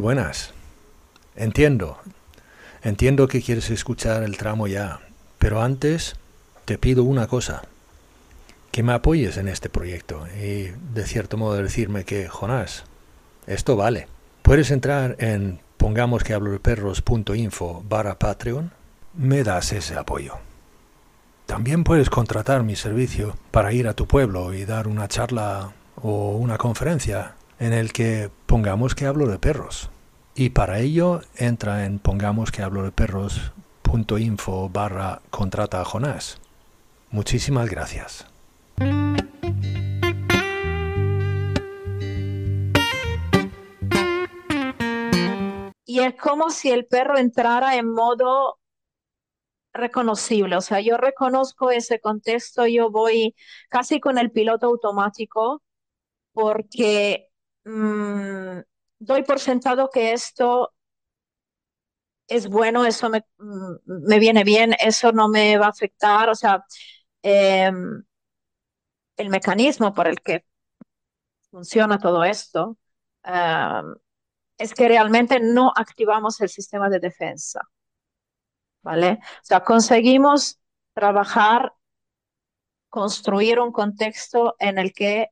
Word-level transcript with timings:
Buenas. 0.00 0.52
Entiendo, 1.36 1.98
entiendo 2.82 3.28
que 3.28 3.42
quieres 3.42 3.70
escuchar 3.70 4.22
el 4.22 4.36
tramo 4.36 4.66
ya, 4.66 5.00
pero 5.38 5.62
antes 5.62 6.16
te 6.64 6.78
pido 6.78 7.04
una 7.04 7.28
cosa, 7.28 7.62
que 8.72 8.82
me 8.82 8.92
apoyes 8.92 9.36
en 9.36 9.48
este 9.48 9.68
proyecto 9.68 10.26
y 10.40 10.72
de 10.92 11.06
cierto 11.06 11.36
modo 11.36 11.62
decirme 11.62 12.04
que, 12.04 12.28
Jonás, 12.28 12.84
esto 13.46 13.76
vale. 13.76 14.08
Puedes 14.42 14.70
entrar 14.70 15.16
en 15.18 15.60
pongamos 15.76 16.24
que 16.24 16.34
hablo 16.34 16.52
de 16.52 16.60
perros.info 16.60 17.84
barra 17.88 18.18
Patreon, 18.18 18.72
me 19.14 19.42
das 19.42 19.72
ese 19.72 19.96
apoyo. 19.96 20.34
También 21.46 21.84
puedes 21.84 22.10
contratar 22.10 22.62
mi 22.62 22.76
servicio 22.76 23.36
para 23.50 23.72
ir 23.72 23.88
a 23.88 23.94
tu 23.94 24.06
pueblo 24.06 24.54
y 24.54 24.64
dar 24.64 24.86
una 24.86 25.08
charla 25.08 25.72
o 25.96 26.36
una 26.36 26.58
conferencia 26.58 27.34
en 27.60 27.74
el 27.74 27.92
que 27.92 28.30
pongamos 28.46 28.94
que 28.94 29.06
hablo 29.06 29.26
de 29.28 29.38
perros. 29.38 29.90
Y 30.34 30.50
para 30.50 30.80
ello 30.80 31.20
entra 31.36 31.84
en 31.84 31.98
pongamos 31.98 32.50
que 32.50 32.62
hablo 32.62 32.82
de 32.82 32.90
perros.info 32.90 34.70
barra 34.70 35.20
contrata 35.30 35.80
a 35.80 35.84
Jonás. 35.84 36.40
Muchísimas 37.10 37.68
gracias. 37.68 38.26
Y 45.84 46.00
es 46.00 46.14
como 46.14 46.50
si 46.50 46.70
el 46.70 46.86
perro 46.86 47.18
entrara 47.18 47.76
en 47.76 47.92
modo 47.92 48.58
reconocible, 49.72 50.56
o 50.56 50.60
sea, 50.60 50.80
yo 50.80 50.96
reconozco 50.96 51.70
ese 51.70 52.00
contexto, 52.00 52.66
yo 52.66 52.90
voy 52.90 53.34
casi 53.68 54.00
con 54.00 54.18
el 54.18 54.30
piloto 54.30 54.66
automático 54.66 55.62
porque 56.32 57.29
mm, 57.64 58.60
doy 58.98 59.22
por 59.24 59.38
sentado 59.40 59.90
que 59.90 60.12
esto 60.12 60.72
es 62.28 62.48
bueno, 62.48 62.86
eso 62.86 63.08
me, 63.10 63.24
mm, 63.38 63.74
me, 64.08 64.18
viene 64.18 64.44
bien, 64.44 64.74
eso 64.80 65.12
no 65.12 65.28
me 65.28 65.58
va 65.58 65.66
a 65.66 65.70
afectar, 65.70 66.28
o 66.30 66.34
sea, 66.34 66.64
em, 67.22 68.04
el 69.16 69.28
mecanismo 69.30 69.94
por 69.94 70.08
el 70.08 70.20
que 70.20 70.44
funciona 71.50 71.98
todo 71.98 72.24
esto 72.24 72.76
es 74.58 74.74
que 74.74 74.88
realmente 74.88 75.40
no 75.40 75.72
activamos 75.74 76.40
el 76.40 76.48
sistema 76.48 76.88
de 76.88 77.00
defensa. 77.00 77.60
¿vale? 78.82 79.20
O 79.22 79.44
sea, 79.44 79.64
conseguimos 79.64 80.60
trabajar, 80.94 81.72
construir 82.88 83.60
un 83.60 83.72
contexto 83.72 84.56
en 84.58 84.78
el 84.78 84.92
que 84.92 85.28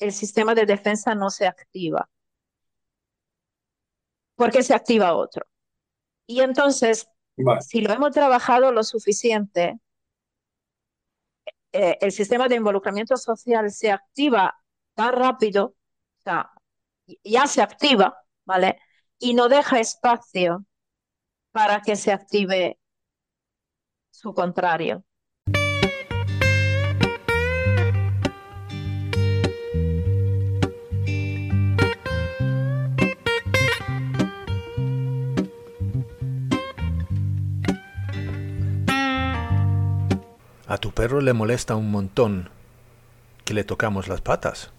el 0.00 0.12
sistema 0.12 0.54
de 0.54 0.66
defensa 0.66 1.14
no 1.14 1.30
se 1.30 1.46
activa, 1.46 2.08
porque 4.34 4.62
se 4.62 4.74
activa 4.74 5.14
otro. 5.14 5.46
Y 6.26 6.40
entonces, 6.40 7.08
si 7.60 7.80
lo 7.80 7.92
hemos 7.92 8.12
trabajado 8.12 8.72
lo 8.72 8.82
suficiente, 8.82 9.78
eh, 11.72 11.98
el 12.00 12.12
sistema 12.12 12.48
de 12.48 12.56
involucramiento 12.56 13.16
social 13.16 13.70
se 13.70 13.92
activa 13.92 14.56
tan 14.94 15.14
rápido, 15.14 15.66
o 15.66 16.22
sea, 16.22 16.50
ya 17.24 17.46
se 17.46 17.62
activa, 17.62 18.16
¿vale? 18.44 18.78
Y 19.18 19.34
no 19.34 19.48
deja 19.48 19.80
espacio 19.80 20.64
para 21.52 21.82
que 21.82 21.96
se 21.96 22.12
active 22.12 22.78
su 24.10 24.34
contrario. 24.34 25.04
A 40.70 40.78
tu 40.78 40.92
perro 40.92 41.20
le 41.20 41.32
molesta 41.32 41.74
un 41.74 41.90
montón 41.90 42.48
que 43.44 43.54
le 43.54 43.64
tocamos 43.64 44.06
las 44.06 44.20
patas. 44.20 44.70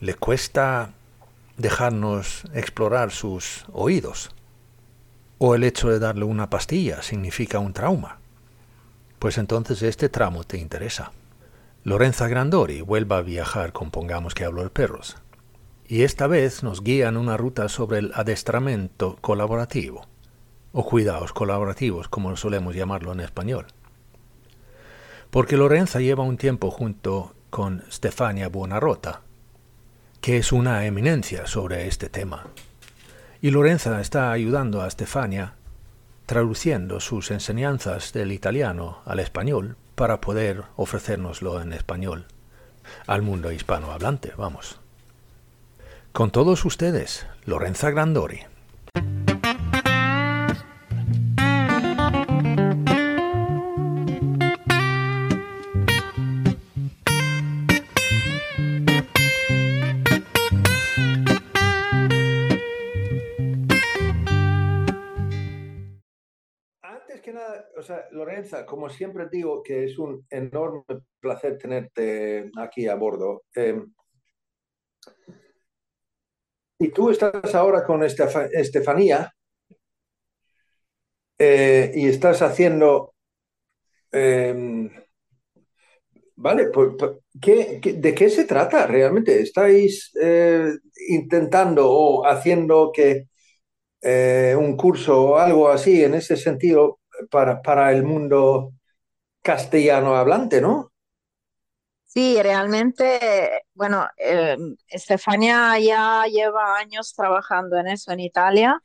Le 0.00 0.14
cuesta 0.14 0.94
dejarnos 1.56 2.42
explorar 2.52 3.12
sus 3.12 3.66
oídos 3.72 4.30
o 5.38 5.54
el 5.54 5.62
hecho 5.62 5.90
de 5.90 6.00
darle 6.00 6.24
una 6.24 6.50
pastilla 6.50 7.02
significa 7.02 7.60
un 7.60 7.72
trauma, 7.72 8.18
pues 9.20 9.38
entonces 9.38 9.80
este 9.82 10.08
tramo 10.08 10.42
te 10.42 10.58
interesa. 10.58 11.12
Lorenza 11.84 12.26
Grandori 12.26 12.80
vuelve 12.80 13.14
a 13.14 13.20
viajar 13.20 13.72
con 13.72 13.92
Pongamos 13.92 14.34
que 14.34 14.44
hablo 14.44 14.64
de 14.64 14.70
perros, 14.70 15.18
y 15.86 16.02
esta 16.02 16.26
vez 16.26 16.64
nos 16.64 16.82
guía 16.82 17.06
en 17.06 17.16
una 17.16 17.36
ruta 17.36 17.68
sobre 17.68 18.00
el 18.00 18.10
adestramiento 18.16 19.18
colaborativo, 19.20 20.04
o 20.72 20.84
cuidados 20.84 21.32
colaborativos 21.32 22.08
como 22.08 22.36
solemos 22.36 22.74
llamarlo 22.74 23.12
en 23.12 23.20
español. 23.20 23.68
Porque 25.30 25.56
Lorenza 25.56 26.00
lleva 26.00 26.24
un 26.24 26.36
tiempo 26.36 26.70
junto 26.70 27.34
con 27.50 27.84
Stefania 27.90 28.48
Buonarrota, 28.48 29.22
que 30.20 30.36
es 30.36 30.52
una 30.52 30.84
eminencia 30.86 31.46
sobre 31.46 31.86
este 31.86 32.08
tema. 32.08 32.46
Y 33.40 33.50
Lorenza 33.50 34.00
está 34.00 34.32
ayudando 34.32 34.82
a 34.82 34.90
Stefania 34.90 35.54
traduciendo 36.26 37.00
sus 37.00 37.30
enseñanzas 37.30 38.12
del 38.12 38.32
italiano 38.32 39.00
al 39.04 39.18
español 39.18 39.76
para 39.94 40.20
poder 40.20 40.64
ofrecérnoslo 40.76 41.60
en 41.60 41.72
español 41.72 42.26
al 43.06 43.22
mundo 43.22 43.52
hispanohablante, 43.52 44.32
vamos. 44.36 44.78
Con 46.12 46.30
todos 46.30 46.64
ustedes, 46.64 47.26
Lorenza 47.44 47.90
Grandori. 47.90 48.40
Lorenza, 68.20 68.66
como 68.66 68.90
siempre 68.90 69.28
digo, 69.32 69.62
que 69.62 69.84
es 69.84 69.98
un 69.98 70.26
enorme 70.28 70.84
placer 71.20 71.56
tenerte 71.56 72.50
aquí 72.58 72.86
a 72.86 72.94
bordo. 72.94 73.44
Em, 73.54 73.90
y 76.78 76.88
tú 76.90 77.10
estás 77.10 77.54
ahora 77.54 77.82
con 77.84 78.02
Estefanía 78.02 79.32
eh, 81.38 81.92
y 81.94 82.08
estás 82.08 82.42
haciendo... 82.42 83.14
Em, 84.12 84.90
vale, 86.36 86.66
pues, 86.66 86.90
pues 86.98 87.12
de 87.32 88.14
qué 88.14 88.28
se 88.28 88.44
trata 88.44 88.86
realmente? 88.86 89.40
¿Estáis 89.40 90.10
eh, 90.20 90.72
intentando 91.08 91.90
o 91.90 92.26
haciendo 92.26 92.92
que 92.92 93.28
eh, 94.02 94.54
un 94.58 94.76
curso 94.76 95.22
o 95.22 95.36
algo 95.38 95.68
así 95.68 96.04
en 96.04 96.14
ese 96.14 96.36
sentido 96.36 96.99
para, 97.30 97.62
para 97.62 97.92
el 97.92 98.04
mundo 98.04 98.72
castellano 99.42 100.16
hablante, 100.16 100.60
¿no? 100.60 100.92
Sí, 102.04 102.42
realmente, 102.42 103.62
bueno, 103.74 104.06
eh, 104.16 104.56
Estefania 104.88 105.78
ya 105.78 106.24
lleva 106.26 106.76
años 106.76 107.14
trabajando 107.14 107.78
en 107.78 107.86
eso 107.86 108.10
en 108.12 108.18
Italia 108.20 108.82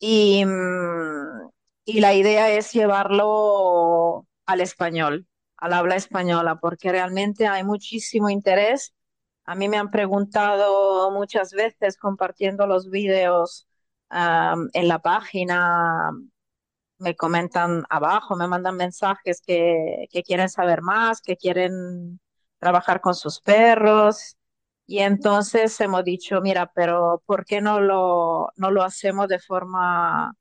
y, 0.00 0.44
mm, 0.46 1.50
y 1.86 2.00
la 2.00 2.14
idea 2.14 2.50
es 2.50 2.72
llevarlo 2.72 4.26
al 4.46 4.60
español, 4.62 5.26
al 5.58 5.72
habla 5.74 5.96
española, 5.96 6.56
porque 6.60 6.92
realmente 6.92 7.46
hay 7.48 7.64
muchísimo 7.64 8.30
interés. 8.30 8.94
A 9.46 9.54
mí 9.56 9.68
me 9.68 9.78
han 9.78 9.90
preguntado 9.90 11.10
muchas 11.12 11.52
veces 11.52 11.98
compartiendo 11.98 12.66
los 12.66 12.90
vídeos 12.90 13.68
en 14.74 14.88
la 14.88 14.98
página 15.00 16.10
me 17.02 17.16
comentan 17.16 17.84
abajo, 17.90 18.36
me 18.36 18.46
mandan 18.48 18.76
mensajes 18.76 19.42
que, 19.44 20.06
quieren 20.24 20.48
saber 20.48 20.82
más, 20.82 21.20
que 21.20 21.36
quieren 21.36 22.20
trabajar 22.58 23.00
con 23.00 23.14
sus 23.14 23.40
perros. 23.40 24.36
Y 24.86 25.00
entonces 25.00 25.78
hemos 25.80 26.04
dicho, 26.04 26.40
mira, 26.40 26.70
pero 26.74 27.22
¿por 27.26 27.44
qué 27.44 27.60
no 27.60 27.80
lo, 27.80 28.50
no 28.56 28.70
lo 28.70 28.82
hacemos 28.84 29.28
de 29.28 29.38
forma 29.40 30.34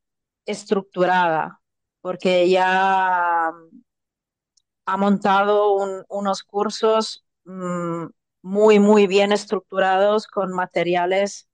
estructurada? 0.45 1.61
Porque 2.01 2.49
ya 2.49 3.51
ha 4.85 4.97
montado 4.97 5.75
unos 6.09 6.43
cursos 6.43 7.25
mm, 7.45 8.05
muy, 8.43 8.79
muy 8.79 9.07
bien 9.07 9.31
estructurados 9.31 10.27
con 10.27 10.51
materiales 10.53 11.49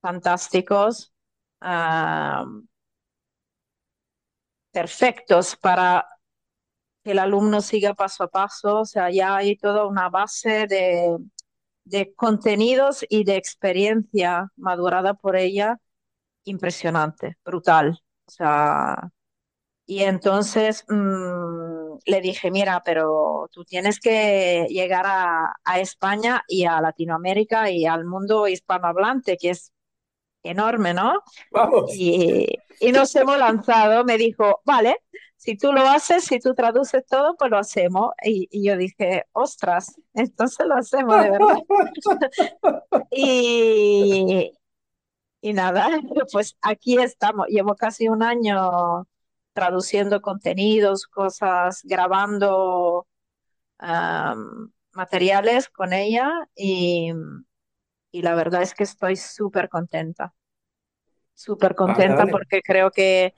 fantásticos, 0.00 1.12
perfectos 4.72 5.56
para 5.56 6.06
que 7.02 7.12
el 7.12 7.18
alumno 7.18 7.60
siga 7.60 7.94
paso 7.94 8.24
a 8.24 8.28
paso. 8.28 8.80
O 8.80 8.84
sea, 8.84 9.10
ya 9.10 9.36
hay 9.36 9.56
toda 9.56 9.86
una 9.86 10.08
base 10.08 10.66
de, 10.66 11.18
de 11.84 12.14
contenidos 12.14 13.04
y 13.08 13.24
de 13.24 13.36
experiencia 13.36 14.50
madurada 14.56 15.14
por 15.14 15.36
ella 15.36 15.78
impresionante, 16.44 17.36
brutal. 17.44 18.00
O 18.26 18.30
sea, 18.30 19.10
y 19.86 20.04
entonces 20.04 20.84
mm, 20.88 21.98
le 22.06 22.20
dije, 22.20 22.50
mira, 22.50 22.82
pero 22.84 23.48
tú 23.52 23.64
tienes 23.64 24.00
que 24.00 24.66
llegar 24.70 25.06
a, 25.06 25.52
a, 25.64 25.80
España 25.80 26.42
y 26.48 26.64
a 26.64 26.80
Latinoamérica 26.80 27.70
y 27.70 27.86
al 27.86 28.04
mundo 28.06 28.46
hispanohablante, 28.48 29.36
que 29.36 29.50
es 29.50 29.72
enorme, 30.42 30.94
¿no? 30.94 31.22
Vamos. 31.50 31.94
Y, 31.94 32.46
y 32.80 32.92
nos 32.92 33.14
hemos 33.16 33.38
lanzado, 33.38 34.04
me 34.04 34.16
dijo, 34.16 34.60
vale, 34.64 34.96
si 35.36 35.56
tú 35.56 35.72
lo 35.72 35.82
haces, 35.88 36.24
si 36.24 36.38
tú 36.38 36.54
traduces 36.54 37.04
todo, 37.06 37.36
pues 37.36 37.50
lo 37.50 37.58
hacemos. 37.58 38.10
Y, 38.22 38.48
y 38.50 38.66
yo 38.66 38.76
dije, 38.76 39.24
ostras, 39.32 39.94
entonces 40.14 40.66
lo 40.66 40.76
hacemos 40.76 41.22
de 41.22 41.30
verdad. 41.30 41.58
y, 43.10 44.52
y 45.40 45.52
nada, 45.52 45.88
pues 46.32 46.56
aquí 46.60 46.98
estamos. 46.98 47.46
Llevo 47.48 47.74
casi 47.74 48.08
un 48.08 48.22
año 48.22 49.06
traduciendo 49.52 50.20
contenidos, 50.20 51.06
cosas, 51.06 51.80
grabando 51.84 53.06
um, 53.80 54.70
materiales 54.92 55.68
con 55.70 55.92
ella 55.92 56.30
y, 56.54 57.12
y, 58.12 58.22
la 58.22 58.34
verdad 58.34 58.62
es 58.62 58.74
que 58.74 58.84
estoy 58.84 59.16
súper 59.16 59.68
contenta. 59.68 60.34
Súper 61.34 61.74
contenta 61.74 62.16
Vale, 62.16 62.16
vale. 62.16 62.32
porque 62.32 62.62
creo 62.62 62.90
que, 62.90 63.34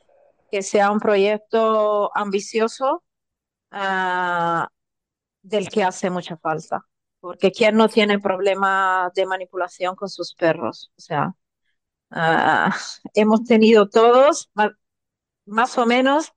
que 0.51 0.63
sea 0.63 0.91
un 0.91 0.99
proyecto 0.99 2.11
ambicioso 2.17 3.05
uh, 3.73 4.67
del 5.43 5.69
que 5.69 5.85
hace 5.85 6.11
mucha 6.11 6.37
falta. 6.37 6.87
Porque 7.21 7.53
¿quién 7.53 7.77
no 7.77 7.89
tiene 7.89 8.19
problema 8.19 9.11
de 9.15 9.27
manipulación 9.27 9.95
con 9.95 10.09
sus 10.09 10.35
perros? 10.35 10.91
O 10.97 11.01
sea, 11.01 11.35
uh, 12.11 12.71
hemos 13.15 13.45
tenido 13.45 13.89
todos, 13.89 14.51
más 15.47 15.79
o 15.79 15.87
menos, 15.87 16.33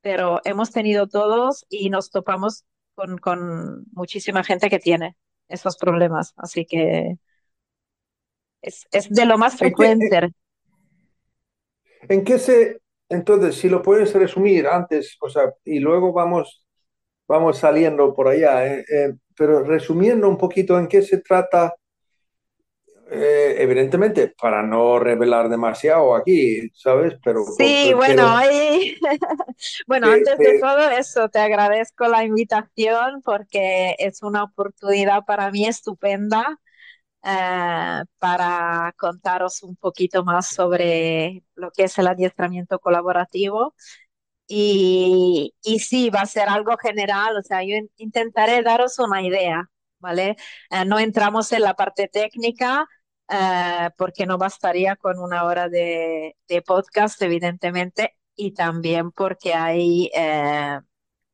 pero 0.00 0.40
hemos 0.44 0.70
tenido 0.70 1.08
todos 1.08 1.66
y 1.68 1.90
nos 1.90 2.10
topamos 2.10 2.64
con, 2.94 3.18
con 3.18 3.84
muchísima 3.92 4.44
gente 4.44 4.70
que 4.70 4.78
tiene 4.78 5.16
esos 5.48 5.76
problemas. 5.76 6.34
Así 6.36 6.66
que 6.66 7.18
es, 8.64 8.86
es 8.90 9.08
de 9.10 9.26
lo 9.26 9.38
más 9.38 9.60
¿En 9.60 9.74
qué, 9.74 9.96
frecuente. 9.96 10.30
en, 12.08 12.24
qué 12.24 12.38
se, 12.38 12.78
entonces, 13.08 13.56
si 13.56 13.68
lo 13.68 13.82
puedes 13.82 14.12
resumir 14.14 14.66
antes, 14.66 15.16
o 15.20 15.28
sea, 15.28 15.52
y 15.64 15.78
luego 15.78 16.12
vamos, 16.12 16.64
vamos 17.28 17.58
saliendo 17.58 18.14
por 18.14 18.28
allá, 18.28 18.66
eh, 18.66 18.84
eh, 18.90 19.14
pero 19.36 19.62
resumiendo 19.62 20.28
un 20.28 20.38
poquito 20.38 20.78
en 20.78 20.88
qué 20.88 21.02
se 21.02 21.18
trata, 21.18 21.74
eh, 23.10 23.56
evidentemente, 23.58 24.34
para 24.40 24.62
no 24.62 24.98
revelar 24.98 25.50
demasiado 25.50 26.14
aquí, 26.14 26.70
¿sabes? 26.72 27.14
Pero, 27.22 27.44
Sí, 27.44 27.84
pero, 27.88 27.96
bueno, 27.98 28.14
pero 28.16 28.28
ahí, 28.28 28.96
bueno, 29.86 30.08
antes 30.08 30.38
de 30.38 30.58
todo 30.58 30.90
eso, 30.90 31.28
te 31.28 31.38
agradezco 31.38 32.08
la 32.08 32.24
invitación 32.24 33.20
porque 33.22 33.94
es 33.98 34.22
una 34.22 34.44
oportunidad 34.44 35.24
para 35.26 35.50
mí 35.50 35.66
estupenda 35.66 36.58
eh, 37.24 38.02
para 38.18 38.94
contaros 38.98 39.62
un 39.62 39.76
poquito 39.76 40.24
más 40.24 40.48
sobre 40.48 41.44
lo 41.54 41.70
que 41.72 41.84
es 41.84 41.98
el 41.98 42.08
adiestramiento 42.08 42.78
colaborativo. 42.80 43.74
Y, 44.46 45.54
y 45.62 45.78
sí, 45.80 46.10
va 46.10 46.20
a 46.22 46.26
ser 46.26 46.48
algo 46.50 46.76
general, 46.76 47.36
o 47.38 47.42
sea, 47.42 47.62
yo 47.62 47.76
in- 47.76 47.90
intentaré 47.96 48.62
daros 48.62 48.98
una 48.98 49.22
idea, 49.22 49.70
¿vale? 49.98 50.36
Eh, 50.70 50.84
no 50.84 50.98
entramos 50.98 51.50
en 51.52 51.62
la 51.62 51.74
parte 51.74 52.08
técnica 52.08 52.86
eh, 53.30 53.90
porque 53.96 54.26
no 54.26 54.36
bastaría 54.38 54.96
con 54.96 55.18
una 55.18 55.44
hora 55.44 55.68
de, 55.70 56.36
de 56.48 56.62
podcast, 56.62 57.20
evidentemente, 57.22 58.16
y 58.36 58.52
también 58.52 59.12
porque 59.12 59.54
hay 59.54 60.10
eh, 60.14 60.78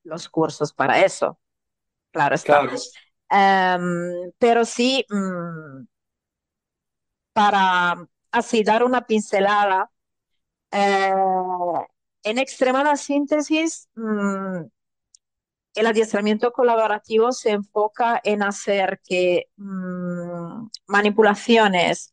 los 0.05 0.29
cursos 0.29 0.73
para 0.73 1.05
eso, 1.05 1.41
claro 2.13 2.35
está. 2.37 2.63
claro, 2.63 2.73
Em, 3.31 4.32
pero 4.38 4.65
sí, 4.65 5.05
mm, 5.09 5.85
para 7.32 7.97
así 8.32 8.62
dar 8.65 8.85
una 8.85 9.06
pincelada, 9.06 9.91
eh, 10.73 11.12
en 12.25 12.38
extremada 12.38 12.97
síntesis, 12.97 13.88
mm, 13.94 14.65
el 15.75 15.87
adiestramiento 15.87 16.53
colaborativo 16.53 17.32
se 17.32 17.50
enfoca 17.50 18.21
en 18.25 18.43
hacer 18.43 19.00
que 19.05 19.47
mm, 19.56 20.67
manipulaciones, 20.87 22.12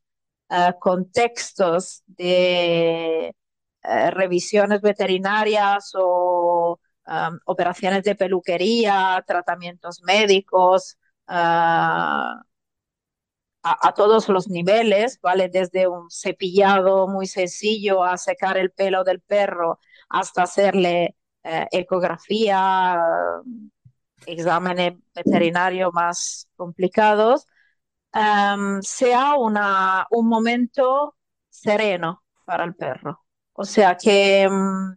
eh, 0.50 0.74
contextos 0.80 2.04
de 2.08 3.36
eh, 3.84 4.12
revisiones 4.12 4.82
veterinarias 4.82 5.92
o 5.96 6.80
um, 7.08 7.40
operaciones 7.46 8.04
de 8.04 8.16
peluquería, 8.16 9.24
tratamientos 9.28 10.02
médicos, 10.04 10.98
a, 11.28 12.42
a, 13.64 13.94
todos 13.94 14.30
los 14.30 14.50
niveles, 14.50 15.20
¿vale? 15.22 15.50
Desde 15.50 15.88
un 15.88 16.10
cepillado 16.10 17.08
muy 17.08 17.28
sencillo 17.28 18.04
a 18.04 18.18
secar 18.18 18.58
el 18.58 18.72
pelo 18.72 19.04
del 19.04 19.22
perro 19.22 19.80
hasta 20.10 20.44
hacerle 20.44 21.16
eh, 21.44 21.68
ecografía, 21.72 23.00
exámenes 24.26 24.94
veterinarios 25.16 25.94
más 25.94 26.48
complicados, 26.56 27.46
um, 28.14 28.82
sea 28.82 29.36
una, 29.36 30.08
un 30.12 30.28
momento 30.28 31.16
sereno 31.50 32.24
para 32.46 32.64
el 32.66 32.76
perro. 32.76 33.26
O 33.54 33.64
sea, 33.66 33.98
que 33.98 34.48
um, 34.50 34.96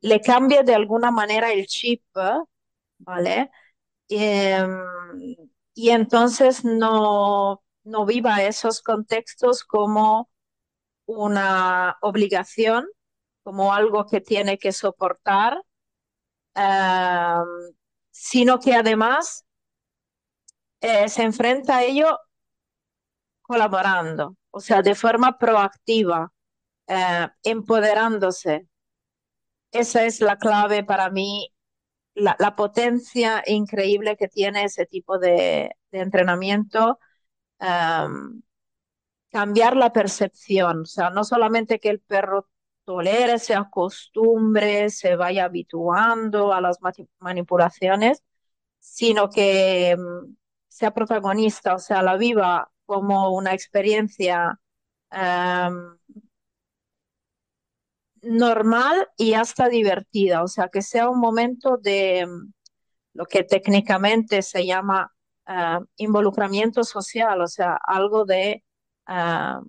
le 0.00 0.20
cambie 0.20 0.62
de 0.64 0.74
alguna 0.74 1.10
manera 1.10 1.52
el 1.52 1.66
chip, 1.66 2.02
¿vale? 2.98 3.50
Um, 4.10 5.53
y 5.74 5.90
entonces 5.90 6.64
no, 6.64 7.62
no 7.84 8.06
viva 8.06 8.42
esos 8.42 8.82
contextos 8.82 9.64
como 9.64 10.30
una 11.06 11.98
obligación, 12.02 12.86
como 13.44 13.74
algo 13.74 14.06
que 14.06 14.20
tiene 14.20 14.58
que 14.58 14.72
soportar, 14.72 15.62
sino 18.10 18.58
que 18.60 18.74
además 18.74 19.44
eh, 20.80 21.08
se 21.08 21.22
enfrenta 21.22 21.78
a 21.78 21.82
ello 21.84 22.18
colaborando, 23.42 24.36
o 24.50 24.60
sea, 24.60 24.82
de 24.82 24.94
forma 24.94 25.38
proactiva, 25.38 26.32
eh, 26.88 27.28
empoderándose. 27.44 28.68
Esa 29.72 30.04
es 30.06 30.20
la 30.22 30.38
clave 30.38 30.84
para 30.84 31.10
mí, 31.10 31.53
la, 32.14 32.56
potencia 32.56 33.42
increíble 33.46 34.16
que 34.16 34.28
tiene 34.28 34.64
ese 34.64 34.86
tipo 34.86 35.18
de, 35.18 35.76
entrenamiento. 35.92 36.98
Cambiar 39.30 39.76
la 39.76 39.92
percepción, 39.92 40.82
o 40.82 40.84
sea, 40.86 41.10
no 41.10 41.24
solamente 41.24 41.80
que 41.80 41.88
el 41.90 42.00
perro 42.00 42.48
tolere, 42.84 43.38
se 43.38 43.54
acostumbre, 43.54 44.90
se 44.90 45.16
vaya 45.16 45.46
habituando 45.46 46.52
a 46.52 46.60
las 46.60 46.78
manipulaciones, 47.18 48.22
sino 48.78 49.30
que 49.30 49.96
um, 49.98 50.36
sea 50.68 50.92
protagonista, 50.92 51.74
o 51.74 51.78
sea, 51.78 52.02
la 52.02 52.16
viva 52.16 52.70
como 52.86 53.30
una 53.30 53.54
experiencia 53.54 54.60
normal 58.24 59.08
y 59.16 59.34
hasta 59.34 59.68
divertida, 59.68 60.42
o 60.42 60.48
sea, 60.48 60.68
que 60.68 60.82
sea 60.82 61.08
un 61.10 61.20
momento 61.20 61.76
de 61.78 62.26
um, 62.26 62.52
lo 63.14 63.26
que 63.26 63.44
técnicamente 63.44 64.42
se 64.42 64.66
llama 64.66 65.12
uh, 65.48 65.84
involucramiento 65.96 66.84
social, 66.84 67.40
o 67.40 67.48
sea, 67.48 67.78
algo 67.86 68.24
de 68.24 68.64
uh, 69.08 69.64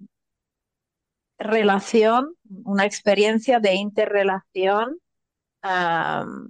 relación, 1.38 2.36
una 2.64 2.86
experiencia 2.86 3.60
de 3.60 3.76
interrelación 3.76 4.98
uh, 5.64 6.50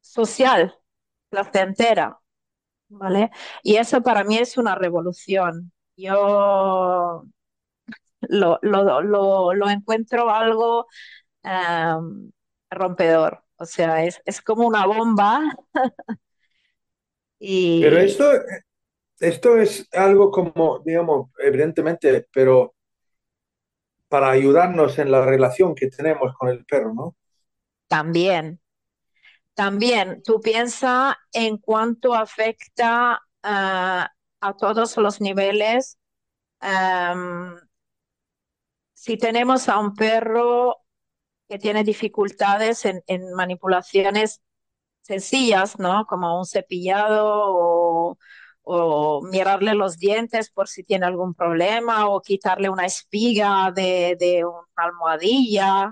social, 0.00 0.74
placentera, 1.28 2.18
¿vale? 2.88 3.30
Y 3.62 3.76
eso 3.76 4.02
para 4.02 4.24
mí 4.24 4.38
es 4.38 4.56
una 4.58 4.74
revolución. 4.74 5.72
yo 5.96 7.24
lo, 8.28 8.58
lo, 8.62 9.02
lo, 9.02 9.54
lo 9.54 9.70
encuentro 9.70 10.30
algo 10.30 10.86
um, 11.44 12.30
rompedor. 12.70 13.42
O 13.56 13.64
sea, 13.64 14.04
es, 14.04 14.20
es 14.24 14.40
como 14.40 14.66
una 14.66 14.86
bomba. 14.86 15.40
y... 17.38 17.80
Pero 17.82 17.98
esto, 17.98 18.30
esto 19.20 19.56
es 19.58 19.88
algo 19.92 20.30
como, 20.30 20.80
digamos, 20.84 21.30
evidentemente, 21.38 22.26
pero 22.32 22.74
para 24.08 24.30
ayudarnos 24.30 24.98
en 24.98 25.10
la 25.10 25.24
relación 25.24 25.74
que 25.74 25.88
tenemos 25.88 26.34
con 26.36 26.48
el 26.48 26.64
perro, 26.64 26.94
¿no? 26.94 27.16
También, 27.88 28.60
también, 29.54 30.22
tú 30.24 30.40
piensas 30.40 31.14
en 31.32 31.58
cuánto 31.58 32.14
afecta 32.14 33.20
uh, 33.44 34.06
a 34.40 34.56
todos 34.58 34.96
los 34.96 35.20
niveles. 35.20 35.98
Um, 36.60 37.56
si 38.94 39.16
tenemos 39.16 39.68
a 39.68 39.78
un 39.78 39.94
perro 39.94 40.83
que 41.48 41.58
tiene 41.58 41.84
dificultades 41.84 42.84
en, 42.84 43.02
en, 43.06 43.32
manipulaciones 43.34 44.40
sencillas, 45.02 45.78
¿no? 45.78 46.06
Como 46.06 46.38
un 46.38 46.46
cepillado 46.46 47.26
o, 47.26 48.18
o, 48.62 49.22
mirarle 49.22 49.74
los 49.74 49.98
dientes 49.98 50.50
por 50.50 50.68
si 50.68 50.82
tiene 50.84 51.06
algún 51.06 51.34
problema 51.34 52.08
o 52.08 52.22
quitarle 52.22 52.70
una 52.70 52.86
espiga 52.86 53.70
de, 53.72 54.16
de 54.18 54.44
una 54.44 54.64
almohadilla. 54.76 55.88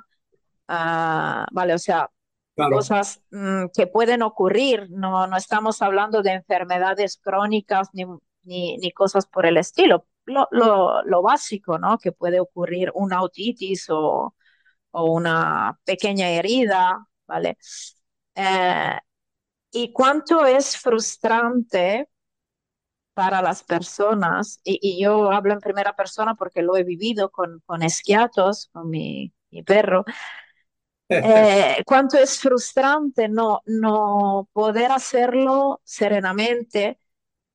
Uh, 0.69 1.45
vale, 1.53 1.75
o 1.75 1.79
sea, 1.79 2.11
claro. 2.57 2.77
cosas 2.77 3.23
mmm, 3.31 3.67
que 3.75 3.87
pueden 3.87 4.23
ocurrir. 4.23 4.89
No, 4.91 5.27
no 5.27 5.37
estamos 5.37 5.83
hablando 5.83 6.23
de 6.23 6.33
enfermedades 6.33 7.19
crónicas 7.23 7.91
ni, 7.93 8.05
ni, 8.45 8.79
ni 8.79 8.91
cosas 8.93 9.27
por 9.27 9.45
el 9.45 9.59
estilo. 9.59 10.07
Lo, 10.25 10.49
lo, 10.53 11.03
lo, 11.03 11.21
básico, 11.21 11.79
¿no? 11.79 11.99
Que 11.99 12.13
puede 12.13 12.41
ocurrir 12.41 12.93
una 12.95 13.19
autitis 13.19 13.91
o, 13.91 14.35
o 14.93 15.13
una 15.13 15.79
pequeña 15.85 16.31
herida, 16.31 17.07
¿vale? 17.27 17.59
Eh, 18.35 18.99
y 19.73 19.93
cuánto 19.93 20.47
es 20.47 20.77
frustrante 20.79 22.09
para 23.15 23.43
las 23.43 23.63
personas, 23.65 24.61
y, 24.65 24.79
y, 24.83 25.03
yo 25.03 25.31
hablo 25.33 25.53
en 25.53 25.61
primera 25.61 25.95
persona 25.95 26.35
porque 26.35 26.63
lo 26.63 26.77
he 26.77 26.85
vivido 26.85 27.31
con, 27.31 27.61
con 27.67 27.83
esquiatos, 27.83 28.71
con 28.73 28.89
mi, 28.91 29.33
mi 29.51 29.63
perro, 29.63 30.05
eh, 31.09 31.83
cuánto 31.87 32.19
es 32.19 32.39
frustrante 32.41 33.29
no, 33.29 33.61
no 33.67 34.49
poder 34.53 34.93
hacerlo 34.93 35.81
serenamente, 35.85 36.99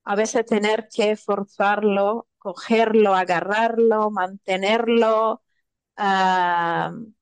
a 0.04 0.16
veces 0.16 0.46
tener 0.46 0.90
que 0.94 1.16
forzarlo, 1.18 2.28
cogerlo, 2.38 3.16
agarrarlo, 3.16 4.12
mantenerlo 4.12 5.44
uh, 5.98 7.14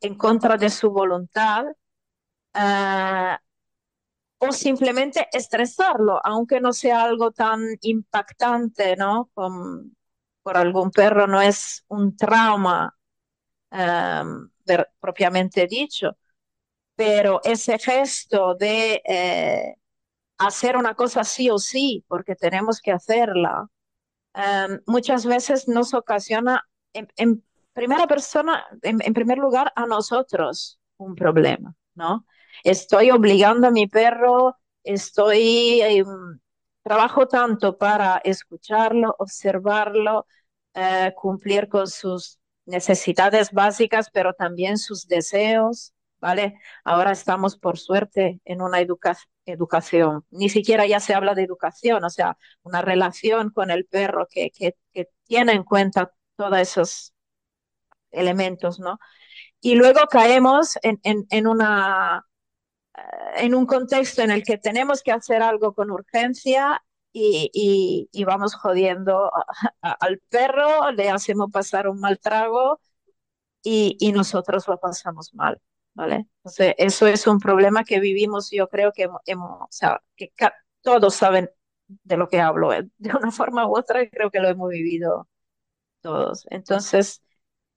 en 0.00 0.16
contra 0.16 0.56
de 0.56 0.70
su 0.70 0.90
voluntad. 0.90 1.66
Uh, 2.54 3.36
o 4.40 4.52
simplemente 4.52 5.28
estresarlo, 5.32 6.18
aunque 6.24 6.60
no 6.60 6.72
sea 6.72 7.02
algo 7.04 7.30
tan 7.30 7.60
impactante, 7.82 8.96
¿no? 8.96 9.30
Por 9.34 10.56
algún 10.56 10.90
perro 10.90 11.26
no 11.26 11.42
es 11.42 11.84
un 11.88 12.16
trauma 12.16 12.96
um, 13.70 14.50
propiamente 15.00 15.66
dicho, 15.66 16.16
pero 16.96 17.40
ese 17.44 17.78
gesto 17.78 18.54
de 18.54 19.02
eh, 19.06 19.76
hacer 20.38 20.76
una 20.76 20.94
cosa 20.94 21.24
sí 21.24 21.50
o 21.50 21.58
sí, 21.58 22.04
porque 22.08 22.36
tenemos 22.36 22.80
que 22.80 22.92
hacerla, 22.92 23.68
um, 24.34 24.80
muchas 24.86 25.26
veces 25.26 25.68
nos 25.68 25.94
ocasiona 25.94 26.68
en, 26.94 27.08
en 27.16 27.44
primera 27.72 28.06
persona, 28.06 28.66
en, 28.82 29.14
primer 29.14 29.38
lugar, 29.38 29.72
a 29.76 29.86
nosotros 29.86 30.78
un 30.98 31.14
problema, 31.14 31.74
¿no? 31.94 32.26
estoy 32.64 33.10
obligando 33.10 33.68
a 33.68 33.70
mi 33.70 33.86
perro, 33.86 34.56
estoy, 34.82 35.80
eh, 35.82 36.04
trabajo 36.82 37.26
tanto 37.28 37.76
para 37.78 38.18
escucharlo, 38.24 39.14
observarlo, 39.18 40.26
eh, 40.74 41.12
cumplir 41.16 41.68
con 41.68 41.86
sus 41.86 42.38
necesidades 42.66 43.52
básicas, 43.52 44.10
pero 44.12 44.34
también 44.34 44.78
sus 44.78 45.06
deseos, 45.06 45.92
¿vale? 46.20 46.58
Ahora 46.84 47.12
estamos, 47.12 47.56
por 47.58 47.78
suerte, 47.78 48.40
en 48.44 48.62
una 48.62 48.80
educa 48.80 49.16
educación. 49.46 50.24
Ni 50.30 50.48
siquiera 50.48 50.86
ya 50.86 51.00
se 51.00 51.14
habla 51.14 51.34
de 51.34 51.42
educación, 51.42 52.04
o 52.04 52.10
sea, 52.10 52.36
una 52.62 52.82
relación 52.82 53.50
con 53.50 53.70
el 53.70 53.86
perro 53.86 54.26
que, 54.30 54.50
que, 54.50 54.76
que 54.92 55.08
tiene 55.24 55.52
en 55.52 55.64
cuenta 55.64 56.12
todos 56.36 56.58
esos 56.58 57.12
elementos, 58.12 58.80
¿no? 58.80 58.98
Y 59.60 59.76
luego 59.76 60.00
caemos 60.10 60.78
en, 60.82 61.00
en, 61.04 61.26
en 61.30 61.46
una 61.46 62.26
en 63.36 63.54
un 63.54 63.66
contexto 63.66 64.22
en 64.22 64.30
el 64.30 64.42
que 64.42 64.58
tenemos 64.58 65.02
que 65.02 65.12
hacer 65.12 65.42
algo 65.42 65.74
con 65.74 65.90
urgencia 65.90 66.82
y, 67.12 68.08
y, 68.12 68.24
vamos 68.24 68.54
jodiendo 68.54 69.32
al 69.82 70.18
perro, 70.28 70.92
le 70.92 71.10
hacemos 71.10 71.50
pasar 71.50 71.88
un 71.88 71.98
mal 72.00 72.20
trago 72.20 72.80
y, 73.62 73.96
y, 74.00 74.12
nosotros 74.12 74.68
lo 74.68 74.78
pasamos 74.78 75.34
mal, 75.34 75.60
¿vale? 75.94 76.26
Entonces, 76.38 76.74
eso 76.78 77.06
es 77.06 77.26
un 77.26 77.40
problema 77.40 77.84
que 77.84 78.00
vivimos, 78.00 78.50
yo 78.50 78.68
creo 78.68 78.92
que 78.92 79.08
hemos, 79.26 79.60
o 79.62 79.68
sea, 79.70 80.00
que 80.16 80.32
todos 80.82 81.14
saben 81.14 81.50
de 81.88 82.16
lo 82.16 82.28
que 82.28 82.40
hablo, 82.40 82.72
¿eh? 82.72 82.88
de 82.98 83.10
una 83.16 83.32
forma 83.32 83.66
u 83.66 83.76
otra, 83.76 84.08
creo 84.08 84.30
que 84.30 84.40
lo 84.40 84.48
hemos 84.48 84.70
vivido 84.70 85.28
todos. 86.02 86.46
Entonces, 86.50 87.22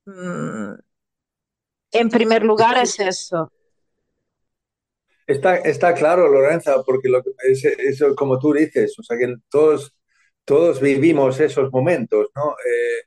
en 0.06 0.78
primer 2.10 2.44
lugar 2.44 2.78
es 2.78 3.00
eso, 3.00 3.50
Está, 5.26 5.56
está 5.56 5.94
claro, 5.94 6.28
Lorenza, 6.28 6.82
porque 6.84 7.08
lo, 7.08 7.22
es, 7.38 8.02
como 8.16 8.38
tú 8.38 8.52
dices, 8.52 8.98
o 8.98 9.02
sea, 9.02 9.16
que 9.16 9.34
todos, 9.48 9.94
todos 10.44 10.80
vivimos 10.80 11.40
esos 11.40 11.72
momentos, 11.72 12.28
¿no? 12.36 12.54
Eh, 12.66 13.04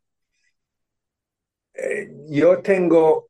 eh, 1.74 2.10
yo 2.30 2.62
tengo, 2.62 3.30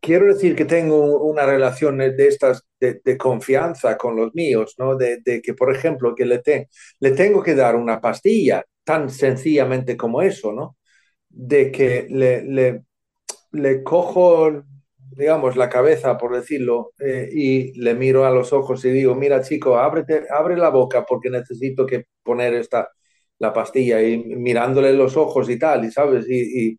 quiero 0.00 0.26
decir 0.26 0.54
que 0.56 0.64
tengo 0.64 1.22
una 1.22 1.46
relación 1.46 1.98
de 1.98 2.28
estas 2.28 2.64
de, 2.80 3.16
confianza 3.18 3.96
con 3.96 4.16
los 4.16 4.34
míos, 4.34 4.74
¿no? 4.78 4.96
De, 4.96 5.20
de, 5.24 5.40
que, 5.42 5.54
por 5.54 5.74
ejemplo, 5.74 6.14
que 6.14 6.26
le, 6.26 6.38
te, 6.40 6.68
le 7.00 7.12
tengo 7.12 7.42
que 7.42 7.54
dar 7.54 7.76
una 7.76 8.00
pastilla 8.00 8.64
tan 8.84 9.10
sencillamente 9.10 9.96
como 9.96 10.22
eso, 10.22 10.52
¿no? 10.52 10.76
De 11.28 11.72
que 11.72 12.06
le, 12.10 12.44
le, 12.44 12.84
le 13.52 13.82
cojo 13.82 14.62
digamos, 15.16 15.56
la 15.56 15.68
cabeza, 15.68 16.18
por 16.18 16.34
decirlo, 16.34 16.92
eh, 16.98 17.28
y 17.32 17.72
le 17.80 17.94
miro 17.94 18.24
a 18.26 18.30
los 18.30 18.52
ojos 18.52 18.84
y 18.84 18.90
digo, 18.90 19.14
mira 19.14 19.42
chico, 19.42 19.78
ábrete, 19.78 20.24
abre 20.30 20.56
la 20.56 20.70
boca 20.70 21.04
porque 21.06 21.30
necesito 21.30 21.86
que 21.86 22.06
poner 22.24 22.54
esta, 22.54 22.90
la 23.38 23.52
pastilla 23.52 24.02
y 24.02 24.18
mirándole 24.18 24.92
los 24.92 25.16
ojos 25.16 25.48
y 25.50 25.58
tal, 25.58 25.84
y 25.84 25.90
sabes, 25.92 26.26
y, 26.28 26.70
y 26.72 26.78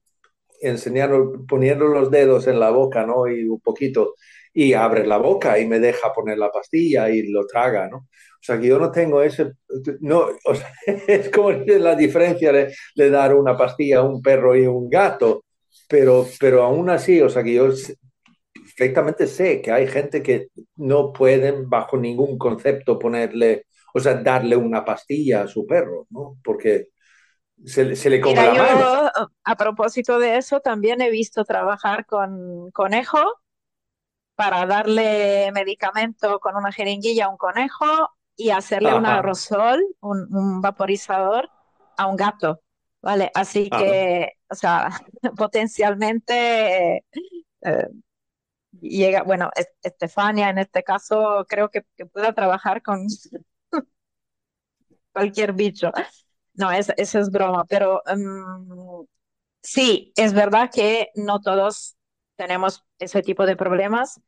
enseñando, 0.62 1.46
poniendo 1.48 1.86
los 1.88 2.12
dedos 2.12 2.48
en 2.48 2.60
la 2.60 2.72
boca, 2.72 3.06
¿no? 3.06 3.28
Y 3.28 3.46
un 3.48 3.60
poquito, 3.62 4.16
y 4.54 4.74
abre 4.74 5.06
la 5.08 5.18
boca 5.18 5.60
y 5.60 5.68
me 5.68 5.80
deja 5.80 6.14
poner 6.14 6.38
la 6.38 6.52
pastilla 6.52 7.10
y 7.10 7.28
lo 7.32 7.46
traga, 7.48 7.88
¿no? 7.90 8.08
O 8.46 8.54
sea, 8.54 8.60
que 8.60 8.68
yo 8.68 8.78
no 8.78 8.92
tengo 8.92 9.24
ese, 9.24 9.54
no, 10.02 10.28
o 10.46 10.56
sea, 10.56 10.72
es 11.08 11.30
como 11.32 11.52
la 11.52 11.96
diferencia 11.96 12.52
de, 12.52 12.76
de 12.96 13.10
dar 13.10 13.34
una 13.34 13.58
pastilla 13.58 14.00
a 14.00 14.04
un 14.04 14.22
perro 14.22 14.56
y 14.56 14.68
un 14.68 14.88
gato, 14.88 15.46
pero, 15.88 16.28
pero 16.40 16.64
aún 16.64 16.90
así, 16.92 17.22
o 17.22 17.30
sea, 17.30 17.44
que 17.44 17.56
yo 17.56 17.70
perfectamente 18.54 19.26
sé 19.26 19.62
que 19.62 19.72
hay 19.72 19.88
gente 19.88 20.22
que 20.22 20.50
no 20.76 21.12
pueden 21.12 21.70
bajo 21.70 21.98
ningún 21.98 22.38
concepto 22.38 23.00
ponerle, 23.00 23.66
o 23.96 24.00
sea, 24.00 24.16
darle 24.16 24.56
una 24.56 24.86
pastilla 24.86 25.44
a 25.44 25.48
su 25.48 25.66
perro, 25.66 26.06
¿no? 26.12 26.38
Porque 26.44 26.90
se, 27.66 27.96
se 27.96 28.10
le 28.12 28.22
come 28.22 28.36
Mira, 28.42 28.54
la 28.54 28.54
mano. 28.54 28.80
yo, 28.80 29.30
a 29.44 29.56
propósito 29.56 30.20
de 30.20 30.38
eso, 30.38 30.60
también 30.60 31.02
he 31.02 31.10
visto 31.10 31.46
trabajar 31.46 32.06
con 32.06 32.70
conejo 32.72 33.18
para 34.36 34.66
darle 34.66 35.52
medicamento 35.54 36.40
con 36.40 36.56
una 36.56 36.72
jeringuilla 36.72 37.26
a 37.26 37.30
un 37.30 37.38
conejo 37.38 38.15
y 38.36 38.50
hacerle 38.52 38.94
un 38.96 39.06
aerosol, 39.06 39.84
un, 40.02 40.28
un 40.36 40.62
vaporizador 40.62 41.52
a 41.98 42.08
un 42.08 42.16
gato, 42.18 42.62
¿vale? 43.02 43.32
Así 43.36 43.70
Ah, 43.70 43.74
que, 43.74 44.34
o 44.50 44.56
sea, 44.56 44.90
potencialmente 45.38 46.98
eh, 47.62 47.88
llega, 48.82 49.24
bueno, 49.24 49.50
Es- 49.56 49.70
Estefania 49.84 50.50
en 50.50 50.60
este 50.60 50.84
caso 50.84 51.46
creo 51.50 51.70
que, 51.70 51.84
que 51.98 52.06
pueda 52.06 52.34
trabajar 52.34 52.82
con 52.84 53.08
cualquier 55.14 55.54
bicho. 55.54 55.92
No, 56.54 56.72
es, 56.72 56.92
eso 56.98 57.20
es 57.20 57.30
broma, 57.32 57.66
pero 57.66 58.02
mm, 58.16 59.04
sí, 59.64 60.14
es 60.16 60.34
verdad 60.34 60.70
que 60.74 61.10
no 61.16 61.42
todos 61.42 61.96
tenemos 62.38 62.84
ese 63.00 63.22
tipo 63.24 63.46
de 63.46 63.56
problemas. 63.58 64.22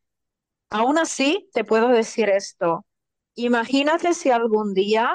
Aún 0.72 1.00
así, 1.00 1.50
te 1.54 1.66
puedo 1.66 1.90
decir 1.90 2.30
esto. 2.30 2.86
Imagínate 3.38 4.14
si 4.14 4.32
algún 4.32 4.74
día 4.74 5.12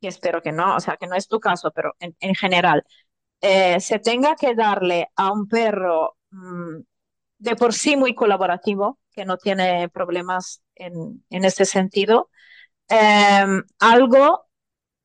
que 0.00 0.08
espero 0.08 0.42
que 0.42 0.52
no, 0.52 0.76
o 0.76 0.80
sea, 0.80 0.96
que 0.98 1.06
no 1.08 1.16
es 1.16 1.28
tu 1.28 1.40
caso, 1.40 1.72
pero 1.72 1.94
en, 2.00 2.16
en 2.20 2.34
general, 2.36 2.84
eh, 3.42 3.80
se 3.80 3.98
tenga 4.00 4.36
que 4.36 4.54
darle 4.54 5.08
a 5.16 5.32
un 5.32 5.48
perro 5.48 6.16
mm, 6.30 6.78
de 7.38 7.56
por 7.56 7.74
sí 7.74 7.96
muy 7.96 8.14
colaborativo, 8.14 8.98
que 9.12 9.24
no 9.26 9.38
tiene 9.38 9.88
problemas 9.90 10.62
en, 10.76 11.24
en 11.30 11.44
este 11.44 11.64
sentido, 11.66 12.30
em, 12.88 13.64
algo 13.80 14.46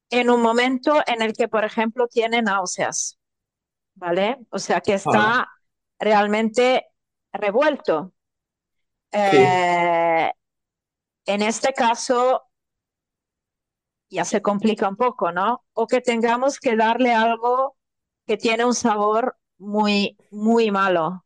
en 0.10 0.30
un 0.32 0.42
momento 0.42 1.02
en 1.08 1.22
el 1.24 1.34
que, 1.34 1.48
por 1.50 1.66
ejemplo, 1.66 2.08
tiene 2.08 2.42
náuseas, 2.44 3.20
¿vale? 3.96 4.38
O 4.52 4.60
sea, 4.60 4.82
que 4.82 4.96
está 4.96 5.42
Ah. 5.42 5.48
realmente 6.00 6.88
revuelto. 7.34 8.14
Eh, 9.12 10.32
en 11.26 11.42
este 11.42 11.74
caso, 11.74 12.44
ya 14.10 14.26
se 14.26 14.42
complica 14.42 14.88
un 14.90 14.96
poco, 14.96 15.32
¿no? 15.32 15.66
O 15.74 15.88
que 15.88 16.02
tengamos 16.02 16.60
que 16.60 16.76
darle 16.76 17.14
algo 17.14 17.78
que 18.28 18.38
tiene 18.38 18.66
un 18.66 18.74
sabor 18.76 19.38
muy, 19.58 20.18
muy 20.32 20.72
malo, 20.72 21.26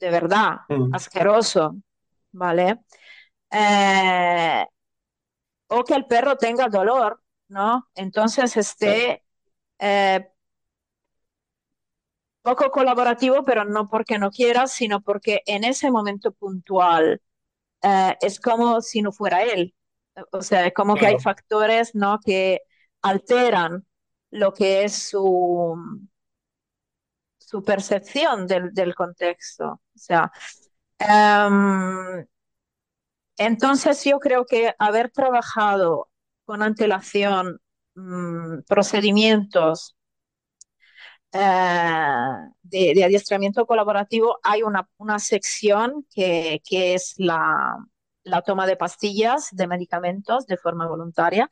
de 0.00 0.10
verdad, 0.10 0.58
Mm. 0.68 0.92
asqueroso, 0.92 1.76
¿vale? 2.32 2.80
Eh, 3.50 4.66
o 5.68 5.84
que 5.84 5.94
el 5.94 6.06
perro 6.06 6.36
tenga 6.36 6.68
dolor, 6.68 7.22
¿no? 7.48 7.88
Entonces 7.94 8.56
esté 8.56 9.24
eh, 9.78 10.28
poco 12.42 12.70
colaborativo, 12.70 13.44
pero 13.44 13.64
no 13.64 13.88
porque 13.88 14.18
no 14.18 14.30
quiera, 14.30 14.66
sino 14.66 15.00
porque 15.02 15.42
en 15.46 15.64
ese 15.64 15.90
momento 15.90 16.32
puntual 16.32 17.20
eh, 17.82 18.16
es 18.20 18.40
como 18.40 18.80
si 18.80 19.02
no 19.02 19.12
fuera 19.12 19.42
él. 19.42 19.74
O 20.32 20.42
sea, 20.42 20.66
es 20.66 20.74
como 20.74 20.94
que 20.96 21.06
hay 21.06 21.18
factores, 21.18 21.94
¿no? 21.94 22.18
que 22.24 22.60
alteran 23.02 23.86
lo 24.30 24.52
que 24.52 24.84
es 24.84 24.94
su, 25.08 25.74
su 27.38 27.62
percepción 27.62 28.46
del, 28.46 28.72
del 28.72 28.94
contexto. 28.94 29.64
O 29.94 29.98
sea, 29.98 30.30
em, 30.98 32.26
entonces 33.36 34.04
yo 34.04 34.18
creo 34.18 34.46
que 34.46 34.74
haber 34.78 35.10
trabajado 35.10 36.08
con 36.44 36.62
antelación 36.62 37.60
mm, 37.94 38.60
procedimientos 38.68 39.96
eh, 41.32 42.48
de, 42.62 43.04
adiestramiento 43.04 43.66
colaborativo, 43.66 44.38
hay 44.42 44.62
una, 44.62 44.88
una 44.98 45.18
sección 45.18 46.06
que, 46.14 46.62
que 46.64 46.94
es 46.94 47.14
la, 47.18 47.76
la 48.24 48.42
toma 48.42 48.66
de 48.66 48.76
pastillas, 48.76 49.48
de 49.52 49.66
medicamentos 49.66 50.46
de 50.46 50.56
forma 50.56 50.86
voluntaria. 50.86 51.48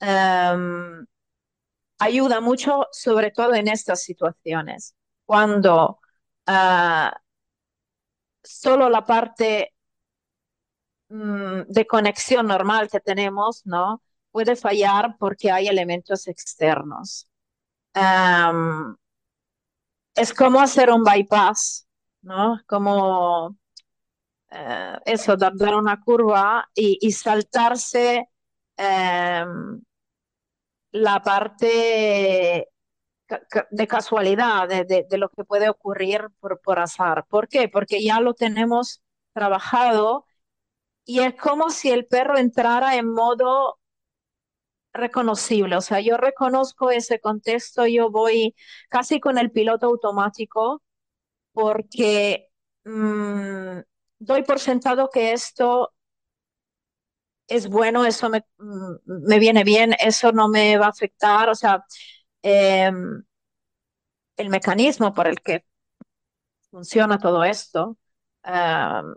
Em, 0.00 1.06
ayuda 1.98 2.40
mucho, 2.40 2.88
sobre 2.92 3.30
todo 3.30 3.54
en 3.54 3.68
estas 3.68 4.02
situaciones, 4.02 4.94
cuando 5.26 6.00
ah, 6.46 7.14
solo 8.42 8.88
la 8.88 9.04
parte 9.06 9.72
mm, 11.08 11.62
de 11.68 11.86
conexión 11.86 12.46
normal 12.46 12.88
que 12.90 13.00
tenemos, 13.00 13.62
¿no? 13.66 14.02
Puede 14.30 14.56
fallar 14.56 15.16
porque 15.18 15.50
hay 15.50 15.68
elementos 15.68 16.28
externos. 16.28 17.29
Es 20.14 20.34
como 20.34 20.60
hacer 20.60 20.90
un 20.90 21.02
bypass, 21.04 21.88
¿no? 22.22 22.60
Como 22.66 23.56
eh, 24.50 24.98
eso, 25.06 25.36
dar, 25.36 25.52
dar 25.56 25.74
una 25.76 26.00
curva 26.00 26.68
y, 26.74 27.10
saltarse 27.12 28.28
em, 28.76 29.82
la 30.92 31.22
parte 31.22 32.68
de 33.70 33.86
casualidad, 33.86 34.68
de 34.68 35.18
lo 35.18 35.28
que 35.30 35.44
puede 35.44 35.68
ocurrir 35.68 36.28
por, 36.40 36.60
por 36.60 36.78
azar. 36.80 37.24
¿Por 37.28 37.48
qué? 37.48 37.68
Porque 37.68 38.02
ya 38.02 38.20
lo 38.20 38.34
tenemos 38.34 39.02
trabajado 39.32 40.26
y 41.04 41.20
es 41.20 41.34
como 41.36 41.70
si 41.70 41.90
el 41.90 42.06
perro 42.06 42.38
entrara 42.38 42.96
en 42.96 43.12
modo 43.12 43.79
reconocible. 44.92 45.76
O 45.76 45.80
sea, 45.80 46.00
yo 46.00 46.16
reconozco 46.16 46.90
ese 46.90 47.20
contexto, 47.20 47.86
yo 47.86 48.10
voy 48.10 48.54
casi 48.88 49.20
con 49.20 49.38
el 49.38 49.50
piloto 49.52 49.86
automático 49.86 50.82
porque 51.52 52.50
mm, 52.84 53.80
doy 54.20 54.42
por 54.44 54.60
sentado 54.60 55.10
que 55.10 55.32
esto 55.32 55.92
es 57.48 57.68
bueno, 57.68 58.04
eso 58.06 58.28
me, 58.30 58.44
mm, 58.58 58.94
me 59.26 59.38
viene 59.38 59.64
bien, 59.64 59.94
eso 60.00 60.32
no 60.32 60.48
me 60.48 60.76
va 60.78 60.86
a 60.86 60.88
afectar. 60.90 61.48
O 61.48 61.54
sea, 61.54 61.84
em, 62.42 63.22
el 64.36 64.48
mecanismo 64.50 65.14
por 65.14 65.28
el 65.28 65.40
que 65.40 65.64
funciona 66.70 67.18
todo 67.18 67.44
esto 67.44 67.96
em, 68.44 69.14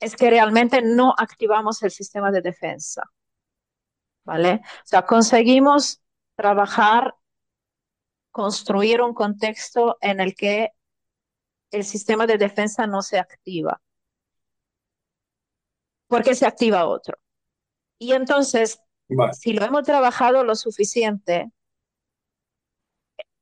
es 0.00 0.16
que 0.16 0.30
realmente 0.30 0.82
no 0.82 1.14
activamos 1.18 1.82
el 1.82 1.90
sistema 1.90 2.30
de 2.32 2.42
defensa, 2.42 3.04
¿vale? 4.24 4.62
O 4.64 4.86
sea, 4.86 5.06
conseguimos 5.06 6.02
trabajar, 6.36 7.14
construir 8.30 9.00
un 9.02 9.14
contexto 9.14 9.96
en 10.00 10.20
el 10.20 10.34
que 10.34 10.72
el 11.70 11.84
sistema 11.84 12.26
de 12.26 12.38
defensa 12.38 12.86
no 12.86 13.02
se 13.02 13.18
activa, 13.18 13.80
porque 16.06 16.34
se 16.34 16.46
activa 16.46 16.86
otro. 16.86 17.18
Y 17.98 18.12
entonces, 18.12 18.80
Vale. 19.08 19.32
si 19.34 19.52
lo 19.52 19.64
hemos 19.64 19.84
trabajado 19.84 20.44
lo 20.44 20.54
suficiente, 20.56 21.52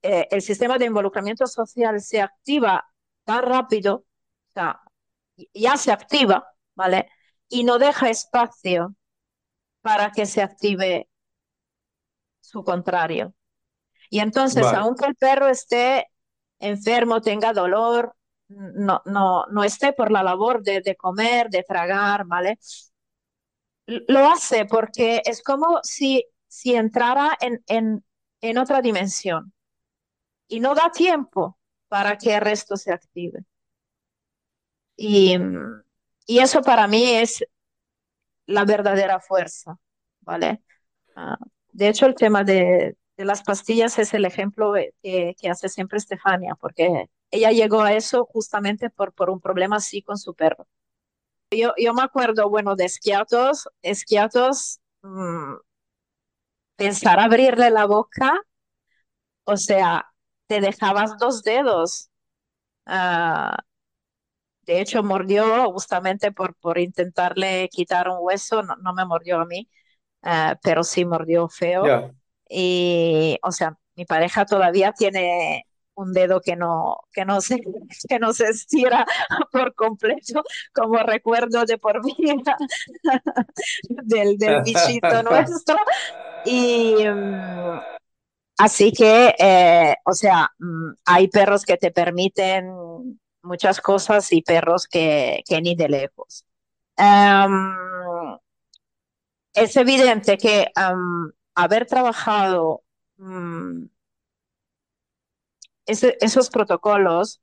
eh, 0.03 0.29
el 0.31 0.43
sistema 0.43 0.79
de 0.79 0.87
involucramiento 0.87 1.47
social 1.47 2.01
se 2.01 2.21
activa 2.23 2.87
tan 3.25 3.45
rápido, 3.45 3.95
o 3.97 4.53
sea, 4.53 4.81
ya 5.55 5.77
se 5.77 5.93
activa, 5.93 6.49
¿vale? 6.75 7.09
Y 7.49 7.65
no 7.65 7.79
deja 7.79 8.11
espacio 8.11 8.95
para 9.83 10.11
que 10.13 10.27
se 10.27 10.43
active 10.43 11.09
su 12.41 12.65
contrario. 12.65 13.35
Y 14.11 14.21
entonces, 14.21 14.65
Vale. 14.65 14.79
aunque 14.79 15.07
el 15.07 15.17
perro 15.17 15.49
esté 15.49 16.09
enfermo, 16.61 17.21
tenga 17.23 17.53
dolor, 17.55 18.17
no, 18.49 19.03
no, 19.07 19.47
no 19.47 19.65
esté 19.65 19.93
por 19.93 20.11
la 20.13 20.23
labor 20.25 20.63
de, 20.63 20.81
de 20.83 20.97
comer, 20.97 21.51
de 21.51 21.65
tragar, 21.65 22.27
¿vale? 22.27 22.59
Lo 23.87 24.27
hace 24.31 24.65
porque 24.67 25.21
es 25.25 25.43
como 25.43 25.81
si, 25.83 26.25
si 26.49 26.75
entrara 26.75 27.37
en, 27.41 27.63
en, 27.67 28.05
en 28.41 28.59
otra 28.59 28.81
dimensión 28.83 29.53
y 30.49 30.61
no 30.61 30.75
da 30.75 30.91
tiempo 30.93 31.59
para 31.89 32.19
que 32.19 32.35
el 32.37 32.43
resto 32.43 32.77
se 32.77 32.93
active. 32.93 33.45
Y, 34.97 35.37
y 36.27 36.39
eso 36.41 36.63
para 36.63 36.87
mí 36.87 37.05
es 37.05 37.45
la 38.51 38.65
verdadera 38.65 39.21
fuerza, 39.21 39.77
¿vale? 40.21 40.63
Ah, 41.17 41.39
de 41.73 41.89
hecho, 41.89 42.07
el 42.07 42.15
tema 42.15 42.45
de, 42.45 42.97
las 43.17 43.43
pastillas 43.43 43.99
es 43.99 44.15
el 44.15 44.25
ejemplo 44.27 44.77
eh, 44.77 44.95
que, 45.03 45.35
que 45.41 45.51
hace 45.51 45.69
siempre 45.69 45.99
Estefania, 45.99 46.55
porque 46.61 47.07
ella 47.31 47.53
llegó 47.53 47.83
a 47.83 47.95
eso 47.95 48.27
justamente 48.27 48.91
por, 48.91 49.13
por 49.15 49.31
un 49.31 49.41
problema 49.41 49.77
así 49.77 50.03
con 50.03 50.19
su 50.19 50.35
perro. 50.35 50.67
Yo, 51.53 51.73
yo 51.79 51.95
me 51.95 52.03
acuerdo, 52.03 52.49
bueno, 52.51 52.77
de 52.77 52.87
esquiatos, 52.87 53.69
esquiatos, 53.83 54.81
mm, 55.03 55.55
pensar 56.77 57.21
abrirle 57.21 57.71
la 57.71 57.87
boca, 57.87 58.41
o 59.45 59.57
sea, 59.57 60.07
te 60.47 60.61
dejabas 60.61 61.19
dos 61.19 61.43
dedos. 61.43 62.11
Ah, 62.87 63.59
de 64.71 64.81
hecho, 64.81 65.03
mordió 65.03 65.73
justamente 65.73 66.31
por, 66.31 66.55
por 66.55 66.79
intentarle 66.79 67.69
quitar 67.71 68.09
un 68.09 68.19
hueso, 68.21 68.63
no, 68.63 68.77
no 68.77 68.95
me 68.95 69.05
mordió 69.05 69.41
a 69.41 69.45
mí, 69.45 69.69
ah, 70.23 70.57
pero 70.63 70.85
sí 70.85 71.05
mordió 71.05 71.49
feo. 71.49 71.85
Ya. 71.85 72.13
Y, 72.49 73.37
o 73.43 73.51
sea, 73.51 73.77
mi 73.97 74.05
pareja 74.05 74.47
todavía 74.47 74.93
tiene 74.93 75.67
un 75.95 76.13
dedo 76.13 76.41
que 76.41 76.55
no, 76.55 76.99
que 77.13 77.25
no 77.25 77.41
se, 77.41 77.61
que 78.09 78.21
no 78.21 78.33
se 78.33 78.45
estira 78.45 79.05
por 79.51 79.75
completo, 79.75 80.45
como 80.73 80.99
recuerdo 80.99 81.65
de 81.65 81.77
por 81.77 82.01
vida 82.17 82.57
del, 83.89 84.39
del 84.39 84.63
bichito 84.63 85.25
nuestro. 85.25 85.79
Y 86.45 86.95
mm, 87.09 87.81
así 88.59 88.93
que, 88.93 89.35
eh, 89.37 89.97
o 90.05 90.13
sea, 90.13 90.49
mm, 90.61 90.93
hay 91.07 91.27
perros 91.27 91.65
que 91.65 91.77
te 91.77 91.91
permiten 91.91 93.19
muchas 93.43 93.81
cosas 93.81 94.33
y 94.33 94.43
perros 94.43 94.87
que, 94.89 95.43
que 95.49 95.61
ni 95.63 95.75
de 95.77 95.89
lejos. 95.89 96.45
Es 99.55 99.77
evidente 99.77 100.39
que 100.39 100.73
haber 101.55 101.87
trabajado 101.87 102.83
mm, 103.19 103.85
ese- 105.87 106.17
esos 106.21 106.51
protocolos, 106.51 107.41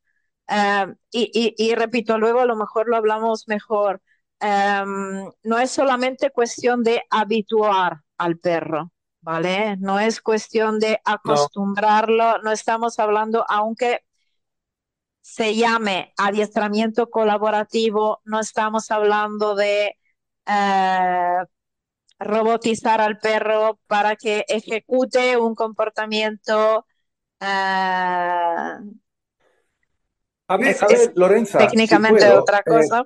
y, 1.12 1.32
y- 1.34 1.56
y 1.58 1.76
repito, 1.76 2.18
luego 2.18 2.40
a 2.42 2.46
lo 2.46 2.56
mejor 2.56 2.88
lo 2.90 2.96
hablamos 2.98 3.48
mejor, 3.48 4.02
no 5.44 5.60
es 5.60 5.72
solamente 5.72 6.32
cuestión 6.32 6.84
de 6.84 7.04
habituar 7.10 8.02
al 8.18 8.38
perro, 8.38 8.92
¿vale? 9.22 9.78
No 9.78 10.00
es 10.00 10.22
cuestión 10.22 10.80
de 10.80 11.00
acostumbrarlo, 11.06 12.40
no, 12.44 12.52
estamos 12.52 13.00
hablando, 13.00 13.46
aunque 13.50 14.02
se 15.28 15.56
llame 15.56 16.14
adiestramiento 16.16 17.10
colaborativo, 17.10 18.22
no 18.24 18.40
estamos 18.40 18.90
hablando 18.92 19.56
de 19.56 19.98
eh, 20.46 21.38
robotizar 22.18 23.02
al 23.02 23.20
perro 23.20 23.78
para 23.88 24.16
que 24.16 24.46
ejecute 24.48 25.36
un 25.36 25.54
comportamiento. 25.54 26.86
Eh, 27.42 27.46
a 27.46 28.78
ver, 30.58 30.78
a 30.80 30.88
ver 30.88 31.12
Lorenza. 31.16 31.58
Técnicamente 31.58 32.32
otra 32.32 32.60
eh, 32.60 32.64
cosa. 32.66 33.04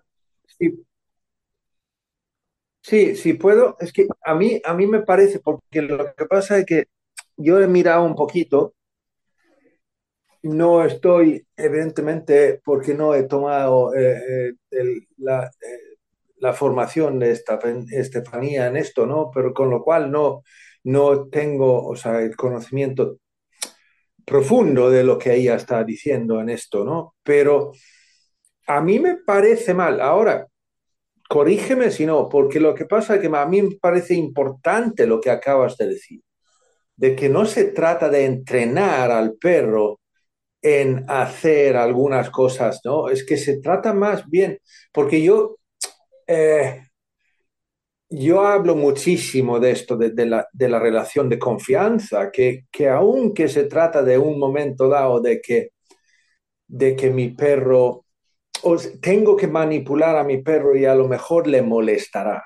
Sí, 2.84 3.16
sí 3.16 3.34
puedo. 3.34 3.78
Es 3.80 3.92
que 3.92 4.06
a 4.24 4.36
mí, 4.36 4.62
a 4.64 4.76
mí 4.76 4.86
me 4.86 5.02
parece, 5.02 5.40
porque 5.40 5.82
lo 5.82 6.14
que 6.14 6.26
pasa 6.26 6.60
es 6.60 6.68
que 6.68 6.86
yo 7.36 7.60
he 7.60 7.68
mirado 7.68 8.04
un 8.04 8.14
poquito, 8.14 8.76
no 10.44 10.84
estoy, 10.84 11.46
evidentemente, 11.56 12.62
porque 12.64 12.94
no 12.94 13.14
he 13.14 13.24
tomado 13.24 13.94
eh, 13.94 14.54
eh, 14.72 14.84
la, 15.18 15.46
eh, 15.46 15.98
la, 16.38 16.54
formación 16.54 17.20
de 17.20 17.32
esta, 17.32 17.60
Estefanía 17.92 18.68
en 18.68 18.78
esto, 18.78 19.06
¿no? 19.06 19.30
Pero 19.34 19.54
con 19.54 19.70
lo 19.70 19.84
cual 19.84 20.12
no, 20.12 20.44
no 20.84 21.28
tengo, 21.30 21.88
o 21.88 21.96
sea, 21.96 22.22
el 22.22 22.36
conocimiento 22.36 23.18
profundo 24.26 24.90
de 24.90 25.04
lo 25.04 25.18
que 25.18 25.34
ella 25.34 25.56
está 25.56 25.84
diciendo 25.84 26.42
en 26.42 26.50
esto, 26.50 26.84
¿no? 26.86 27.16
Pero 27.24 27.72
a 28.68 28.82
mí 28.82 29.00
me 29.00 29.18
parece 29.18 29.74
mal. 29.74 30.02
Ahora, 30.02 30.48
corrígeme 31.30 31.92
si 31.92 32.06
no, 32.06 32.30
porque 32.30 32.60
lo 32.60 32.74
que 32.76 32.86
pasa 32.86 33.16
es 33.16 33.22
que 33.22 33.28
a 33.28 33.46
mí 33.46 33.62
me 33.62 33.76
parece 33.76 34.16
importante 34.16 35.06
lo 35.08 35.22
que 35.22 35.30
acabas 35.30 35.78
de 35.78 35.88
decir, 35.88 36.22
de 36.96 37.16
que 37.16 37.30
no 37.30 37.46
se 37.46 37.66
trata 37.66 38.10
de 38.10 38.26
entrenar 38.26 39.12
al 39.12 39.36
perro 39.36 40.02
en 40.62 41.06
hacer 41.08 41.76
algunas 41.78 42.30
cosas, 42.30 42.82
¿no? 42.86 43.10
Es 43.10 43.26
que 43.26 43.38
se 43.38 43.60
trata 43.60 43.94
más 43.94 44.28
bien, 44.30 44.60
porque 44.94 45.22
yo, 45.22 45.58
eh, 46.28 46.84
yo 48.10 48.42
hablo 48.46 48.76
muchísimo 48.76 49.60
de 49.60 49.72
esto, 49.72 49.98
de, 49.98 50.26
la, 50.26 50.48
de 50.52 50.70
la, 50.70 50.80
relación 50.80 51.30
de 51.30 51.40
confianza, 51.40 52.32
que, 52.32 52.66
que 52.72 52.90
aunque 52.90 53.48
se 53.48 53.66
trata 53.66 54.04
de 54.04 54.18
un 54.18 54.40
momento 54.40 54.90
dado 54.90 55.22
de 55.22 55.42
que, 55.42 55.70
de 56.68 56.96
que 56.96 57.10
mi 57.10 57.30
perro 57.30 58.06
tengo 59.02 59.36
que 59.36 59.48
manipular 59.48 60.16
a 60.18 60.24
mi 60.24 60.42
perro 60.42 60.76
y 60.76 60.86
a 60.86 60.96
lo 60.96 61.08
mejor 61.08 61.48
le 61.48 61.62
molestará, 61.62 62.44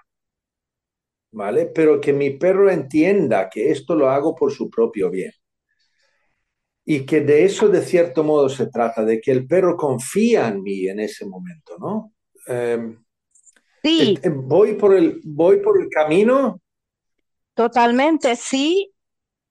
¿vale? 1.32 1.67
Pero 1.67 1.99
que 2.01 2.13
mi 2.13 2.32
perro 2.32 2.69
entienda 2.69 3.49
que 3.49 3.71
esto 3.71 3.95
lo 3.95 4.10
hago 4.10 4.36
por 4.36 4.51
su 4.51 4.69
propio 4.69 5.10
bien. 5.10 5.32
Y 6.86 7.06
que 7.06 7.21
de 7.21 7.45
eso 7.45 7.67
de 7.67 7.82
cierto 7.82 8.24
modo 8.24 8.48
se 8.48 8.67
trata, 8.67 9.04
de 9.04 9.19
que 9.19 9.32
el 9.32 9.48
perro 9.48 9.76
confía 9.76 10.48
en 10.48 10.62
mí 10.62 10.88
en 10.88 11.00
ese 11.00 11.26
momento, 11.26 11.78
¿no? 11.80 12.13
Em, 12.48 13.04
sí. 13.84 14.19
Eh, 14.21 14.30
voy 14.30 14.76
por 14.76 14.95
el, 14.95 15.19
voy 15.24 15.62
por 15.62 15.82
el 15.82 15.89
camino. 15.89 16.62
Totalmente, 17.56 18.36
sí. 18.36 18.93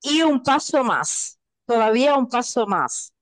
Y 0.01 0.23
un 0.23 0.43
paso 0.43 0.85
más, 0.85 1.39
todavía 1.67 2.17
un 2.17 2.29
paso 2.29 2.67
más. 2.67 3.13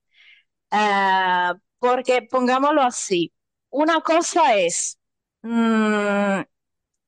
Uh, 0.72 1.59
porque 1.79 2.22
pongámoslo 2.31 2.83
así, 2.83 3.33
una 3.70 4.01
cosa 4.01 4.55
es 4.57 4.98
mm, 5.42 6.40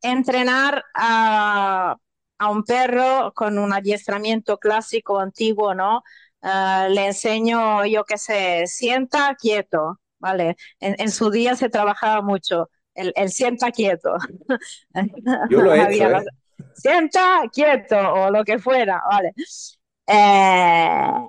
entrenar 0.02 0.84
a, 0.94 1.96
un 2.50 2.64
perro 2.64 3.32
con 3.34 3.58
un 3.58 3.72
adiestramiento 3.72 4.58
clásico 4.58 5.18
antiguo, 5.18 5.74
¿no? 5.74 6.02
Ah, 6.46 6.88
le 6.90 7.06
enseño, 7.06 7.86
yo 7.86 8.04
qué 8.04 8.18
sé, 8.18 8.66
sienta 8.66 9.34
quieto, 9.34 9.98
¿vale? 10.18 10.56
En, 10.78 11.10
su 11.10 11.30
día 11.30 11.56
se 11.56 11.70
trabajaba 11.70 12.20
mucho 12.20 12.68
el, 12.94 13.30
sienta 13.30 13.70
quieto. 13.70 14.16
Yo 15.50 15.62
lo 15.62 15.72
he 15.74 15.82
hecho, 15.94 16.10
¿eh? 16.10 16.24
Sienta 16.74 17.42
quieto 17.50 17.96
o 17.96 18.30
lo 18.30 18.44
que 18.44 18.58
fuera, 18.58 19.02
¿vale? 19.10 19.32
Eh, 20.06 21.28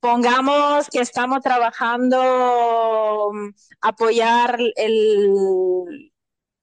Pongamos 0.00 0.88
que 0.88 1.00
estamos 1.00 1.40
trabajando 1.42 3.30
mm, 3.32 3.48
apoyar 3.82 4.58
el, 4.76 6.09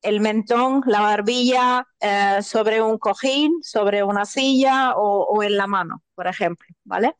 el 0.01 0.19
mentón, 0.21 0.83
la 0.86 1.01
barbilla 1.01 1.88
eh, 1.99 2.41
sobre 2.41 2.81
un 2.81 2.97
cojín, 2.97 3.62
sobre 3.63 4.03
una 4.03 4.25
silla 4.25 4.93
o, 4.95 5.43
en 5.43 5.57
la 5.57 5.67
mano, 5.67 6.03
por 6.15 6.27
ejemplo, 6.27 6.67
¿vale? 6.83 7.15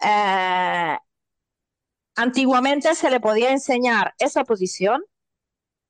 Eh, 0.00 0.98
antiguamente 2.16 2.94
se 2.94 3.10
le 3.10 3.20
podía 3.20 3.50
enseñar 3.50 4.14
esa 4.18 4.44
posición, 4.44 5.02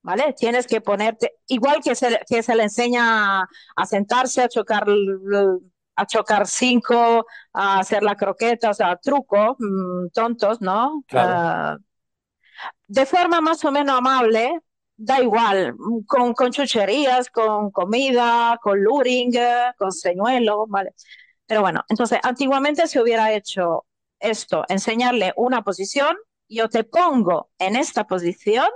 ¿vale? 0.03 0.35
Tienes 0.35 0.67
que 0.67 0.81
ponerte, 0.81 1.35
igual 1.49 1.81
que 1.83 1.95
se, 1.95 2.21
que 2.29 2.43
se 2.43 2.55
le 2.55 2.65
enseña 2.65 3.43
a 3.43 3.87
sentarse, 3.87 4.43
a 4.43 4.49
chocar 4.49 4.87
a 5.99 6.07
chocar 6.07 6.47
cinco, 6.47 7.27
a 7.53 7.81
hacer 7.81 8.05
la 8.05 8.17
croqueta, 8.17 8.71
o 8.71 8.75
sea, 8.75 8.97
trucos 8.97 9.57
mm, 9.59 10.09
tontos, 10.15 10.61
¿no? 10.61 11.03
Ah, 11.13 11.77
de 12.87 13.05
forma 13.05 13.41
más 13.41 13.65
o 13.65 13.73
menos 13.73 13.99
amable, 13.99 14.61
da 14.99 15.21
igual, 15.23 15.77
con, 16.07 16.35
con 16.35 16.51
chucherías, 16.51 17.31
con 17.31 17.71
comida, 17.71 18.59
con 18.63 18.83
luring, 18.83 19.33
con 19.79 19.93
señuelo, 19.93 20.67
¿vale? 20.67 20.93
Pero 21.47 21.63
bueno, 21.63 21.85
entonces, 21.89 22.19
antiguamente 22.23 22.87
se 22.89 23.01
hubiera 23.01 23.33
hecho 23.33 23.87
esto, 24.21 24.65
enseñarle 24.69 25.33
una 25.37 25.63
posición, 25.63 26.17
yo 26.49 26.69
te 26.69 26.85
pongo 26.85 27.51
en 27.59 27.77
esta 27.77 28.07
posición 28.07 28.67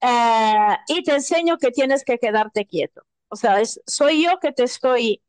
eh, 0.00 0.76
y 0.88 1.02
te 1.02 1.14
enseño 1.14 1.58
que 1.58 1.70
tienes 1.70 2.04
que 2.04 2.18
quedarte 2.18 2.66
quieto. 2.66 3.02
O 3.28 3.36
sea, 3.36 3.60
es, 3.60 3.80
soy 3.86 4.24
yo 4.24 4.38
que 4.40 4.52
te 4.52 4.64
estoy 4.64 5.22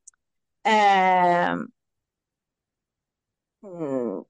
eh, 0.63 1.55
mm, 3.61 4.21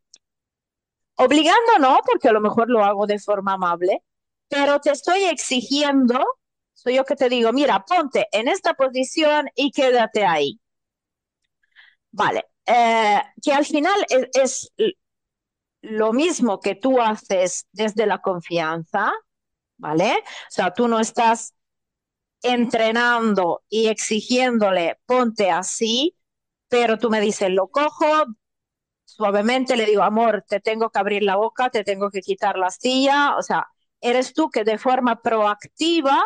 obligando 1.17 1.79
no, 1.79 1.99
porque 2.05 2.29
a 2.29 2.33
lo 2.33 2.41
mejor 2.41 2.69
lo 2.69 2.83
hago 2.83 3.05
de 3.07 3.19
forma 3.19 3.53
amable, 3.53 4.01
pero 4.47 4.79
te 4.79 4.91
estoy 4.91 5.25
exigiendo, 5.25 6.23
soy 6.73 6.95
yo 6.95 7.05
que 7.05 7.15
te 7.15 7.29
digo, 7.29 7.51
mira, 7.53 7.83
ponte 7.85 8.27
en 8.31 8.47
esta 8.47 8.73
posición 8.73 9.49
y 9.55 9.71
quédate 9.71 10.25
ahí. 10.25 10.59
Vale, 12.11 12.45
eh, 12.65 13.21
que 13.43 13.53
al 13.53 13.65
final 13.65 14.05
es, 14.33 14.71
lo 15.81 16.13
mismo 16.13 16.59
que 16.59 16.75
tú 16.75 17.01
haces 17.01 17.67
desde 17.71 18.07
la 18.07 18.19
confianza, 18.21 19.11
¿vale? 19.77 20.13
O 20.13 20.51
sea, 20.51 20.73
tú 20.73 20.87
no 20.87 20.99
estás 20.99 21.53
entrenando 22.41 23.63
y 23.69 23.87
exigiéndole, 23.87 24.99
ponte 25.05 25.51
así, 25.51 26.17
pero 26.69 26.97
tú 26.99 27.09
me 27.09 27.21
dices, 27.21 27.49
lo 27.51 27.67
cojo 27.69 28.05
suavemente, 29.05 29.77
le 29.77 29.85
digo, 29.85 30.03
amor, 30.03 30.43
te 30.47 30.59
tengo 30.59 30.89
que 30.89 30.99
abrir 30.99 31.23
la 31.23 31.37
boca, 31.37 31.69
te 31.69 31.83
tengo 31.83 32.09
que 32.11 32.21
quitar 32.21 32.57
la 32.57 32.67
astilla, 32.67 33.35
o 33.37 33.43
sea, 33.43 33.67
eres 34.05 34.33
tú 34.33 34.49
que 34.49 34.63
de 34.63 34.77
forma 34.77 35.21
proactiva 35.21 36.23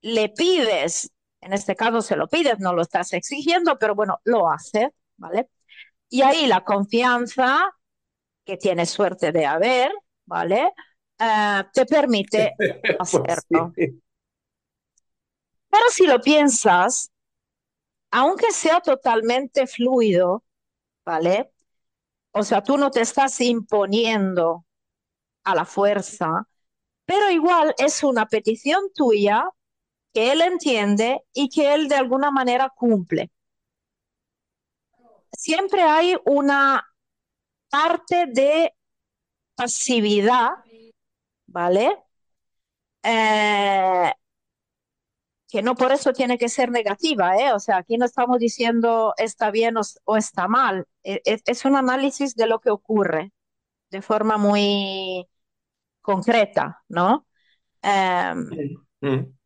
le 0.00 0.28
pides, 0.30 1.12
en 1.40 1.52
este 1.52 1.76
caso 1.76 2.02
se 2.02 2.16
lo 2.16 2.28
pides, 2.28 2.58
no 2.58 2.72
lo 2.72 2.82
estás 2.82 3.12
exigiendo, 3.12 3.78
pero 3.78 3.94
bueno, 3.94 4.20
lo 4.24 4.50
hace, 4.50 4.92
¿vale? 5.16 5.48
Y 6.08 6.22
ahí 6.22 6.46
la 6.46 6.64
confianza 6.64 7.70
que 8.44 8.56
tienes 8.56 8.90
suerte 8.90 9.30
de 9.30 9.46
haber, 9.46 9.92
¿vale? 10.26 10.72
Eh, 11.18 11.62
te 11.72 11.86
permite 11.86 12.54
pues 12.58 12.96
hacerlo. 12.98 13.72
Pero 15.70 15.84
si 15.90 16.06
lo 16.06 16.20
piensas, 16.20 17.12
aunque 18.10 18.50
sea 18.50 18.80
totalmente 18.80 19.68
fluido, 19.68 20.44
¿vale? 21.04 21.52
O 22.32 22.42
sea, 22.42 22.62
tú 22.62 22.76
no 22.76 22.90
te 22.90 23.02
estás 23.02 23.40
imponiendo 23.40 24.64
a 25.44 25.54
la 25.54 25.64
fuerza, 25.64 26.48
pero 27.08 27.30
igual 27.30 27.74
es 27.78 28.02
una 28.02 28.26
petición 28.26 28.92
tuya 28.94 29.48
que 30.12 30.30
él 30.30 30.42
entiende 30.42 31.22
y 31.32 31.48
que 31.48 31.72
él 31.72 31.88
de 31.88 31.94
alguna 31.94 32.30
manera 32.30 32.68
cumple. 32.68 33.30
Siempre 35.32 35.80
hay 35.82 36.16
una 36.26 36.86
parte 37.70 38.26
de 38.26 38.74
pasividad, 39.54 40.50
¿vale? 41.46 41.96
Eh, 43.02 44.12
que 45.48 45.62
no 45.62 45.76
por 45.76 45.92
eso 45.92 46.12
tiene 46.12 46.36
que 46.36 46.50
ser 46.50 46.70
negativa, 46.70 47.38
¿eh? 47.38 47.54
O 47.54 47.58
sea, 47.58 47.78
aquí 47.78 47.96
no 47.96 48.04
estamos 48.04 48.38
diciendo 48.38 49.14
está 49.16 49.50
bien 49.50 49.76
o, 49.78 50.16
está 50.18 50.46
mal, 50.46 50.86
e, 51.02 51.22
e, 51.24 51.40
es, 51.46 51.64
un 51.64 51.76
análisis 51.76 52.34
de 52.34 52.46
lo 52.46 52.60
que 52.60 52.68
ocurre 52.70 53.32
de 53.90 54.02
forma 54.02 54.36
muy 54.36 55.26
concreta, 56.08 56.82
¿no? 56.88 57.26
Em, 57.82 58.48
mm. 59.02 59.36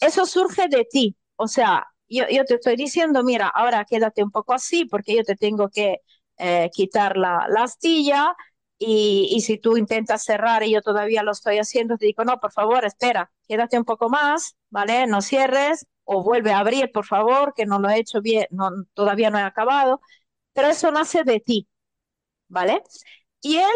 Eso 0.00 0.24
surge 0.24 0.68
de 0.68 0.84
ti, 0.90 1.16
o 1.36 1.46
sea, 1.48 1.86
yo, 2.08 2.24
yo 2.30 2.44
te 2.46 2.54
estoy 2.54 2.76
diciendo, 2.76 3.22
mira, 3.22 3.48
ahora 3.48 3.84
quédate 3.84 4.22
un 4.22 4.30
poco 4.30 4.54
así 4.54 4.86
porque 4.86 5.14
yo 5.16 5.22
te 5.22 5.36
tengo 5.36 5.68
que 5.68 5.98
eh, 6.38 6.70
quitar 6.72 7.16
la, 7.18 7.46
la 7.48 7.64
astilla 7.64 8.34
y, 8.78 9.28
y, 9.36 9.40
si 9.42 9.58
tú 9.58 9.76
intentas 9.76 10.24
cerrar 10.24 10.62
y 10.62 10.72
yo 10.72 10.80
todavía 10.82 11.22
lo 11.22 11.32
estoy 11.32 11.58
haciendo, 11.58 11.96
te 11.98 12.06
digo, 12.06 12.24
no, 12.24 12.40
por 12.40 12.52
favor, 12.52 12.84
espera, 12.84 13.30
quédate 13.46 13.78
un 13.78 13.84
poco 13.84 14.08
más, 14.08 14.56
¿vale? 14.70 15.06
No 15.06 15.20
cierres 15.22 15.86
o 16.04 16.22
vuelve 16.22 16.52
a 16.52 16.58
abrir, 16.60 16.90
por 16.92 17.04
favor, 17.06 17.52
que 17.54 17.66
no 17.66 17.78
lo 17.78 17.88
he 17.90 17.98
hecho 17.98 18.20
bien, 18.22 18.46
no, 18.50 18.70
todavía 18.94 19.30
no 19.30 19.38
he 19.38 19.42
acabado, 19.42 20.00
pero 20.54 20.68
eso 20.68 20.90
nace 20.90 21.24
de 21.24 21.40
ti, 21.40 21.68
¿vale? 22.48 22.82
Y 23.42 23.58
él 23.58 23.72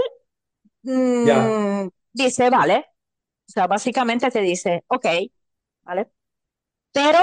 mmm, 0.93 1.89
dice, 2.13 2.51
vale, 2.51 2.87
o 3.49 3.53
sea, 3.53 3.67
básicamente 3.67 4.31
te 4.31 4.41
dice, 4.43 4.85
ok, 4.89 5.07
¿vale? 5.83 6.11
Pero 6.93 7.21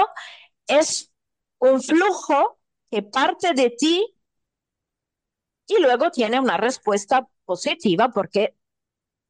es 0.68 1.12
un 1.60 1.82
flujo 1.82 2.60
que 2.90 3.02
parte 3.04 3.54
de 3.54 3.70
ti 3.70 4.04
y 5.66 5.80
luego 5.80 6.10
tiene 6.10 6.40
una 6.40 6.56
respuesta 6.56 7.28
positiva 7.44 8.10
porque 8.10 8.54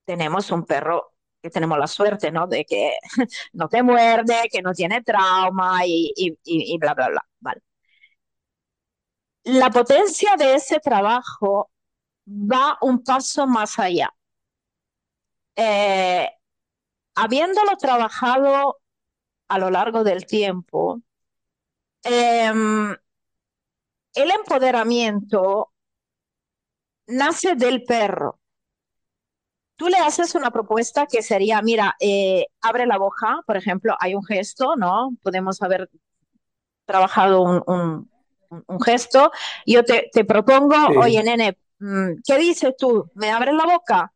tenemos 0.04 0.50
un 0.50 0.64
perro 0.66 1.14
que 1.42 1.50
tenemos 1.50 1.78
la 1.78 1.88
suerte, 1.88 2.32
¿no? 2.32 2.46
De 2.48 2.64
que 2.66 2.94
no 3.54 3.68
te 3.70 3.82
muerde, 3.84 4.48
que 4.52 4.62
no 4.62 4.72
tiene 4.74 5.02
trauma 5.02 5.86
y, 5.86 6.12
y, 6.16 6.38
y 6.44 6.78
bla, 6.78 6.94
bla, 6.94 7.08
bla, 7.10 7.26
¿vale? 7.40 7.62
La 9.44 9.70
potencia 9.70 10.36
de 10.36 10.56
ese 10.56 10.78
trabajo 10.78 11.70
va 12.28 12.78
un 12.82 13.04
paso 13.04 13.46
más 13.46 13.78
allá. 13.78 14.15
Eh, 15.56 16.28
habiéndolo 17.16 17.76
trabajado 17.78 18.78
a 19.48 19.58
lo 19.60 19.70
largo 19.70 20.04
del 20.04 20.26
tiempo, 20.26 21.02
eh, 22.04 22.52
el 24.14 24.32
empoderamiento 24.32 25.70
nace 27.08 27.56
del 27.56 27.82
perro. 27.82 28.38
Tú 29.76 29.88
le 29.88 29.98
haces 29.98 30.34
una 30.34 30.50
propuesta 30.50 31.06
que 31.06 31.22
sería, 31.22 31.60
mira, 31.62 31.96
eh, 32.00 32.46
abre 32.62 32.86
la 32.86 32.96
boca, 32.98 33.40
por 33.46 33.56
ejemplo, 33.58 33.94
hay 34.00 34.14
un 34.14 34.24
gesto, 34.24 34.74
¿no? 34.76 35.10
Podemos 35.22 35.60
haber 35.62 35.90
trabajado 36.86 37.42
un, 37.42 37.62
un, 37.66 38.10
un 38.68 38.80
gesto. 38.82 39.32
Yo 39.66 39.84
te, 39.84 40.10
te 40.12 40.24
propongo, 40.24 40.76
sí. 40.86 40.92
oye, 40.96 41.22
nene, 41.24 41.58
mm, 41.80 42.22
¿qué 42.26 42.38
dices 42.38 42.74
tú? 42.78 43.10
¿Me 43.14 43.30
abres 43.32 43.54
la 43.54 43.66
boca? 43.66 44.12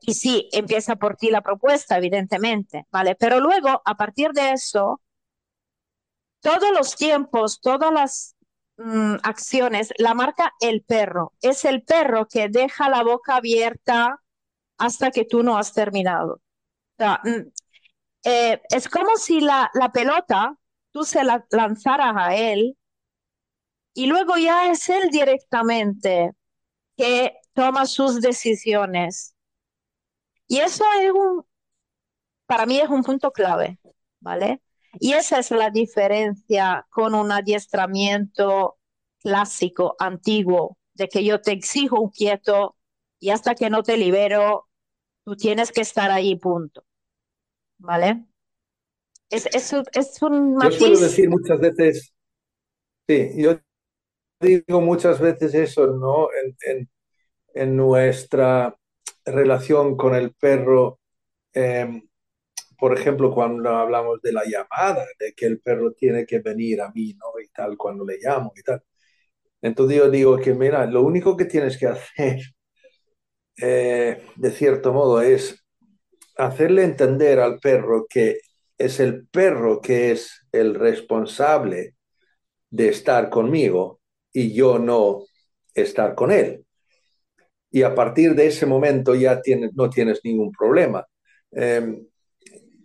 Y 0.00 0.14
sí, 0.14 0.48
empieza 0.52 0.96
por 0.96 1.16
ti 1.16 1.30
la 1.30 1.42
propuesta, 1.42 1.96
evidentemente, 1.98 2.86
¿vale? 2.90 3.14
Pero 3.16 3.40
luego, 3.40 3.82
a 3.84 3.96
partir 3.96 4.30
de 4.32 4.52
eso, 4.52 5.00
todos 6.40 6.70
los 6.72 6.94
tiempos, 6.96 7.60
todas 7.60 7.92
las 7.92 8.36
mm, 8.76 9.16
acciones, 9.22 9.92
la 9.98 10.14
marca 10.14 10.52
el 10.60 10.82
perro. 10.82 11.32
Es 11.40 11.64
el 11.64 11.82
perro 11.82 12.26
que 12.28 12.48
deja 12.48 12.88
la 12.88 13.02
boca 13.02 13.36
abierta 13.36 14.22
hasta 14.78 15.10
que 15.10 15.24
tú 15.24 15.42
no 15.42 15.58
has 15.58 15.72
terminado. 15.72 16.40
Mm, 16.98 17.50
eh, 18.24 18.62
es 18.70 18.88
como 18.88 19.16
si 19.16 19.40
la, 19.40 19.70
la 19.74 19.92
pelota 19.92 20.56
tú 20.92 21.04
se 21.04 21.24
la 21.24 21.46
lanzaras 21.50 22.14
a 22.16 22.36
él 22.36 22.76
y 23.94 24.06
luego 24.06 24.36
ya 24.36 24.70
es 24.70 24.88
él 24.88 25.10
directamente 25.10 26.32
que 26.98 27.36
toma 27.54 27.86
sus 27.86 28.22
decisiones. 28.22 29.35
Y 30.48 30.58
eso 30.58 30.84
es 31.00 31.10
un, 31.12 31.44
para 32.46 32.66
mí 32.66 32.78
es 32.78 32.88
un 32.88 33.02
punto 33.02 33.32
clave, 33.32 33.78
¿vale? 34.20 34.62
Y 34.98 35.12
esa 35.12 35.38
es 35.38 35.50
la 35.50 35.70
diferencia 35.70 36.86
con 36.90 37.14
un 37.14 37.32
adiestramiento 37.32 38.78
clásico, 39.20 39.96
antiguo, 39.98 40.78
de 40.94 41.08
que 41.08 41.24
yo 41.24 41.40
te 41.40 41.52
exijo 41.52 42.00
un 42.00 42.10
quieto 42.10 42.76
y 43.18 43.30
hasta 43.30 43.54
que 43.54 43.68
no 43.70 43.82
te 43.82 43.96
libero, 43.96 44.68
tú 45.24 45.36
tienes 45.36 45.72
que 45.72 45.80
estar 45.82 46.10
ahí, 46.10 46.36
punto. 46.36 46.84
¿Vale? 47.78 48.24
Es, 49.28 49.46
es, 49.46 49.72
es 49.92 50.22
un 50.22 50.54
matiz. 50.54 50.78
Yo 50.78 50.86
suelo 50.86 51.00
decir 51.00 51.28
muchas 51.28 51.58
veces, 51.58 52.14
sí, 53.08 53.32
yo 53.36 53.58
digo 54.40 54.80
muchas 54.80 55.20
veces 55.20 55.54
eso, 55.54 55.88
¿no? 55.88 56.28
En, 56.32 56.56
en, 56.62 56.90
en 57.54 57.76
nuestra 57.76 58.76
relación 59.26 59.96
con 59.96 60.14
el 60.14 60.34
perro. 60.34 61.00
Eh, 61.54 62.02
por 62.78 62.98
ejemplo, 62.98 63.32
cuando 63.34 63.70
hablamos 63.70 64.20
de 64.22 64.32
la 64.32 64.44
llamada, 64.44 65.06
de 65.18 65.32
que 65.34 65.46
el 65.46 65.60
perro 65.60 65.92
tiene 65.92 66.26
que 66.26 66.40
venir 66.40 66.80
a 66.82 66.90
mí, 66.92 67.14
¿no? 67.14 67.40
Y 67.42 67.48
tal, 67.48 67.76
cuando 67.76 68.04
le 68.04 68.18
llamo 68.18 68.52
y 68.56 68.62
tal. 68.62 68.82
Entonces 69.62 69.98
yo 69.98 70.10
digo 70.10 70.38
que, 70.38 70.54
mira, 70.54 70.86
lo 70.86 71.02
único 71.02 71.36
que 71.36 71.46
tienes 71.46 71.78
que 71.78 71.86
hacer, 71.88 72.40
eh, 73.60 74.22
de 74.36 74.50
cierto 74.50 74.92
modo, 74.92 75.20
es 75.22 75.64
hacerle 76.36 76.84
entender 76.84 77.40
al 77.40 77.58
perro 77.60 78.06
que 78.08 78.40
es 78.78 79.00
el 79.00 79.26
perro 79.28 79.80
que 79.80 80.12
es 80.12 80.46
el 80.52 80.74
responsable 80.74 81.96
de 82.70 82.88
estar 82.90 83.30
conmigo 83.30 84.00
y 84.32 84.54
yo 84.54 84.78
no 84.78 85.24
estar 85.74 86.14
con 86.14 86.32
él. 86.32 86.65
Y 87.70 87.82
a 87.82 87.94
partir 87.94 88.34
de 88.34 88.46
ese 88.46 88.66
momento 88.66 89.14
ya 89.14 89.40
tienes, 89.42 89.74
no 89.74 89.90
tienes 89.90 90.20
ningún 90.24 90.52
problema. 90.52 91.06
Eh, 91.52 92.02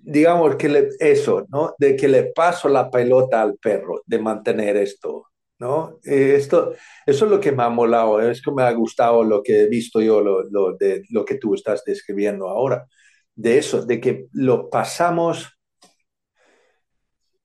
digamos 0.03 0.55
que 0.55 0.89
eso, 0.99 1.45
¿no? 1.49 1.75
De 1.77 1.95
que 1.95 2.07
le 2.07 2.31
paso 2.33 2.67
la 2.69 2.89
pelota 2.89 3.41
al 3.41 3.57
perro, 3.57 4.01
de 4.05 4.19
mantener 4.19 4.77
esto, 4.77 5.27
¿no? 5.59 5.99
Eh, 6.03 6.35
esto, 6.35 6.73
eso 7.05 7.25
es 7.25 7.31
lo 7.31 7.39
que 7.39 7.51
me 7.51 7.63
ha 7.63 7.69
molado, 7.69 8.19
es 8.21 8.41
que 8.41 8.51
me 8.51 8.63
ha 8.63 8.71
gustado 8.73 9.23
lo 9.23 9.43
que 9.43 9.61
he 9.63 9.67
visto 9.67 10.01
yo, 10.01 10.21
lo, 10.21 10.43
lo, 10.49 10.77
lo 11.09 11.25
que 11.25 11.35
tú 11.35 11.53
estás 11.53 11.83
describiendo 11.85 12.49
ahora, 12.49 12.87
de 13.35 13.57
eso, 13.57 13.85
de 13.85 13.99
que 14.01 14.27
lo 14.33 14.69
pasamos, 14.69 15.47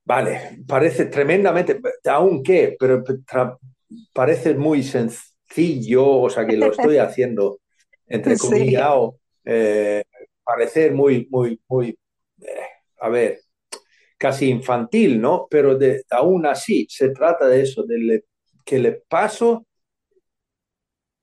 vale, 0.04 0.64
parece 0.66 1.06
tremendamente, 1.06 1.80
aún 2.06 2.42
qué, 2.42 2.76
pero 2.78 3.02
parece 4.12 4.54
muy 4.54 4.82
sencillo, 4.82 5.35
o 5.98 6.30
sea, 6.30 6.46
que 6.46 6.56
lo 6.56 6.72
estoy 6.72 6.98
haciendo, 6.98 7.60
entre 8.06 8.36
comillas, 8.38 8.92
sí. 8.92 9.16
eh, 9.44 10.04
parecer 10.44 10.92
muy, 10.92 11.26
muy, 11.30 11.60
muy 11.68 11.98
a 13.00 13.08
ver, 13.08 13.40
casi 14.18 14.48
infantil, 14.48 15.20
¿no? 15.20 15.46
Pero 15.50 15.76
de, 15.76 16.02
aún 16.10 16.46
así 16.46 16.86
se 16.88 17.10
trata 17.10 17.46
de 17.48 17.62
eso, 17.62 17.84
de 17.84 17.98
le, 17.98 18.24
que 18.64 18.78
le 18.78 18.92
paso, 18.92 19.66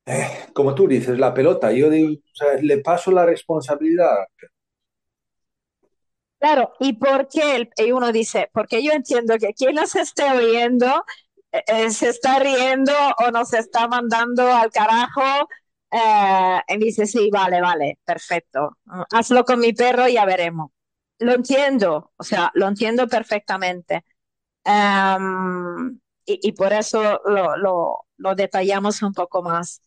eh, 0.05 0.27
como 0.53 0.75
tú 0.75 0.87
dices, 0.87 1.17
la 1.17 1.33
pelota, 1.33 1.71
yo 1.71 1.89
digo, 1.89 2.11
o 2.13 2.35
sea, 2.35 2.55
le 2.61 2.79
paso 2.79 3.11
la 3.11 3.25
responsabilidad. 3.25 4.25
Claro, 6.39 6.73
¿y 6.79 6.93
por 6.93 7.29
qué? 7.29 7.69
Y 7.77 7.91
uno 7.93 8.11
dice, 8.11 8.49
porque 8.53 8.83
yo 8.83 8.91
entiendo 8.91 9.37
que 9.37 9.53
quien 9.53 9.75
nos 9.75 9.95
esté 9.95 10.29
oyendo 10.29 11.05
eh, 11.53 11.91
se 11.91 12.09
está 12.09 12.39
riendo 12.39 12.93
o 13.19 13.31
nos 13.31 13.53
está 13.53 13.87
mandando 13.87 14.51
al 14.53 14.71
carajo. 14.71 15.21
Eh, 15.91 16.59
y 16.69 16.77
dice, 16.77 17.05
sí, 17.05 17.29
vale, 17.31 17.61
vale, 17.61 17.99
perfecto. 18.05 18.77
Hazlo 19.11 19.45
con 19.45 19.59
mi 19.59 19.73
perro 19.73 20.07
y 20.07 20.13
ya 20.13 20.25
veremos 20.25 20.71
lo 21.19 21.33
entiendo, 21.33 22.11
o 22.17 22.23
sea, 22.23 22.51
lo 22.55 22.67
entiendo 22.67 23.07
perfectamente. 23.07 24.03
Um, 24.65 25.99
y, 26.25 26.39
y, 26.49 26.53
por 26.53 26.73
eso 26.73 27.21
lo, 27.25 27.57
lo, 27.57 28.07
lo, 28.17 28.35
detallamos 28.35 29.01
un 29.03 29.13
poco 29.13 29.43
más. 29.43 29.81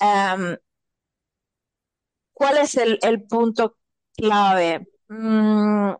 Um, 0.00 0.56
¿Cuál 2.32 2.58
es 2.58 2.76
el, 2.76 2.98
el 3.02 3.26
punto 3.26 3.76
clave? 4.16 4.86
Mm, 5.08 5.92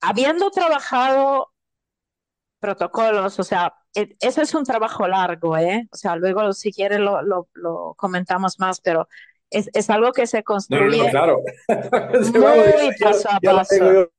habiendo 0.00 0.50
trabajado 0.50 1.52
protocolos, 2.58 3.38
o 3.38 3.44
sea, 3.44 3.74
eso 3.94 4.42
es 4.42 4.54
un 4.54 4.64
trabajo 4.64 5.06
largo, 5.06 5.56
¿eh? 5.56 5.88
O 5.92 5.96
sea, 5.96 6.16
luego 6.16 6.52
si 6.52 6.72
quieres 6.72 7.00
lo, 7.00 7.22
lo, 7.22 7.48
lo 7.54 7.94
comentamos 7.96 8.58
más, 8.58 8.80
pero 8.80 9.08
es, 9.50 9.70
es 9.72 9.90
algo 9.90 10.12
que 10.12 10.26
se 10.26 10.42
construye 10.42 10.98
no, 10.98 11.04
no, 11.04 11.10
claro. 11.10 11.40
muy 12.34 12.94
paso 13.00 13.28
a 13.30 13.40
paso. 13.40 14.10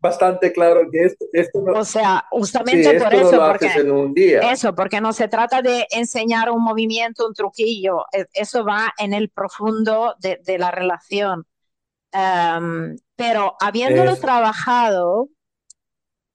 Bastante 0.00 0.52
claro 0.52 0.80
que 0.90 1.04
esto, 1.04 1.24
esto 1.32 1.60
no, 1.60 1.78
o 1.78 1.84
sea, 1.84 2.24
justamente 2.30 2.98
sí, 2.98 3.04
por 3.04 3.14
eso, 3.14 3.36
no 3.36 3.46
porque 3.46 3.66
en 3.66 3.90
un 3.92 4.12
día. 4.12 4.40
eso, 4.50 4.74
porque 4.74 5.00
no 5.00 5.12
se 5.12 5.28
trata 5.28 5.62
de 5.62 5.86
enseñar 5.92 6.50
un 6.50 6.64
movimiento, 6.64 7.24
un 7.28 7.32
truquillo, 7.32 8.04
eso 8.32 8.64
va 8.64 8.92
en 8.98 9.14
el 9.14 9.30
profundo 9.30 10.16
de, 10.18 10.40
de 10.44 10.58
la 10.58 10.72
relación. 10.72 11.46
Um, 12.12 12.96
pero 13.14 13.56
habiéndolo 13.60 14.12
eso. 14.12 14.20
trabajado, 14.20 15.28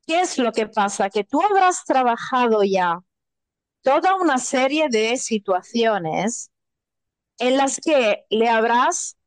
¿qué 0.08 0.22
es 0.22 0.38
lo 0.38 0.52
que 0.52 0.68
pasa? 0.68 1.10
Que 1.10 1.24
tú 1.24 1.42
habrás 1.42 1.84
trabajado 1.86 2.63
ya 2.63 3.00
toda 3.84 4.16
una 4.16 4.38
serie 4.39 4.89
de 4.89 5.18
situaciones 5.18 6.52
en 7.39 7.58
las 7.58 7.80
que 7.80 8.26
le 8.32 8.50
habrás 8.50 9.18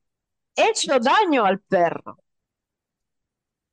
hecho 0.57 0.99
daño 1.01 1.45
al 1.47 1.61
perro. 1.61 2.19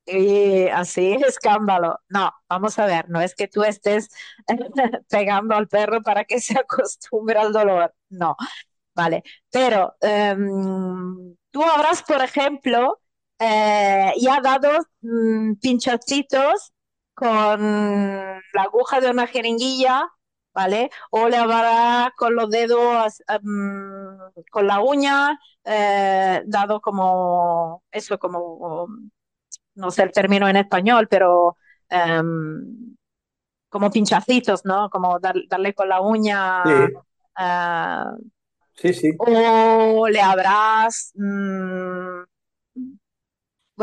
Y 0.06 0.68
así, 0.70 1.13
escándalo. 1.26 2.00
No, 2.10 2.32
vamos 2.50 2.78
a 2.80 2.86
ver, 2.86 3.10
no 3.10 3.22
es 3.22 3.36
que 3.36 3.48
tú 3.48 3.63
estés 3.63 4.10
pegando 5.10 5.56
al 5.56 5.68
perro 5.70 6.02
para 6.04 6.26
que 6.26 6.39
se 6.42 6.60
acostumbre 6.60 7.39
al 7.39 7.54
dolor, 7.54 7.94
no, 8.10 8.36
vale. 8.96 9.24
Pero 9.52 9.96
em, 10.02 11.36
tú 11.52 11.63
habrás, 11.63 12.04
por 12.04 12.24
ejemplo, 12.24 13.02
eh, 13.39 14.13
ya 14.20 14.42
dado 14.42 14.72
mm, 15.02 15.56
pinchacitos 15.62 16.73
con 17.13 17.62
la 18.54 18.62
aguja 18.63 19.02
de 19.02 19.10
una 19.12 19.28
jeringuilla, 19.28 20.08
¿vale? 20.54 20.89
O 21.12 21.30
le 21.30 21.38
habrá 21.38 22.13
con 22.17 22.36
los 22.36 22.49
dedos, 22.49 23.21
em, 23.28 24.17
con 24.52 24.67
la 24.67 24.82
uña, 24.82 25.39
eh, 25.65 26.43
dado 26.45 26.82
como, 26.82 27.84
eso, 27.91 28.17
como 28.19 28.88
no 29.76 29.91
sé 29.91 30.04
el 30.04 30.12
término 30.12 30.47
en 30.47 30.58
español, 30.58 31.08
pero 31.10 31.58
um, 31.91 32.95
como 33.69 33.91
pinchacitos, 33.91 34.65
¿no? 34.65 34.89
Como 34.89 35.19
dar, 35.19 35.36
darle 35.49 35.73
con 35.73 35.89
la 35.89 36.02
uña. 36.02 36.63
Sí, 36.63 37.04
Uh, 37.39 38.17
sí, 38.76 38.93
sí. 38.93 39.12
o 39.17 40.08
le 40.10 40.21
habrás. 40.21 41.12
Mmm, 41.15 42.23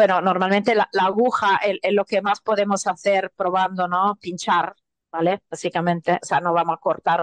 bueno, 0.00 0.22
normalmente 0.22 0.74
la, 0.74 0.88
la 0.92 1.04
aguja 1.04 1.56
es, 1.62 1.78
lo 1.92 2.06
que 2.06 2.22
más 2.22 2.40
podemos 2.40 2.86
hacer 2.86 3.30
probando, 3.36 3.86
¿no? 3.86 4.16
Pinchar, 4.18 4.74
¿vale? 5.12 5.42
Básicamente, 5.50 6.18
o 6.22 6.24
sea, 6.24 6.40
no 6.40 6.54
vamos 6.54 6.76
a 6.76 6.80
cortar 6.80 7.20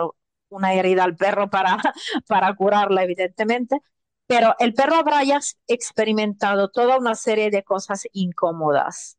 una 0.50 0.74
herida 0.76 1.04
al 1.04 1.16
perro 1.16 1.50
para, 1.50 1.78
para 2.28 2.54
curarla, 2.56 3.04
evidentemente, 3.04 3.82
pero 4.28 4.54
el 4.60 4.76
perro 4.76 4.98
habrá 4.98 5.24
ya 5.24 5.40
experimentado 5.66 6.70
toda 6.70 7.00
una 7.00 7.16
serie 7.16 7.50
de 7.50 7.63
cosas 7.63 8.08
incómodas. 8.13 9.18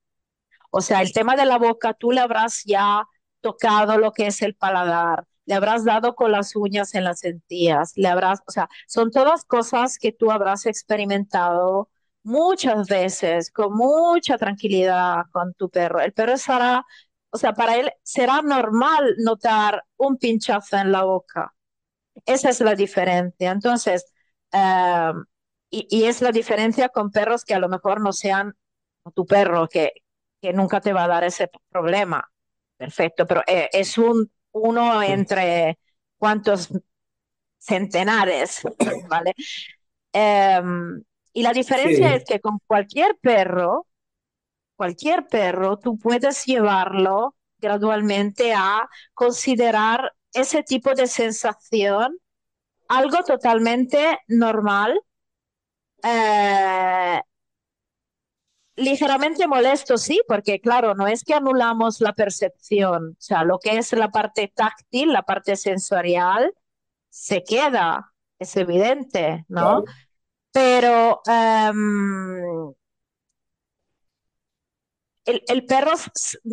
O 0.70 0.80
sea, 0.80 1.02
el 1.02 1.12
tema 1.12 1.34
de 1.34 1.44
la 1.44 1.58
boca, 1.58 1.94
tú 1.94 2.12
le 2.12 2.20
habrás 2.20 2.62
ya 2.64 3.08
tocado 3.40 3.98
lo 3.98 4.12
que 4.12 4.28
es 4.28 4.40
el 4.42 4.54
paladar, 4.54 5.26
le 5.46 5.54
habrás 5.54 5.84
dado 5.84 6.14
con 6.14 6.30
las 6.30 6.54
uñas 6.54 6.94
en 6.94 7.02
las 7.02 7.24
encías, 7.24 7.94
le 7.96 8.06
habrás, 8.06 8.40
o 8.46 8.52
sea, 8.52 8.68
son 8.86 9.10
todas 9.10 9.44
cosas 9.44 9.98
que 9.98 10.12
tú 10.12 10.30
habrás 10.30 10.64
experimentado 10.66 11.88
muchas 12.28 12.88
veces 12.88 13.50
con 13.50 13.74
mucha 13.74 14.38
tranquilidad 14.38 15.24
con 15.32 15.54
tu 15.54 15.68
perro. 15.70 16.00
El 16.00 16.12
perro 16.12 16.32
estará, 16.34 16.84
o 17.30 17.38
sea, 17.38 17.52
para 17.54 17.76
él 17.76 17.90
será 18.02 18.42
normal 18.42 19.14
notar 19.18 19.84
un 19.96 20.16
pinchazo 20.18 20.76
en 20.78 20.92
la 20.92 21.04
boca. 21.04 21.54
Esa 22.26 22.50
es 22.50 22.60
la 22.60 22.74
diferencia. 22.74 23.50
Entonces, 23.50 24.06
Uh, 24.50 25.24
y, 25.70 25.86
y, 25.90 26.04
es 26.04 26.22
la 26.22 26.32
diferencia 26.32 26.88
con 26.88 27.10
perros 27.10 27.44
que 27.44 27.54
a 27.54 27.58
lo 27.58 27.68
mejor 27.68 28.00
no 28.00 28.12
sean 28.14 28.54
tu 29.14 29.26
perro, 29.26 29.68
que, 29.68 29.92
que 30.40 30.52
nunca 30.54 30.80
te 30.80 30.92
va 30.94 31.04
a 31.04 31.08
dar 31.08 31.24
ese 31.24 31.50
problema. 31.70 32.30
Perfecto, 32.78 33.26
pero 33.26 33.42
eh, 33.46 33.68
es 33.72 33.98
un 33.98 34.30
uno 34.52 35.02
entre 35.02 35.78
cuántos 36.16 36.70
centenares, 37.58 38.62
¿vale? 39.08 39.34
Um, 40.12 41.02
y 41.32 41.42
la 41.42 41.52
diferencia 41.52 42.08
sí. 42.08 42.14
es 42.16 42.24
que 42.24 42.40
con 42.40 42.58
cualquier 42.66 43.16
perro, 43.20 43.86
cualquier 44.76 45.26
perro, 45.26 45.78
tú 45.78 45.98
puedes 45.98 46.44
llevarlo 46.44 47.34
gradualmente 47.58 48.54
a 48.54 48.88
considerar 49.14 50.12
ese 50.32 50.62
tipo 50.62 50.94
de 50.94 51.06
sensación 51.06 52.18
algo 52.88 53.22
totalmente 53.22 54.18
normal, 54.28 54.98
eh, 56.02 57.20
ligeramente 58.76 59.46
molesto, 59.46 59.98
sí, 59.98 60.20
porque 60.26 60.60
claro, 60.60 60.94
no 60.94 61.06
es 61.06 61.24
que 61.24 61.34
anulamos 61.34 62.00
la 62.00 62.12
percepción, 62.14 63.10
o 63.10 63.20
sea, 63.20 63.44
lo 63.44 63.58
que 63.58 63.76
es 63.78 63.92
la 63.92 64.10
parte 64.10 64.50
táctil, 64.54 65.12
la 65.12 65.22
parte 65.22 65.56
sensorial, 65.56 66.52
se 67.10 67.42
queda, 67.42 68.12
es 68.38 68.56
evidente, 68.56 69.44
¿no? 69.48 69.84
Claro. 69.84 70.07
Pero 70.58 71.22
um, 71.26 72.74
el, 75.24 75.42
el, 75.46 75.66
perro 75.66 75.92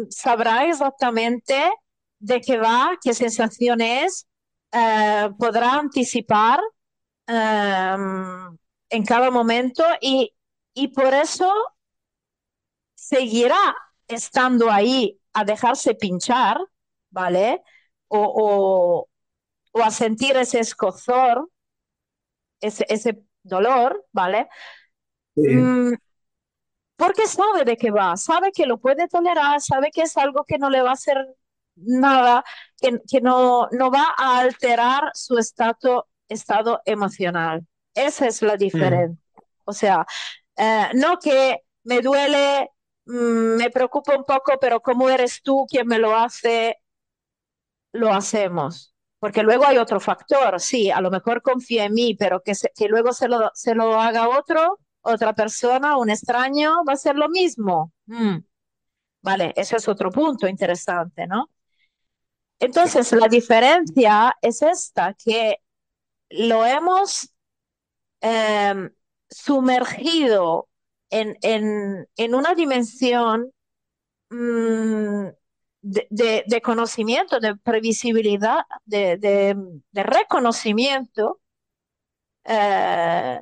sabrá 0.09 0.65
exactamente 0.65 1.71
de 2.19 2.39
qué 2.39 2.57
va, 2.59 2.99
qué 3.01 3.15
sensación 3.15 3.81
es, 3.81 4.27
Uh, 4.75 5.31
podrá 5.37 5.75
anticipar 5.79 6.59
um, 7.29 8.57
en 8.89 9.05
cada 9.05 9.31
momento 9.31 9.85
y, 10.01 10.33
y 10.73 10.89
por 10.89 11.13
eso 11.13 11.49
seguirá 12.93 13.73
estando 14.05 14.69
ahí 14.69 15.17
a 15.31 15.45
dejarse 15.45 15.95
pinchar, 15.95 16.57
¿vale? 17.09 17.63
O, 18.09 18.19
o, 18.19 19.07
o 19.71 19.81
a 19.81 19.91
sentir 19.91 20.35
ese 20.35 20.59
escozor, 20.59 21.49
ese, 22.59 22.85
ese 22.89 23.23
dolor, 23.45 24.05
¿vale? 24.11 24.47
Sí. 25.35 25.47
Mm, 25.47 25.95
porque 26.95 27.27
sabe 27.27 27.65
de 27.65 27.77
qué 27.77 27.91
va, 27.91 28.15
sabe 28.17 28.51
que 28.51 28.65
lo 28.65 28.77
puede 28.77 29.07
tolerar, 29.07 29.61
sabe 29.61 29.91
que 29.91 30.03
es 30.03 30.17
algo 30.17 30.45
que 30.45 30.57
no 30.57 30.69
le 30.69 30.81
va 30.81 30.91
a 30.91 30.93
hacer 30.93 31.17
nada 31.75 32.43
que, 32.77 32.99
que 33.09 33.21
no, 33.21 33.67
no, 33.71 33.91
va 33.91 34.13
a 34.17 34.39
alterar 34.39 35.11
su 35.13 35.37
estado, 35.37 36.07
estado 36.29 36.81
emocional. 36.85 37.65
Esa 37.93 38.27
es 38.27 38.41
la 38.41 38.55
diferencia. 38.57 39.19
Mm. 39.35 39.41
O 39.65 39.73
sea, 39.73 40.05
eh, 40.57 40.89
no 40.93 41.19
que 41.19 41.63
me 41.83 42.01
duele, 42.01 42.69
mmm, 43.05 43.57
me 43.57 43.69
preocupa 43.71 44.15
un 44.15 44.23
poco, 44.23 44.53
pero 44.59 44.81
como 44.81 45.09
eres 45.09 45.41
tú 45.41 45.65
quien 45.69 45.87
me 45.87 45.99
lo 45.99 46.15
hace, 46.15 46.77
lo 47.91 48.13
hacemos. 48.13 48.94
Porque 49.25 49.41
luego 49.41 49.65
hay 49.65 49.79
otro 49.79 49.99
factor, 49.99 50.61
sí, 50.61 50.91
a 50.91 51.01
lo 51.01 51.09
mejor 51.09 51.41
confía 51.41 51.85
en 51.85 51.95
mí, 51.95 52.13
pero 52.13 52.43
que, 52.43 52.53
que 52.75 52.87
luego 52.87 53.11
se 53.11 53.27
lo, 53.27 53.49
se 53.55 53.73
lo 53.73 53.99
haga 53.99 54.29
otro, 54.29 54.77
otra 55.01 55.33
persona, 55.33 55.97
un 55.97 56.11
extraño, 56.11 56.83
va 56.87 56.93
a 56.93 56.95
ser 56.95 57.15
lo 57.15 57.27
mismo. 57.27 57.91
Mm. 58.05 58.37
Vale, 59.23 59.51
ese 59.55 59.77
es 59.77 59.87
otro 59.87 60.11
punto 60.11 60.47
interesante, 60.47 61.25
¿no? 61.25 61.49
Entonces, 62.59 63.11
la 63.13 63.27
diferencia 63.27 64.37
es 64.39 64.61
esta, 64.61 65.15
que 65.15 65.57
lo 66.29 66.63
hemos 66.63 67.33
eh, 68.21 68.91
sumergido 69.27 70.69
en, 71.09 71.35
en, 71.41 72.07
en, 72.15 72.35
una 72.35 72.53
dimensión 72.53 73.51
mmm, 74.29 75.29
de, 75.85 76.07
de, 76.09 76.43
de, 76.47 76.61
conocimiento, 76.61 77.39
de 77.39 77.55
previsibilidad, 77.55 78.63
de, 78.85 79.17
de 79.17 80.03
reconocimiento. 80.03 81.39
Eh, 82.43 83.39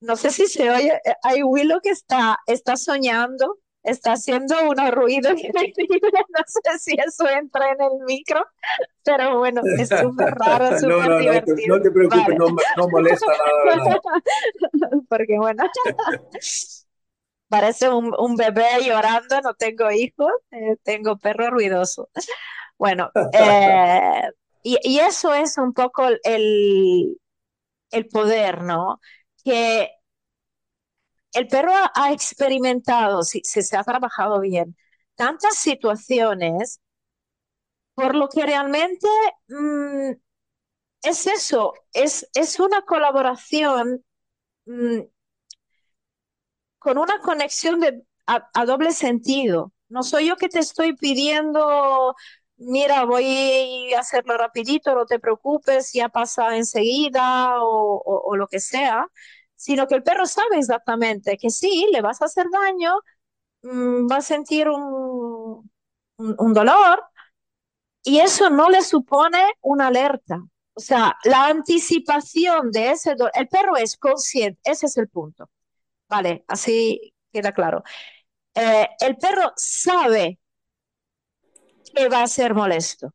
no 0.00 0.16
sé 0.16 0.30
si 0.30 0.46
se 0.46 0.70
oye, 0.70 1.00
hay 1.22 1.42
Willow 1.42 1.80
que 1.82 1.90
está, 1.90 2.38
está 2.46 2.76
soñando 2.76 3.58
está 3.82 4.12
haciendo 4.12 4.54
unos 4.68 4.90
ruidos 4.90 5.32
no 5.34 6.44
sé 6.46 6.78
si 6.78 6.96
eso 6.98 7.28
entra 7.28 7.70
en 7.72 7.80
el 7.80 8.04
micro, 8.06 8.44
pero 9.04 9.38
bueno, 9.38 9.62
es 9.78 9.88
súper 9.88 10.34
raro, 10.34 10.66
súper 10.78 10.96
no, 10.96 11.08
no, 11.08 11.18
divertido. 11.18 11.56
No 11.56 11.56
te, 11.56 11.68
no 11.68 11.82
te 11.82 11.90
preocupes, 11.90 12.24
vale. 12.24 12.36
no, 12.36 12.56
no, 12.76 12.88
molesta 12.88 13.26
nada. 13.64 14.00
Porque 15.08 15.38
bueno, 15.38 15.64
parece 17.50 17.90
un, 17.90 18.36
bebé 18.36 18.84
llorando, 18.86 19.40
no 19.42 19.54
tengo 19.54 19.90
hijos, 19.90 20.30
eh, 20.52 20.76
tengo 20.84 21.18
perro 21.18 21.50
ruidoso. 21.50 22.08
Bueno, 22.78 23.10
eh, 23.34 24.22
y, 24.62 24.98
eso 25.00 25.34
es 25.34 25.58
un 25.58 25.74
poco 25.74 26.08
el, 26.24 27.18
el 27.90 28.08
poder, 28.08 28.62
¿no? 28.62 29.00
Que 29.44 29.90
el 31.32 31.48
perro 31.48 31.72
ha 31.94 32.12
experimentado, 32.12 33.22
si, 33.22 33.42
se 33.44 33.76
ha 33.76 33.84
trabajado 33.84 34.40
bien, 34.40 34.76
tantas 35.16 35.56
situaciones, 35.56 36.80
por 37.94 38.14
lo 38.14 38.28
que 38.28 38.46
realmente 38.46 39.08
mmm, 39.48 40.12
es 41.02 41.26
eso, 41.26 41.74
es, 41.92 42.28
es 42.34 42.60
una 42.60 42.82
colaboración 42.82 44.04
mmm, 44.66 45.00
con 46.80 46.98
una 46.98 47.20
conexión 47.20 47.80
de, 47.80 48.02
a, 48.26 48.66
doble 48.66 48.92
sentido. 48.92 49.72
No 49.88 50.02
soy 50.02 50.28
yo 50.28 50.36
que 50.36 50.48
te 50.48 50.60
estoy 50.60 50.96
pidiendo, 50.96 52.14
mira, 52.56 53.04
voy 53.04 53.92
a 53.94 54.00
hacerlo 54.00 54.36
rapidito, 54.38 54.94
no 54.94 55.06
te 55.06 55.18
preocupes, 55.20 55.92
ya 55.92 56.08
pasa 56.08 56.56
enseguida 56.56 57.62
o, 57.62 58.02
o, 58.04 58.36
lo 58.36 58.46
que 58.48 58.60
sea, 58.60 59.06
sino 59.56 59.86
que 59.86 59.96
el 59.96 60.02
perro 60.02 60.26
sabe 60.26 60.58
exactamente 60.58 61.36
que 61.38 61.50
sí, 61.50 61.88
le 61.92 62.02
vas 62.02 62.22
a 62.22 62.26
hacer 62.26 62.46
daño, 62.50 62.94
mmm, 63.62 64.08
va 64.10 64.16
a 64.18 64.22
sentir 64.22 64.68
un, 64.68 65.70
un, 66.18 66.36
un, 66.38 66.54
dolor 66.54 67.02
y 68.02 68.20
eso 68.20 68.50
no 68.50 68.68
le 68.70 68.82
supone 68.82 69.38
una 69.62 69.88
alerta. 69.88 70.40
O 70.74 70.80
sea, 70.80 71.16
la 71.24 71.46
anticipación 71.46 72.70
de 72.72 72.92
ese 72.92 73.14
dolor, 73.14 73.32
el 73.34 73.48
perro 73.48 73.76
es 73.76 73.96
consciente, 73.96 74.60
ese 74.64 74.86
es 74.86 74.96
el 74.96 75.08
punto. 75.08 75.50
Vale, 76.10 76.44
así 76.48 77.14
queda 77.32 77.52
claro. 77.52 77.82
eh, 78.54 78.88
el 79.00 79.16
perro 79.18 79.52
sabe 79.56 80.38
que 81.94 82.08
va 82.14 82.22
a 82.22 82.26
ser 82.36 82.52
molesto. 82.54 83.14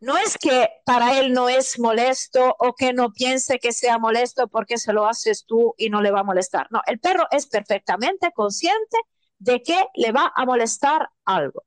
No 0.00 0.16
es 0.18 0.38
que 0.38 0.68
para 0.84 1.18
él 1.18 1.32
no 1.32 1.48
es 1.48 1.78
molesto 1.80 2.54
o 2.60 2.74
que 2.74 2.92
no 2.92 3.10
piense 3.12 3.58
que 3.58 3.72
sea 3.72 3.98
molesto 3.98 4.46
porque 4.48 4.78
se 4.78 4.92
lo 4.92 5.06
haces 5.06 5.46
tú 5.46 5.74
y 5.76 5.90
no 5.90 6.00
le 6.02 6.12
va 6.12 6.20
a 6.20 6.24
molestar. 6.24 6.68
No, 6.70 6.80
el 6.86 7.00
perro 7.00 7.26
es 7.32 7.46
perfectamente 7.46 8.30
consciente 8.32 8.98
de 9.38 9.62
que 9.62 9.84
le 9.96 10.12
va 10.12 10.32
a 10.36 10.46
molestar 10.46 11.08
algo. 11.24 11.64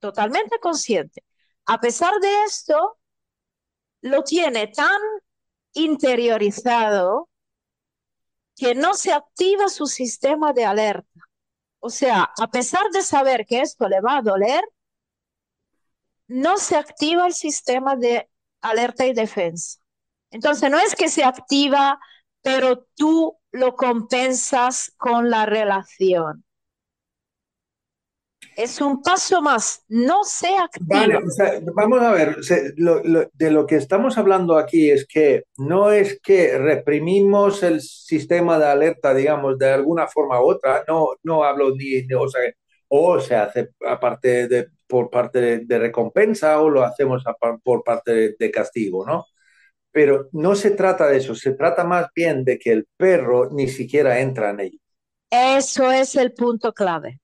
Totalmente 0.00 0.58
consciente. 0.60 1.22
A 1.66 1.78
pesar 1.80 2.14
de 2.20 2.44
esto, 2.44 2.98
lo 4.02 4.24
tiene 4.24 4.66
tan 4.68 5.00
interiorizado 5.74 7.27
que 8.58 8.74
no 8.74 8.94
se 8.94 9.12
activa 9.12 9.68
su 9.68 9.86
sistema 9.86 10.52
de 10.52 10.64
alerta. 10.64 11.20
O 11.80 11.90
sea, 11.90 12.30
a 12.38 12.48
pesar 12.50 12.90
de 12.92 13.02
saber 13.02 13.46
que 13.46 13.60
esto 13.60 13.88
le 13.88 14.00
va 14.00 14.18
a 14.18 14.22
doler, 14.22 14.62
no 16.26 16.58
se 16.58 16.76
activa 16.76 17.26
el 17.26 17.34
sistema 17.34 17.96
de 17.96 18.28
alerta 18.60 19.06
y 19.06 19.14
defensa. 19.14 19.78
Entonces, 20.30 20.70
no 20.70 20.78
es 20.78 20.94
que 20.94 21.08
se 21.08 21.24
activa, 21.24 21.98
pero 22.42 22.86
tú 22.96 23.38
lo 23.52 23.76
compensas 23.76 24.92
con 24.98 25.30
la 25.30 25.46
relación. 25.46 26.44
Es 28.58 28.80
un 28.80 29.00
paso 29.02 29.40
más, 29.40 29.84
no 29.86 30.24
se 30.24 30.48
activa. 30.48 31.20
vamos 31.76 32.02
a 32.02 32.10
ver, 32.10 32.38
de 33.32 33.50
lo 33.52 33.66
que 33.68 33.76
estamos 33.76 34.18
hablando 34.18 34.58
aquí 34.58 34.90
es 34.90 35.06
que 35.06 35.44
no 35.58 35.92
es 35.92 36.20
que 36.20 36.58
reprimimos 36.58 37.62
el 37.62 37.80
sistema 37.80 38.58
de 38.58 38.66
alerta, 38.66 39.14
digamos, 39.14 39.58
de 39.58 39.70
alguna 39.70 40.08
forma 40.08 40.40
u 40.42 40.50
otra, 40.50 40.82
no, 40.88 41.10
no 41.22 41.44
hablo 41.44 41.70
ni, 41.76 42.02
de, 42.02 42.16
o 42.16 42.28
sea, 42.28 42.40
o 42.88 43.20
se 43.20 43.36
hace 43.36 43.68
aparte 43.86 44.48
de, 44.48 44.66
por 44.88 45.08
parte 45.08 45.60
de, 45.60 45.78
recompensa 45.78 46.60
o 46.60 46.68
lo 46.68 46.82
hacemos 46.82 47.22
por 47.62 47.84
parte 47.84 48.34
de, 48.36 48.50
castigo, 48.50 49.06
¿no? 49.06 49.26
Pero 49.92 50.30
no 50.32 50.56
se 50.56 50.72
trata 50.72 51.06
de 51.06 51.18
eso, 51.18 51.36
se 51.36 51.52
trata 51.52 51.84
más 51.84 52.08
bien 52.12 52.42
de 52.44 52.58
que 52.58 52.72
el 52.72 52.88
perro 52.96 53.50
ni 53.52 53.68
siquiera 53.68 54.18
entra 54.18 54.50
en 54.50 54.58
ello. 54.58 54.78
Eso 55.30 55.92
es 55.92 56.16
el 56.16 56.32
punto 56.32 56.72
clave. 56.72 57.20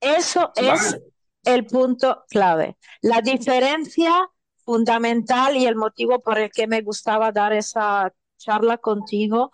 Eso 0.00 0.52
es 0.56 0.98
el 1.44 1.66
punto 1.66 2.24
clave. 2.28 2.76
La 3.02 3.20
diferencia 3.20 4.12
fundamental 4.64 5.56
y 5.56 5.66
el 5.66 5.76
motivo 5.76 6.20
por 6.20 6.38
el 6.38 6.50
que 6.50 6.66
me 6.66 6.82
gustaba 6.82 7.32
dar 7.32 7.52
esa 7.52 8.12
charla 8.38 8.78
contigo 8.78 9.50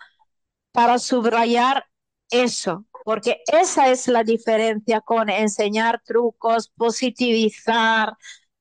para 0.71 0.99
subrayar 0.99 1.85
eso, 2.29 2.85
porque 3.03 3.41
esa 3.47 3.89
es 3.89 4.07
la 4.07 4.23
diferencia 4.23 5.01
con 5.01 5.29
enseñar 5.29 6.01
trucos, 6.03 6.69
positivizar 6.69 8.13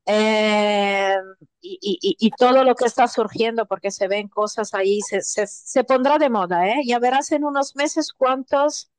eh, 0.07 1.17
y, 1.61 2.31
todo 2.39 2.63
lo 2.63 2.77
que 2.77 2.85
está 2.85 3.09
surgiendo, 3.09 3.67
porque 3.67 3.91
se 3.91 4.07
ven 4.07 4.29
cosas 4.29 4.73
ahí, 4.73 5.01
se, 5.01 5.21
se, 5.21 5.85
pondrá 5.85 6.17
de 6.19 6.31
moda, 6.31 6.69
¿eh? 6.69 6.83
Ya 6.87 7.01
verás 7.01 7.33
en 7.33 7.45
unos 7.45 7.75
meses 7.75 8.13
cuántos 8.13 8.93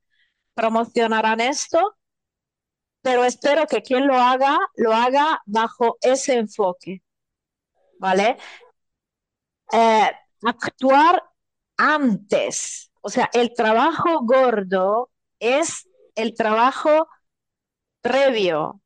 promocionarán 0.54 1.40
esto, 1.40 1.96
pero 3.02 3.24
espero 3.24 3.68
que 3.68 3.82
quien 3.82 4.08
lo 4.08 4.16
haga, 4.16 4.58
lo 4.76 4.94
haga 4.94 5.42
bajo 5.46 5.98
ese 6.02 6.36
enfoque, 6.36 7.04
¿vale? 8.00 8.38
Eh, 9.72 10.12
actuar 10.44 11.24
antes, 11.78 12.92
o 13.02 13.10
sea, 13.10 13.30
el 13.34 13.54
trabajo 13.54 14.22
gordo 14.24 15.12
es 15.40 15.88
el 16.16 16.34
trabajo 16.36 17.08
previo. 18.02 18.82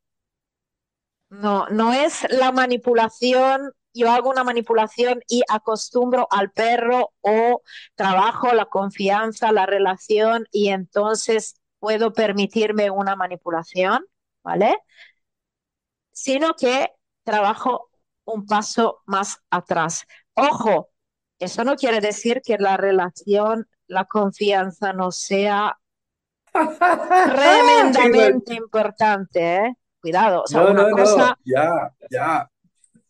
No, 1.29 1.67
no 1.69 1.93
es 1.93 2.25
la 2.29 2.51
manipulación. 2.51 3.71
Yo 3.93 4.09
hago 4.11 4.29
una 4.29 4.43
manipulación 4.43 5.21
y 5.27 5.43
acostumbro 5.49 6.27
al 6.31 6.51
perro 6.51 7.13
o 7.21 7.61
trabajo 7.95 8.53
la 8.53 8.65
confianza, 8.65 9.51
la 9.51 9.65
relación 9.65 10.45
y 10.51 10.69
entonces 10.69 11.55
puedo 11.81 12.13
permitirme 12.13 12.91
una 12.91 13.17
manipulación, 13.17 14.05
¿vale? 14.43 14.77
Sino 16.13 16.53
que 16.53 16.91
trabajo 17.23 17.89
un 18.23 18.45
paso 18.45 19.01
más 19.07 19.39
atrás. 19.49 20.05
Ojo, 20.35 20.91
eso 21.39 21.63
no 21.63 21.75
quiere 21.75 21.99
decir 21.99 22.41
que 22.45 22.57
la 22.59 22.77
relación, 22.77 23.67
la 23.87 24.05
confianza 24.05 24.93
no 24.93 25.11
sea 25.11 25.75
Tremendamente 26.53 28.53
importante, 28.53 29.55
¿eh? 29.55 29.73
Cuidado. 30.01 30.43
O 30.43 30.47
sea, 30.47 30.65
una 30.65 30.89
cosa. 30.91 31.37
ya, 31.45 31.93
ya. 32.09 32.49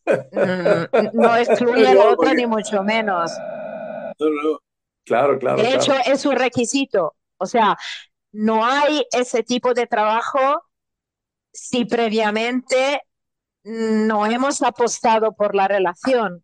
Mm, 0.05 1.09
no 1.13 1.35
excluye 1.35 1.93
la 1.93 2.09
otra, 2.09 2.33
ni 2.33 2.45
mucho 2.45 2.83
menos. 2.83 3.31
Claro, 5.05 5.39
claro. 5.39 5.61
De 5.61 5.73
hecho, 5.73 5.93
es 6.05 6.25
un 6.25 6.35
requisito. 6.35 7.15
O 7.37 7.45
sea, 7.45 7.77
no 8.31 8.65
hay 8.65 9.05
ese 9.11 9.43
tipo 9.43 9.73
de 9.73 9.87
trabajo 9.87 10.39
si 11.51 11.85
previamente 11.85 13.01
no 13.63 14.25
hemos 14.25 14.61
apostado 14.61 15.33
por 15.33 15.55
la 15.55 15.67
relación. 15.67 16.43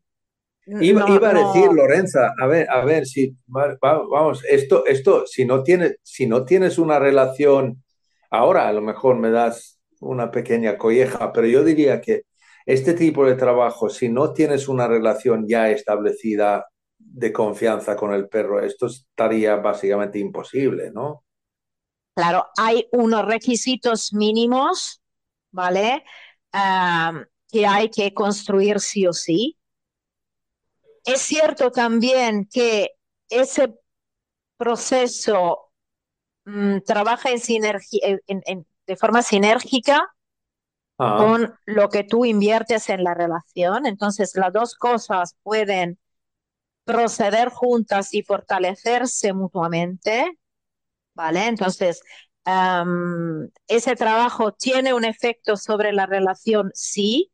Iba, 0.66 1.06
a 1.06 1.34
decir, 1.34 1.72
Lorenza, 1.72 2.34
a 2.38 2.46
ver, 2.46 2.70
a 2.70 2.84
ver, 2.84 3.06
si, 3.06 3.38
vamos, 3.48 4.44
esto, 4.50 4.86
esto, 4.86 5.26
si 5.26 5.46
no 5.46 5.64
tienes, 5.64 5.98
si 6.04 6.28
no 6.28 6.44
tienes 6.44 6.78
una 6.78 7.00
relación, 7.00 7.84
ahora 8.30 8.68
a 8.68 8.74
lo 8.74 8.82
mejor 8.82 9.16
me 9.16 9.32
das 9.32 9.80
una 10.02 10.30
pequeña 10.30 10.78
colleja, 10.78 11.32
pero 11.32 11.48
yo 11.48 11.64
diría 11.64 12.02
que 12.02 12.24
este 12.66 12.94
tipo 12.94 13.26
de 13.26 13.36
trabajo, 13.36 13.90
si 13.90 14.10
no 14.10 14.34
tienes 14.34 14.68
una 14.68 14.90
relación 14.90 15.48
ya 15.48 15.70
establecida 15.70 16.68
de 16.98 17.32
confianza 17.32 17.96
con 17.96 18.14
el 18.14 18.28
perro, 18.28 18.60
esto 18.60 18.88
estaría 18.88 19.56
básicamente 19.56 20.20
imposible, 20.20 20.92
¿no? 20.92 21.24
Claro, 22.18 22.48
hay 22.58 22.88
unos 22.92 23.26
requisitos 23.26 24.12
mínimos, 24.12 25.04
¿vale? 25.52 26.04
Que 27.52 27.68
hay 27.68 27.90
que 27.90 28.14
construir 28.14 28.80
sí 28.80 29.06
o 29.06 29.14
sí 29.14 29.58
es 31.08 31.22
cierto 31.22 31.72
también 31.72 32.48
que 32.52 32.92
ese 33.30 33.74
proceso 34.58 35.72
mm, 36.46 36.80
trabaja 36.86 37.32
en 37.32 37.40
sinergia, 37.40 38.20
de 38.28 38.96
forma 38.98 39.22
sinérgica 39.22 40.14
ah. 40.98 41.16
con 41.18 41.58
lo 41.66 41.90
que 41.90 42.04
tú 42.04 42.26
inviertes 42.26 42.90
en 42.90 43.06
la 43.06 43.14
relación. 43.14 43.86
Entonces, 43.86 44.34
las 44.36 44.52
dos 44.52 44.76
cosas 44.76 45.38
pueden 45.44 45.98
proceder 46.84 47.50
juntas 47.50 48.14
y 48.14 48.24
fortalecerse 48.24 49.32
mutuamente. 49.32 50.38
¿Vale? 51.18 51.48
Entonces, 51.48 52.04
ese 53.68 53.96
trabajo 53.96 54.52
tiene 54.54 54.94
un 54.94 55.04
efecto 55.04 55.58
sobre 55.58 55.92
la 55.94 56.06
relación, 56.06 56.70
sí, 56.76 57.32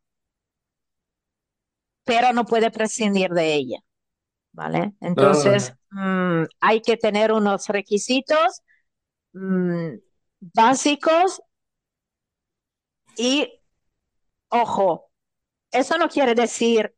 pero 2.05 2.31
no 2.31 2.45
puede 2.45 2.71
prescindir 2.71 3.31
de 3.31 3.53
ella. 3.53 3.79
¿Vale? 4.53 4.93
Entonces, 5.01 5.73
mm, 5.91 6.43
hay 6.61 6.81
que 6.81 6.95
tener 6.95 7.33
unos 7.33 7.67
requisitos 7.67 8.61
mm, 9.33 9.95
básicos 10.39 11.41
y, 13.17 13.51
ojo, 14.49 15.11
eso 15.71 15.97
no 15.97 16.09
quiere 16.09 16.35
decir 16.35 16.95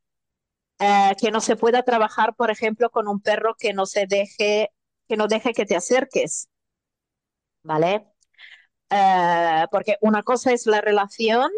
eh, 0.79 1.15
que 1.19 1.31
no 1.31 1.41
se 1.41 1.55
pueda 1.55 1.83
trabajar, 1.83 2.35
por 2.35 2.51
ejemplo, 2.51 2.89
con 2.91 3.07
un 3.07 3.21
perro 3.21 3.55
que 3.57 3.73
no 3.73 3.85
se 3.85 4.07
deje, 4.07 4.71
que 5.07 5.17
no 5.17 5.27
deje 5.27 5.53
que 5.53 5.65
te 5.65 5.75
acerques. 5.75 6.49
¿Vale? 7.65 8.07
Eh, 8.89 9.65
porque 9.71 9.97
una 10.01 10.23
cosa 10.23 10.53
es 10.53 10.67
la 10.67 10.79
relación 10.79 11.51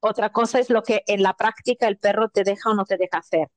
otra 0.00 0.30
cosa 0.30 0.58
es 0.58 0.70
lo 0.70 0.82
que 0.82 1.02
en 1.06 1.22
la 1.22 1.34
práctica 1.34 1.88
el 1.88 1.98
perro 1.98 2.28
te 2.28 2.44
deja 2.44 2.70
o 2.70 2.74
no 2.74 2.84
te 2.84 2.96
deja 2.96 3.18
hacer. 3.18 3.48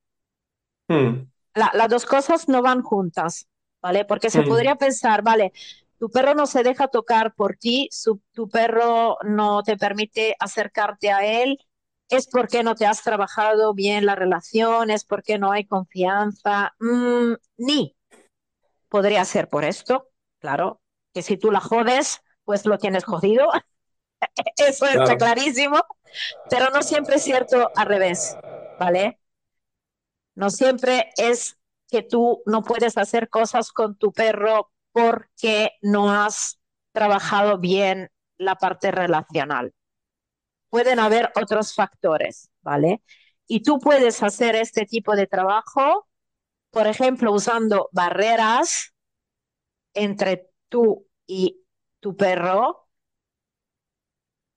Hmm. 0.88 1.30
las 1.54 1.90
dos 1.90 2.06
cosas 2.06 2.50
no 2.50 2.62
van 2.62 2.82
juntas, 2.82 3.48
¿vale? 3.82 4.04
Porque 4.04 4.30
se 4.30 4.42
hmm. 4.42 4.48
podría 4.48 4.76
pensar, 4.76 5.22
vale, 5.22 5.54
tu 5.98 6.10
perro 6.10 6.34
no 6.34 6.48
se 6.48 6.64
deja 6.64 6.88
tocar 6.88 7.34
por 7.34 7.56
ti, 7.56 7.88
tu 8.32 8.50
perro 8.50 9.18
no 9.24 9.64
te 9.64 9.78
permite 9.78 10.36
acercarte 10.40 11.12
a 11.12 11.44
él, 11.44 11.60
es 12.10 12.28
porque 12.28 12.64
no 12.64 12.76
te 12.76 12.86
has 12.86 13.04
trabajado 13.04 13.74
bien 13.74 14.06
la 14.06 14.16
relación, 14.16 14.90
es 14.90 15.06
porque 15.06 15.38
no 15.38 15.52
hay 15.52 15.66
confianza, 15.66 16.74
mm, 16.80 17.34
ni. 17.58 17.96
Podría 18.90 19.24
ser 19.24 19.48
por 19.48 19.64
esto, 19.64 20.10
claro, 20.40 20.81
que 21.14 21.22
si 21.22 21.38
tú 21.38 21.52
la 21.52 21.60
jodes, 21.60 22.22
pues 22.44 22.66
lo 22.66 22.78
tienes 22.78 23.04
jodido. 23.04 23.50
Eso 24.58 24.86
está 24.86 25.18
clarísimo. 25.18 25.80
Pero 26.50 26.70
no 26.70 26.84
siempre 26.84 27.16
es 27.16 27.24
cierto 27.24 27.72
al 27.76 27.88
revés, 27.88 28.38
¿vale? 28.80 29.20
No 30.36 30.50
siempre 30.50 31.12
es 31.18 31.58
que 31.90 32.04
tú 32.04 32.42
no 32.46 32.64
puedes 32.64 32.98
hacer 32.98 33.30
cosas 33.30 33.72
con 33.72 33.96
tu 33.98 34.12
perro 34.12 34.72
porque 34.92 35.72
no 35.82 36.12
has 36.12 36.60
trabajado 36.94 37.58
bien 37.60 38.10
la 38.38 38.56
parte 38.56 38.92
relacional. 38.92 39.74
Pueden 40.70 41.00
haber 41.00 41.32
otros 41.36 41.76
factores, 41.76 42.50
¿vale? 42.62 43.02
Y 43.48 43.64
tú 43.64 43.80
puedes 43.80 44.24
hacer 44.24 44.56
este 44.56 44.86
tipo 44.86 45.16
de 45.16 45.28
trabajo, 45.28 46.08
por 46.70 46.88
ejemplo, 46.88 47.34
usando 47.34 47.90
barreras 47.92 48.94
entre 49.94 50.51
tú 50.72 51.08
y 51.28 51.62
tu 52.02 52.18
perro, 52.18 52.90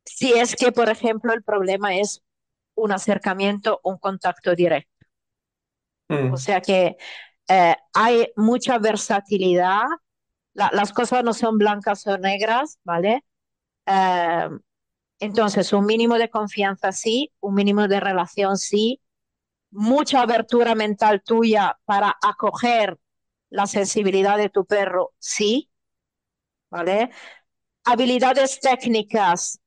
si 0.07 0.33
es 0.33 0.57
que, 0.57 0.73
por 0.73 0.89
ejemplo, 0.89 1.33
el 1.35 1.43
problema 1.43 1.95
es 1.97 2.23
un 2.75 2.93
acercamiento, 2.93 3.81
un 3.85 3.99
contacto 3.99 4.55
directo. 4.55 4.91
Mm. 6.09 6.33
O 6.33 6.37
sea 6.37 6.61
que 6.61 6.97
eh, 7.49 7.77
hay 7.95 8.29
mucha 8.37 8.79
versatilidad. 8.79 9.83
La- 10.55 10.71
las 10.75 10.93
cosas 10.93 11.25
no 11.25 11.35
son 11.35 11.59
blancas 11.59 12.07
o 12.07 12.19
negras, 12.19 12.79
¿vale? 12.85 13.25
Eh, 13.87 14.51
entonces, 15.21 15.73
un 15.75 15.87
mínimo 15.87 16.19
de 16.19 16.31
confianza 16.31 16.93
sí, 16.93 17.33
un 17.41 17.55
mínimo 17.57 17.89
de 17.89 18.01
relación 18.01 18.59
sí, 18.59 19.03
mucha 19.71 20.23
abertura 20.23 20.75
mental 20.77 21.23
tuya 21.25 21.79
para 21.87 22.17
acoger 22.23 22.99
la 23.51 23.67
sensibilidad 23.69 24.39
de 24.39 24.51
tu 24.51 24.67
perro 24.67 25.12
sí, 25.19 25.71
¿vale? 26.75 27.11
Habilidades 27.85 28.61
técnicas 28.61 29.61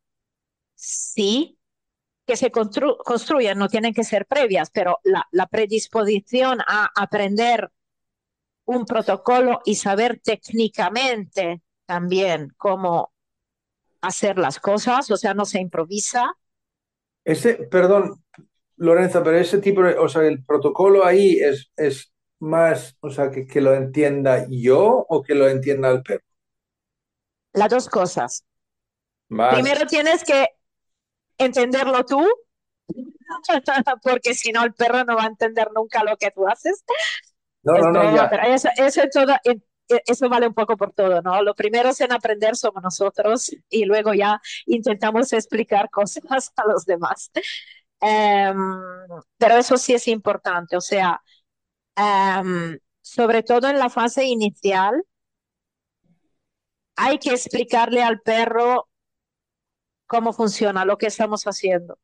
sí, 0.75 1.57
que 2.27 2.37
se 2.37 2.51
constru- 2.51 2.97
construyen, 3.05 3.57
no 3.59 3.69
tienen 3.69 3.93
que 3.93 4.03
ser 4.05 4.25
previas, 4.27 4.69
pero 4.71 4.99
la, 5.03 5.27
la 5.31 5.47
predisposición 5.47 6.59
a 6.67 6.89
aprender 6.95 7.71
un 8.65 8.85
protocolo 8.85 9.61
y 9.65 9.75
saber 9.75 10.19
técnicamente 10.23 11.61
también 11.85 12.53
cómo 12.57 13.13
hacer 14.01 14.37
las 14.39 14.59
cosas, 14.59 15.11
o 15.11 15.17
sea, 15.17 15.33
no 15.35 15.45
se 15.45 15.59
improvisa. 15.61 16.33
Ese, 17.25 17.55
perdón, 17.55 18.23
Lorenza, 18.77 19.23
pero 19.23 19.37
ese 19.39 19.59
tipo 19.59 19.83
de, 19.83 19.95
o 19.97 20.09
sea, 20.09 20.23
el 20.27 20.45
protocolo 20.45 21.05
ahí 21.05 21.39
es, 21.39 21.71
es 21.77 22.13
más, 22.39 22.97
o 23.01 23.11
sea, 23.11 23.31
que, 23.31 23.47
que 23.47 23.61
lo 23.61 23.75
entienda 23.75 24.47
yo 24.49 25.05
o 25.09 25.23
que 25.23 25.35
lo 25.35 25.49
entienda 25.49 25.91
el 25.91 26.03
perro. 26.03 26.23
Las 27.57 27.69
dos 27.69 27.89
cosas. 27.89 28.43
Vale. 29.29 29.55
Primero 29.55 29.85
tienes 29.87 30.23
que 30.23 30.47
entenderlo 31.37 32.05
tú, 32.05 32.25
porque 34.03 34.33
si 34.33 34.51
no 34.51 34.63
el 34.63 34.73
perro 34.73 35.03
no 35.03 35.15
va 35.15 35.23
a 35.23 35.27
entender 35.27 35.69
nunca 35.75 36.03
lo 36.03 36.17
que 36.17 36.31
tú 36.31 36.47
haces. 36.47 36.83
No, 37.63 37.73
no, 37.77 37.91
no, 37.91 38.15
ya. 38.15 38.25
eso, 38.53 38.69
eso, 38.77 39.01
en 39.03 39.09
todo- 39.09 39.35
en- 39.43 39.63
eso 40.05 40.29
vale 40.29 40.47
un 40.47 40.53
poco 40.53 40.75
por 40.77 40.91
todo, 40.93 41.21
¿no? 41.21 41.41
Lo 41.43 41.55
primero 41.55 41.89
es 41.89 42.01
en 42.01 42.11
aprender 42.11 42.55
somos 42.57 42.83
nosotros 42.83 43.51
y 43.69 43.85
luego 43.85 44.13
ya 44.13 44.41
intentamos 44.65 45.31
explicar 45.33 45.89
cosas 45.91 46.51
a 46.55 46.67
los 46.67 46.85
demás. 46.85 47.31
Em, 47.99 48.55
pero 49.37 49.55
eso 49.55 49.77
sí 49.77 49.93
es 49.93 50.07
importante, 50.07 50.77
o 50.77 50.81
sea, 50.81 51.21
em, 51.95 52.79
sobre 53.01 53.43
todo 53.43 53.69
en 53.69 53.79
la 53.79 53.89
fase 53.89 54.25
inicial, 54.25 55.03
hay 56.97 57.19
que 57.19 57.31
explicarle 57.31 58.03
al 58.03 58.21
perro 58.21 58.89
cómo 60.07 60.33
funciona 60.33 60.85
lo 60.85 60.97
que 60.97 61.07
estamos 61.07 61.43
haciendo. 61.45 61.99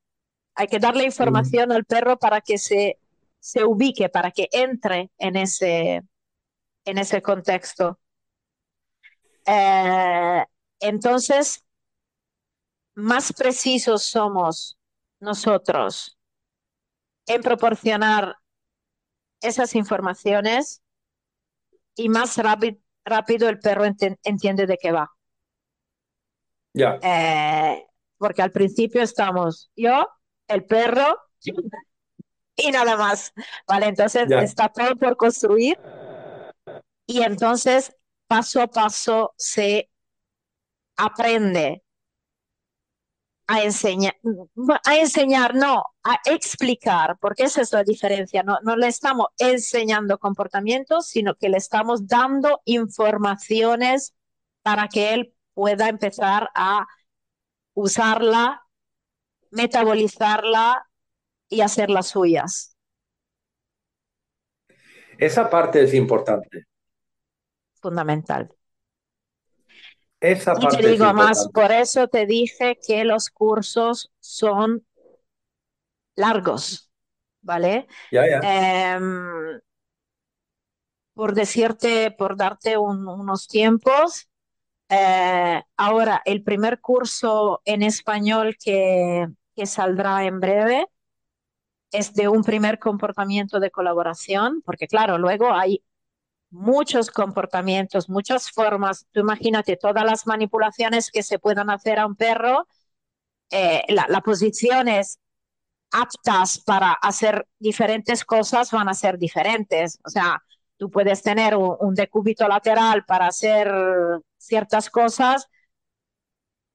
Hay 0.55 0.67
que 0.67 0.79
darle 0.79 1.05
información 1.05 1.71
al 1.71 1.85
perro 1.85 2.17
para 2.19 2.41
que 2.41 2.57
se, 2.57 2.99
se 3.39 3.65
ubique, 3.65 4.09
para 4.09 4.31
que 4.31 4.49
entre 4.51 5.11
en 5.17 5.35
ese, 5.35 6.03
en 6.85 6.97
ese 6.97 7.21
contexto. 7.21 7.99
Eh, 9.45 10.45
entonces, 10.79 11.63
más 12.95 13.33
precisos 13.33 14.05
somos 14.05 14.77
nosotros 15.19 16.17
en 17.25 17.41
proporcionar 17.41 18.37
esas 19.41 19.75
informaciones 19.75 20.81
y 21.95 22.09
más 22.09 22.37
rápido, 22.37 22.77
rápido 23.05 23.49
el 23.49 23.59
perro 23.59 23.85
entiende 23.85 24.65
de 24.65 24.77
qué 24.77 24.91
va. 24.91 25.11
Ya. 26.73 26.99
Eh, 27.01 27.85
porque 28.17 28.41
al 28.41 28.51
principio 28.51 29.01
estamos 29.03 29.71
yo, 29.75 30.07
el 30.47 30.65
perro 30.65 31.17
y 32.55 32.71
nada 32.71 32.97
más. 32.97 33.33
Vale, 33.67 33.87
entonces 33.87 34.29
está 34.31 34.69
todo 34.69 34.95
por 34.95 35.17
construir 35.17 35.77
y 37.05 37.21
entonces 37.21 37.95
paso 38.27 38.61
a 38.61 38.67
paso 38.67 39.33
se 39.37 39.89
aprende 40.97 41.82
a 43.47 43.63
enseñar, 43.63 44.15
a 44.85 44.97
enseñar, 44.97 45.55
no, 45.55 45.83
a 46.03 46.19
explicar, 46.25 47.17
porque 47.19 47.43
esa 47.43 47.61
es 47.61 47.71
la 47.73 47.83
diferencia. 47.83 48.43
No, 48.43 48.59
no 48.63 48.75
le 48.75 48.87
estamos 48.87 49.27
enseñando 49.37 50.17
comportamientos, 50.17 51.07
sino 51.07 51.35
que 51.35 51.49
le 51.49 51.57
estamos 51.57 52.07
dando 52.07 52.61
informaciones 52.65 54.13
para 54.61 54.87
que 54.87 55.13
él 55.13 55.35
pueda 55.53 55.89
empezar 55.89 56.49
a 56.55 56.87
usarla, 57.73 58.63
metabolizarla 59.51 60.87
y 61.49 61.61
hacer 61.61 61.89
las 61.89 62.07
suyas. 62.07 62.75
Esa 65.17 65.49
parte 65.49 65.83
es 65.83 65.93
importante. 65.93 66.65
Fundamental. 67.81 68.49
Esa 70.23 70.55
Y 70.55 70.67
te 70.69 70.81
digo 70.81 71.13
más, 71.13 71.49
por 71.53 71.71
eso 71.71 72.07
te 72.07 72.25
dije 72.25 72.79
que 72.85 73.03
los 73.05 73.29
cursos 73.29 74.11
son 74.19 74.85
largos, 76.15 76.89
¿vale? 77.41 77.87
Ya, 78.11 78.25
ya. 78.27 78.41
Em, 78.41 79.61
por 81.13 81.33
decirte, 81.33 82.11
por 82.11 82.35
darte 82.37 82.77
un- 82.77 83.07
unos 83.07 83.47
tiempos, 83.47 84.27
eh, 84.89 85.63
ahora 85.77 86.21
el 86.25 86.43
primer 86.43 86.81
curso 86.81 87.61
en 87.65 87.83
español 87.83 88.57
que, 88.63 89.27
que 89.55 89.65
saldrá 89.67 90.25
en 90.25 90.39
breve 90.39 90.87
es 91.91 92.13
de 92.13 92.27
un 92.27 92.43
primer 92.43 92.79
comportamiento 92.79 93.59
de 93.59 93.71
colaboración, 93.71 94.61
porque 94.65 94.87
claro, 94.87 95.17
luego 95.17 95.53
hay 95.53 95.83
muchos 96.53 97.11
comportamientos, 97.11 98.09
muchas 98.09 98.51
formas. 98.51 99.05
Tú 99.11 99.21
imagínate 99.21 99.77
todas 99.77 100.05
las 100.05 100.27
manipulaciones 100.27 101.11
que 101.11 101.23
se 101.23 101.39
puedan 101.39 101.69
hacer 101.69 101.99
a 101.99 102.05
un 102.07 102.15
perro, 102.15 102.67
eh, 103.51 103.83
la, 103.89 104.05
la 104.09 104.21
posiciones 104.21 105.19
aptas 105.91 106.59
para 106.65 106.93
hacer 106.93 107.47
diferentes 107.59 108.25
cosas 108.25 108.71
van 108.71 108.89
a 108.89 108.93
ser 108.95 109.17
diferentes. 109.17 109.99
O 110.05 110.09
sea, 110.09 110.43
tú 110.77 110.89
puedes 110.91 111.23
tener 111.23 111.55
un, 111.55 111.75
un 111.79 111.95
decúbito 111.95 112.47
lateral 112.47 113.05
para 113.05 113.27
hacer 113.27 113.71
ciertas 114.37 114.89
cosas, 114.89 115.47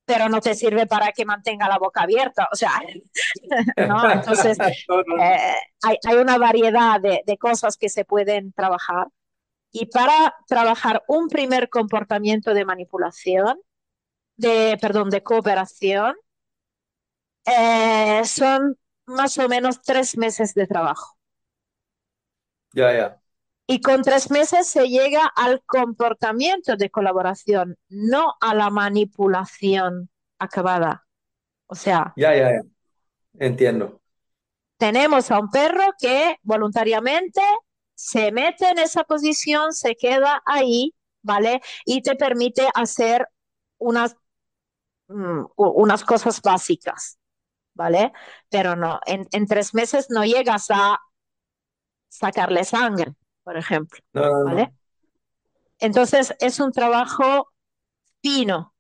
pero 0.05 0.29
no 0.31 0.41
te 0.41 0.55
sirve 0.55 0.87
para 0.87 1.13
que 1.13 1.25
mantenga 1.27 1.69
la 1.69 1.79
boca 1.79 2.03
abierta. 2.03 2.49
O 2.53 2.57
sea, 2.57 2.73
¿no? 3.89 4.11
Entonces, 4.11 4.59
eh, 5.21 5.55
hay, 5.83 5.97
hay 6.07 6.17
una 6.17 6.39
variedad 6.39 7.01
de, 7.01 7.23
de 7.27 7.39
cosas 7.39 7.77
que 7.77 7.89
se 7.89 8.05
pueden 8.05 8.53
trabajar. 8.53 9.09
Y 9.73 9.87
para 9.87 10.35
trabajar 10.47 11.05
un 11.09 11.29
primer 11.29 11.69
comportamiento 11.71 12.55
de 12.55 12.65
manipulación, 12.65 13.59
de, 14.37 14.79
perdón, 14.81 15.11
de 15.11 15.23
cooperación, 15.23 16.17
eh, 17.47 18.23
son 18.25 18.79
más 19.07 19.39
o 19.39 19.49
menos 19.49 19.83
tres 19.83 20.17
meses 20.17 20.55
de 20.55 20.67
trabajo. 20.67 21.17
Ya, 22.75 22.93
ya. 22.93 23.21
Y 23.69 23.81
con 23.83 24.03
tres 24.03 24.31
meses 24.33 24.67
se 24.67 24.89
llega 24.89 25.25
al 25.27 25.63
comportamiento 25.65 26.77
de 26.77 26.91
colaboración, 26.91 27.77
no 27.89 28.35
a 28.41 28.55
la 28.55 28.69
manipulación 28.71 30.11
acabada. 30.39 31.07
O 31.67 31.75
sea, 31.77 32.17
Ya, 32.17 32.35
ya, 32.35 32.51
ya. 32.53 32.63
Entiendo. 33.41 34.01
tenemos 34.77 35.31
a 35.31 35.39
un 35.41 35.51
perro 35.51 35.85
que 35.99 36.37
voluntariamente 36.43 37.41
se 37.99 38.31
mete 38.31 38.69
en 38.71 38.79
esa 38.79 39.03
posición, 39.05 39.73
se 39.73 39.97
queda 39.97 40.41
ahí, 40.47 40.95
¿vale? 41.23 41.61
Y 41.85 42.01
te 42.03 42.15
permite 42.15 42.69
hacer 42.75 43.29
unas, 43.79 44.17
mm, 45.09 45.45
unas 45.57 46.05
cosas 46.05 46.43
básicas, 46.43 47.19
¿vale? 47.75 48.13
Pero 48.51 48.77
no, 48.77 49.01
en, 49.07 49.29
en 49.33 49.47
tres 49.47 49.75
meses 49.75 50.09
no 50.11 50.25
llegas 50.25 50.67
a 50.71 51.01
sacarle 52.09 52.65
sangre, 52.65 53.15
por 53.45 53.57
ejemplo. 53.57 53.99
Entonces 55.81 56.35
es 56.41 56.61
un 56.61 56.73
trabajo 56.73 57.49
fino, 58.23 58.75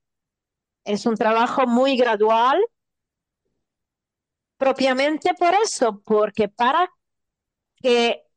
es 0.84 1.06
un 1.06 1.16
trabajo 1.16 1.66
muy 1.66 1.96
gradual, 1.96 2.60
propiamente 4.56 5.34
por 5.34 5.54
eso, 5.54 6.00
porque 6.04 6.48
para 6.48 6.88
que, 7.76 8.27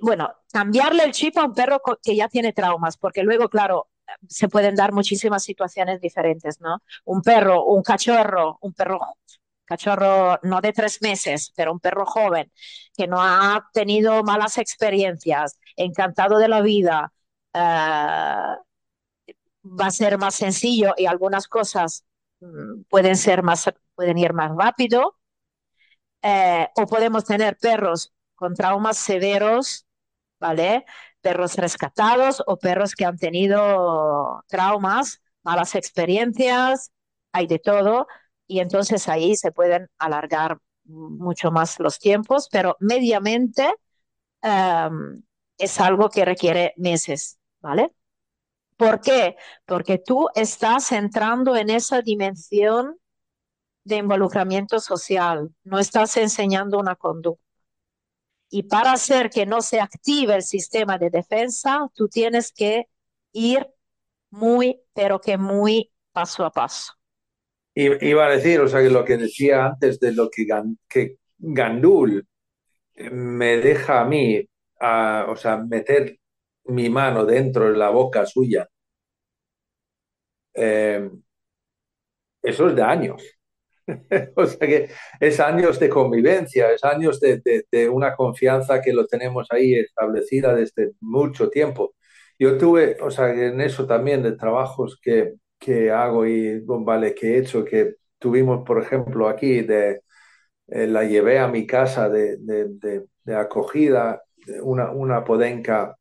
bueno, 0.00 0.32
cambiarle 0.52 1.04
el 1.04 1.12
chip 1.12 1.36
a 1.38 1.44
un 1.44 1.54
perro 1.54 1.80
que 2.02 2.16
ya 2.16 2.28
tiene 2.28 2.52
traumas, 2.52 2.96
porque 2.96 3.22
luego, 3.22 3.48
claro, 3.48 3.88
se 4.28 4.48
pueden 4.48 4.74
dar 4.74 4.92
muchísimas 4.92 5.42
situaciones 5.44 6.00
diferentes, 6.00 6.60
¿no? 6.60 6.82
Un 7.04 7.22
perro, 7.22 7.64
un 7.64 7.82
cachorro, 7.82 8.58
un 8.62 8.72
perro 8.74 9.00
cachorro 9.64 10.38
no 10.42 10.60
de 10.60 10.72
tres 10.72 11.02
meses, 11.02 11.52
pero 11.54 11.72
un 11.72 11.80
perro 11.80 12.06
joven 12.06 12.50
que 12.96 13.06
no 13.06 13.22
ha 13.22 13.68
tenido 13.72 14.22
malas 14.24 14.58
experiencias, 14.58 15.58
encantado 15.76 16.38
de 16.38 16.48
la 16.48 16.62
vida, 16.62 17.12
uh, 17.54 17.58
va 19.64 19.86
a 19.86 19.90
ser 19.90 20.18
más 20.18 20.34
sencillo 20.34 20.94
y 20.96 21.06
algunas 21.06 21.48
cosas 21.48 22.04
um, 22.40 22.84
pueden 22.88 23.16
ser 23.16 23.42
más, 23.42 23.70
pueden 23.94 24.18
ir 24.18 24.32
más 24.32 24.50
rápido. 24.56 25.16
Eh, 26.22 26.68
o 26.74 26.86
podemos 26.86 27.24
tener 27.24 27.56
perros 27.58 28.12
con 28.38 28.54
traumas 28.54 28.96
severos, 28.98 29.86
¿vale? 30.40 30.84
Perros 31.20 31.56
rescatados 31.56 32.42
o 32.46 32.58
perros 32.58 32.94
que 32.94 33.04
han 33.04 33.18
tenido 33.18 34.44
traumas, 34.46 35.20
malas 35.42 35.74
experiencias, 35.74 36.92
hay 37.32 37.46
de 37.46 37.58
todo 37.58 38.06
y 38.46 38.60
entonces 38.60 39.08
ahí 39.08 39.36
se 39.36 39.52
pueden 39.52 39.88
alargar 39.98 40.58
mucho 40.84 41.50
más 41.50 41.78
los 41.80 41.98
tiempos, 41.98 42.48
pero 42.50 42.76
mediamente 42.80 43.74
um, 44.42 45.22
es 45.58 45.80
algo 45.80 46.08
que 46.08 46.24
requiere 46.24 46.74
meses, 46.76 47.38
¿vale? 47.60 47.92
¿Por 48.76 49.00
qué? 49.00 49.36
Porque 49.66 49.98
tú 49.98 50.28
estás 50.34 50.92
entrando 50.92 51.56
en 51.56 51.70
esa 51.70 52.00
dimensión 52.00 52.96
de 53.84 53.96
involucramiento 53.96 54.80
social, 54.80 55.50
no 55.64 55.78
estás 55.78 56.16
enseñando 56.16 56.78
una 56.78 56.94
conducta. 56.94 57.47
Y 58.50 58.62
para 58.64 58.92
hacer 58.92 59.28
que 59.30 59.44
no 59.44 59.60
se 59.60 59.80
active 59.80 60.34
el 60.34 60.42
sistema 60.42 60.98
de 60.98 61.10
defensa, 61.10 61.88
tú 61.94 62.08
tienes 62.08 62.52
que 62.52 62.86
ir 63.32 63.66
muy, 64.30 64.80
pero 64.94 65.20
que 65.20 65.36
muy 65.36 65.90
paso 66.12 66.44
a 66.44 66.50
paso. 66.50 66.94
Iba 67.74 68.26
a 68.26 68.30
decir, 68.30 68.60
o 68.60 68.68
sea, 68.68 68.82
que 68.82 68.90
lo 68.90 69.04
que 69.04 69.16
decía 69.16 69.66
antes 69.66 70.00
de 70.00 70.12
lo 70.12 70.28
que, 70.30 71.16
Gandul 71.38 72.26
me 73.12 73.58
deja 73.58 74.00
a 74.00 74.04
mí, 74.04 74.44
o 74.80 75.36
sea, 75.36 75.58
meter 75.58 76.18
mi 76.64 76.88
mano 76.88 77.24
dentro 77.24 77.70
de 77.70 77.76
la 77.76 77.90
boca 77.90 78.26
suya, 78.26 78.68
eh, 80.54 81.08
eso 82.42 82.68
es 82.68 82.74
de 82.74 82.82
años. 82.82 83.37
o 84.36 84.46
sea 84.46 84.68
que 84.68 84.90
es 85.20 85.40
años 85.40 85.78
de 85.80 85.88
convivencia, 85.88 86.72
es 86.72 86.84
años 86.84 87.20
de, 87.20 87.40
de, 87.70 87.88
una 87.88 88.14
confianza 88.14 88.80
que 88.82 88.92
lo 88.92 89.06
tenemos 89.06 89.48
ahí 89.50 89.74
establecida 89.74 90.54
desde 90.54 90.92
mucho 91.00 91.48
tiempo. 91.50 91.94
Yo 92.38 92.56
tuve, 92.58 92.96
o 93.00 93.10
sea, 93.10 93.30
en 93.32 93.60
eso 93.60 93.86
también 93.86 94.22
de 94.22 94.32
trabajos 94.36 94.98
que, 95.02 95.34
que 95.58 95.90
hago 95.90 96.26
y 96.26 96.60
vale, 96.60 97.14
que 97.14 97.34
he 97.36 97.38
hecho, 97.38 97.64
que 97.64 97.96
tuvimos, 98.18 98.64
por 98.64 98.80
ejemplo, 98.82 99.28
aquí, 99.28 99.64
eh, 100.68 100.86
la 100.86 101.04
llevé 101.04 101.38
a 101.38 101.48
mi 101.48 101.66
casa 101.66 102.08
de, 102.08 102.36
de, 102.38 103.04
de 103.24 103.36
acogida, 103.36 104.22
una, 104.62 104.90
una 104.92 105.24
podenca 105.24 105.96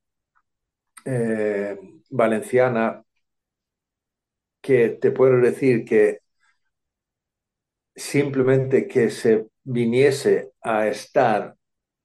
eh, 1.06 1.78
valenciana, 2.10 3.04
que 4.62 4.90
te 4.90 5.12
puedo 5.12 5.38
decir 5.40 5.86
que 5.86 6.20
simplemente 7.98 8.88
que 8.88 9.10
se 9.12 9.48
viniese 9.66 10.54
a 10.64 10.88
estar, 10.88 11.58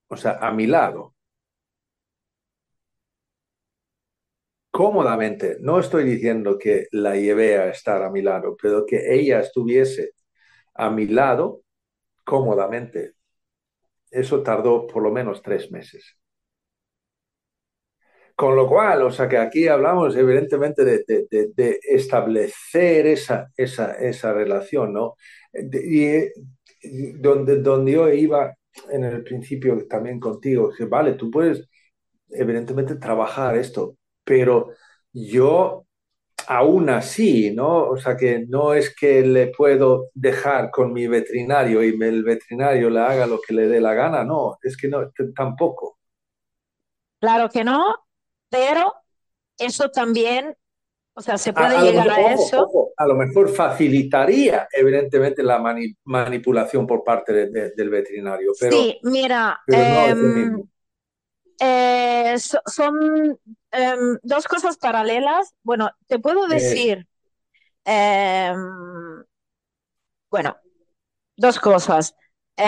o 0.08 0.16
sea, 0.16 0.38
a 0.40 0.52
mi 0.52 0.66
lado, 0.68 1.14
cómodamente, 4.70 5.56
no 5.60 5.78
estoy 5.80 6.04
diciendo 6.04 6.58
que 6.58 6.86
la 6.92 7.16
llevé 7.16 7.58
a 7.58 7.68
estar 7.70 8.02
a 8.02 8.10
mi 8.10 8.22
lado, 8.22 8.56
pero 8.60 8.86
que 8.86 9.14
ella 9.14 9.40
estuviese 9.40 10.10
a 10.74 10.90
mi 10.90 11.06
lado 11.08 11.62
cómodamente. 12.24 13.14
Eso 14.10 14.42
tardó 14.42 14.86
por 14.86 15.02
lo 15.02 15.10
menos 15.12 15.42
tres 15.42 15.70
meses. 15.72 16.16
Con 18.42 18.56
lo 18.56 18.66
cual, 18.66 19.02
o 19.02 19.12
sea 19.12 19.28
que 19.28 19.38
aquí 19.38 19.68
hablamos 19.68 20.16
evidentemente 20.16 20.84
de, 20.84 21.04
de, 21.06 21.78
establecer 21.88 23.06
esa, 23.06 23.52
esa, 23.56 23.92
esa, 23.92 24.32
relación, 24.32 24.92
¿no? 24.92 25.14
y 25.52 26.24
donde, 27.20 27.62
donde 27.62 27.92
yo 27.92 28.08
iba 28.12 28.52
en 28.90 29.04
el 29.04 29.22
principio 29.22 29.86
también 29.86 30.18
contigo, 30.18 30.72
que 30.76 30.86
vale, 30.86 31.12
tú 31.12 31.30
puedes 31.30 31.68
evidentemente 32.30 32.96
trabajar 32.96 33.56
esto, 33.56 33.96
pero 34.24 34.70
yo 35.12 35.86
aún 36.48 36.90
así, 36.90 37.54
¿no? 37.54 37.90
O 37.90 37.96
sea, 37.96 38.16
que 38.16 38.44
no 38.48 38.74
es 38.74 38.92
que 38.92 39.22
le 39.22 39.52
puedo 39.56 40.08
dejar 40.14 40.72
con 40.72 40.92
mi 40.92 41.06
veterinario 41.06 41.84
y 41.84 41.90
el 41.90 42.24
veterinario 42.24 42.90
le 42.90 43.00
haga 43.02 43.28
lo 43.28 43.40
que 43.40 43.54
le 43.54 43.68
dé 43.68 43.80
la 43.80 43.94
gana, 43.94 44.24
no, 44.24 44.58
es 44.62 44.76
que 44.76 44.88
no, 44.88 45.12
tampoco. 45.32 46.00
Claro 47.20 47.48
que 47.48 47.62
no, 47.62 47.94
pero 48.52 48.92
eso 49.58 49.88
también, 49.88 50.54
o 51.14 51.22
sea, 51.22 51.38
se 51.38 51.54
puede 51.54 51.74
a, 51.74 51.82
llegar 51.82 52.10
a, 52.10 52.16
mejor, 52.16 52.30
a 52.30 52.34
eso. 52.34 52.62
Ojo, 52.64 52.92
a 52.94 53.06
lo 53.06 53.14
mejor 53.14 53.48
facilitaría, 53.48 54.68
evidentemente, 54.70 55.42
la 55.42 55.58
mani 55.58 55.96
manipulación 56.04 56.86
por 56.86 57.02
parte 57.02 57.32
de, 57.32 57.46
de, 57.50 57.70
del 57.70 57.88
veterinario. 57.88 58.52
Pero, 58.60 58.76
sí, 58.76 59.00
mira, 59.04 59.58
pero 59.66 60.14
no 60.14 60.58
eh. 60.58 60.64
Eh, 61.64 62.38
so, 62.38 62.60
son 62.66 63.38
eh, 63.70 63.96
dos 64.22 64.46
cosas 64.46 64.76
paralelas. 64.76 65.54
Bueno, 65.62 65.90
te 66.06 66.18
puedo 66.18 66.46
decir, 66.46 67.06
eh, 67.86 68.52
bueno, 70.30 70.58
dos 71.36 71.58
cosas. 71.58 72.14
Sí. 72.54 72.64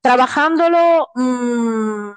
Trabajándolo, 0.00 1.06
mmm, 1.14 2.10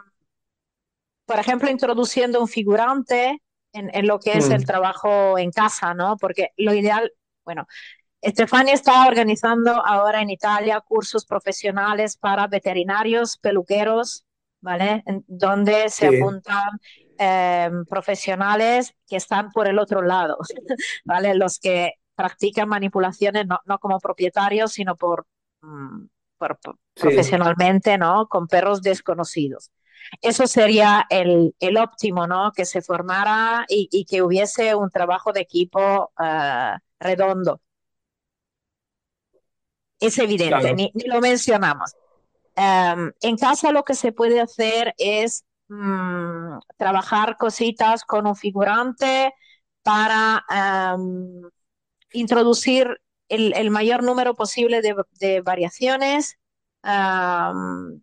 por 1.25 1.39
ejemplo, 1.39 1.69
introduciendo 1.69 2.41
un 2.41 2.47
figurante 2.47 3.41
en, 3.73 3.89
en 3.93 4.07
lo 4.07 4.19
que 4.19 4.37
es 4.37 4.49
Mm. 4.49 4.53
el 4.53 4.65
trabajo 4.65 5.37
en 5.37 5.51
casa, 5.51 5.93
¿no? 5.93 6.17
Porque 6.17 6.49
lo 6.57 6.73
ideal, 6.73 7.11
bueno, 7.43 7.67
Estefania 8.21 8.73
está 8.73 9.07
organizando 9.07 9.85
ahora 9.85 10.21
en 10.21 10.29
Italia 10.31 10.81
cursos 10.81 11.25
profesionales 11.25 12.17
para 12.17 12.47
veterinarios, 12.47 13.37
peluqueros, 13.37 14.25
¿vale? 14.61 15.03
En- 15.05 15.23
donde 15.27 15.89
se 15.89 16.09
Sí. 16.09 16.17
apuntan 16.17 16.79
eh, 17.17 17.69
profesionales 17.89 18.93
que 19.07 19.15
están 19.17 19.49
por 19.51 19.67
el 19.69 19.79
otro 19.79 20.01
lado, 20.01 20.37
¿vale? 21.05 21.33
Los 21.35 21.59
que 21.59 21.93
practican 22.15 22.67
manipulaciones 22.69 23.45
no, 23.47 23.59
no 23.65 23.79
como 23.79 23.99
propietarios, 23.99 24.73
sino 24.73 24.95
por, 24.97 25.25
mm, 25.61 26.05
por- 26.37 26.59
por- 26.59 26.75
Sí. 26.95 27.01
profesionalmente, 27.03 27.97
¿no? 27.97 28.27
Con 28.27 28.47
perros 28.47 28.81
desconocidos. 28.81 29.71
Eso 30.21 30.47
sería 30.47 31.05
el, 31.09 31.55
el 31.59 31.77
óptimo, 31.77 32.27
¿no? 32.27 32.51
Que 32.53 32.65
se 32.65 32.81
formara 32.81 33.65
y, 33.69 33.89
y 33.91 34.05
que 34.05 34.21
hubiese 34.21 34.75
un 34.75 34.89
trabajo 34.91 35.33
de 35.33 35.41
equipo 35.41 36.11
eh, 36.23 36.75
redondo. 36.99 37.61
Es 39.99 40.17
evidente, 40.19 40.49
Claro. 40.49 40.75
ni, 40.75 40.91
ni 40.93 41.05
lo 41.05 41.21
mencionamos. 41.21 41.93
Um, 42.57 43.11
en 43.21 43.37
casa 43.37 43.71
lo 43.71 43.83
que 43.83 43.95
se 43.95 44.11
puede 44.13 44.41
hacer 44.41 44.93
es 44.97 45.45
mm, 45.69 46.59
trabajar 46.77 47.37
cositas 47.37 48.03
con 48.05 48.27
un 48.27 48.35
figurante 48.35 49.33
para 49.83 50.45
um, 50.97 51.49
introducir 52.13 53.01
el, 53.29 53.53
el 53.55 53.71
mayor 53.71 54.03
número 54.03 54.35
posible 54.35 54.81
de, 54.81 54.95
de 55.19 55.41
variaciones 55.41 56.37
um, 56.83 58.01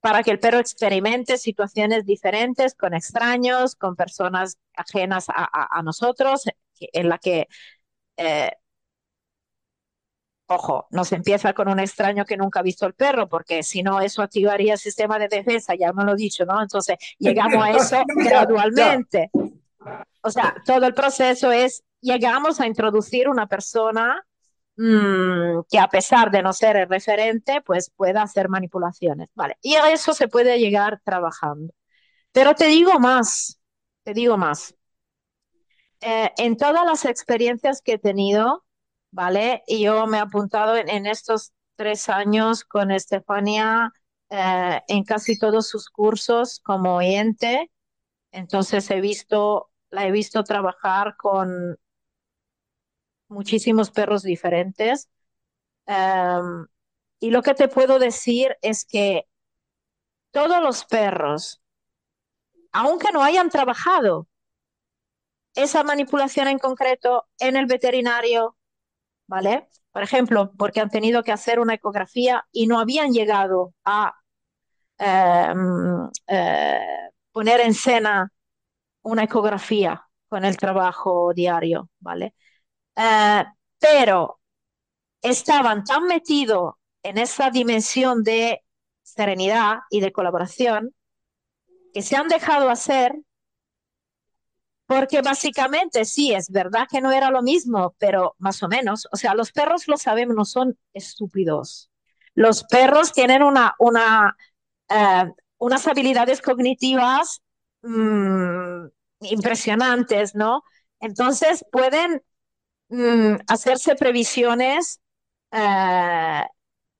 para 0.00 0.22
que 0.22 0.30
el 0.30 0.38
perro 0.38 0.58
experimente 0.58 1.38
situaciones 1.38 2.04
diferentes 2.06 2.74
con 2.74 2.94
extraños, 2.94 3.74
con 3.74 3.96
personas 3.96 4.58
ajenas 4.74 5.28
a, 5.28 5.48
a, 5.52 5.78
a 5.78 5.82
nosotros, 5.82 6.44
en 6.80 7.08
la 7.08 7.18
que 7.18 7.48
eh, 8.16 8.52
Ojo, 10.50 10.86
no 10.90 11.04
se 11.04 11.16
empieza 11.16 11.52
con 11.52 11.68
un 11.68 11.78
extraño 11.78 12.24
que 12.24 12.38
nunca 12.38 12.60
ha 12.60 12.62
visto 12.62 12.86
el 12.86 12.94
perro, 12.94 13.28
porque 13.28 13.62
si 13.62 13.82
no, 13.82 14.00
eso 14.00 14.22
activaría 14.22 14.72
el 14.72 14.78
sistema 14.78 15.18
de 15.18 15.28
defensa, 15.28 15.74
ya 15.74 15.92
me 15.92 16.04
lo 16.04 16.12
he 16.12 16.16
dicho, 16.16 16.46
¿no? 16.46 16.62
Entonces, 16.62 16.96
llegamos 17.18 17.62
a 17.62 17.70
eso 17.72 18.02
gradualmente. 18.16 19.30
O 20.22 20.30
sea, 20.30 20.54
todo 20.64 20.86
el 20.86 20.94
proceso 20.94 21.52
es, 21.52 21.84
llegamos 22.00 22.60
a 22.60 22.66
introducir 22.66 23.28
una 23.28 23.46
persona 23.46 24.24
mmm, 24.78 25.62
que 25.70 25.80
a 25.80 25.88
pesar 25.90 26.32
de 26.32 26.42
no 26.42 26.54
ser 26.54 26.76
el 26.78 26.88
referente, 26.90 27.62
pues 27.62 27.90
pueda 27.96 28.22
hacer 28.22 28.50
manipulaciones, 28.50 29.30
¿vale? 29.36 29.58
Y 29.62 29.76
a 29.76 29.92
eso 29.92 30.14
se 30.14 30.28
puede 30.28 30.60
llegar 30.60 31.00
trabajando. 31.04 31.74
Pero 32.32 32.54
te 32.54 32.66
digo 32.68 33.00
más, 33.00 33.60
te 34.04 34.14
digo 34.14 34.36
más. 34.38 34.74
Eh, 36.00 36.30
en 36.38 36.56
todas 36.56 36.84
las 36.86 37.04
experiencias 37.04 37.82
que 37.82 37.94
he 37.94 37.98
tenido, 37.98 38.64
¿vale? 39.10 39.62
Y 39.66 39.82
yo 39.82 40.06
me 40.06 40.18
he 40.18 40.20
apuntado 40.20 40.76
en, 40.76 40.88
en 40.88 41.06
estos 41.06 41.52
tres 41.76 42.08
años 42.08 42.64
con 42.64 42.90
Estefania 42.92 43.92
eh, 44.30 44.80
en 44.88 45.04
casi 45.04 45.38
todos 45.38 45.68
sus 45.68 45.88
cursos 45.90 46.60
como 46.60 46.96
oyente. 46.96 47.70
Entonces 48.32 48.90
he 48.90 49.00
visto, 49.00 49.70
la 49.90 50.06
he 50.06 50.12
visto 50.12 50.44
trabajar 50.44 51.16
con 51.18 51.78
muchísimos 53.28 53.90
perros 53.90 54.22
diferentes. 54.22 55.08
Y 57.20 57.30
lo 57.30 57.42
que 57.42 57.54
te 57.54 57.68
puedo 57.68 57.98
decir 57.98 58.56
es 58.62 58.84
que 58.84 59.26
todos 60.30 60.62
los 60.62 60.84
perros, 60.86 61.60
aunque 62.72 63.12
no 63.12 63.22
hayan 63.22 63.50
trabajado 63.50 64.26
esa 65.54 65.82
manipulación 65.84 66.48
en 66.48 66.58
concreto 66.58 67.26
en 67.38 67.56
el 67.56 67.66
veterinario, 67.66 68.56
¿vale? 69.26 69.68
Por 69.92 70.02
ejemplo, 70.02 70.52
porque 70.58 70.80
han 70.80 70.90
tenido 70.90 71.22
que 71.24 71.32
hacer 71.32 71.60
una 71.60 71.74
ecografía 71.74 72.46
y 72.52 72.66
no 72.66 72.80
habían 72.80 73.12
llegado 73.12 73.74
a 73.84 74.14
em, 74.98 76.10
eh, 76.28 76.80
poner 77.32 77.60
en 77.60 77.70
escena 77.70 78.32
una 79.02 79.24
ecografía 79.24 80.08
con 80.28 80.44
el 80.44 80.56
trabajo 80.56 81.32
diario, 81.34 81.90
¿vale? 82.00 82.34
Eh, 82.98 83.44
pero 83.78 84.40
estaban 85.22 85.84
tan 85.84 86.04
metidos 86.06 86.74
en 87.02 87.18
esa 87.18 87.50
dimensión 87.50 88.22
de 88.24 88.62
serenidad 89.02 89.80
y 89.90 90.00
de 90.00 90.12
colaboración 90.12 90.94
que 91.92 92.02
se 92.02 92.16
han 92.16 92.28
dejado 92.28 92.70
hacer 92.70 93.14
porque 94.86 95.20
básicamente 95.20 96.04
sí, 96.06 96.32
es 96.32 96.50
verdad 96.50 96.86
que 96.90 97.02
no 97.02 97.12
era 97.12 97.30
lo 97.30 97.42
mismo, 97.42 97.94
pero 97.98 98.34
más 98.38 98.62
o 98.62 98.68
menos, 98.68 99.06
o 99.12 99.16
sea, 99.16 99.34
los 99.34 99.52
perros 99.52 99.86
lo 99.86 99.98
sabemos, 99.98 100.34
no 100.34 100.44
son 100.46 100.78
estúpidos. 100.94 101.90
Los 102.34 102.64
perros 102.64 103.12
tienen 103.12 103.42
una, 103.42 103.74
una, 103.78 104.34
eh, 104.88 105.30
unas 105.58 105.86
habilidades 105.86 106.40
cognitivas 106.40 107.42
mmm, 107.82 108.86
impresionantes, 109.20 110.34
¿no? 110.34 110.62
Entonces 111.00 111.66
pueden 111.70 112.22
mmm, 112.88 113.36
hacerse 113.46 113.94
previsiones 113.94 115.00
eh, 115.52 116.42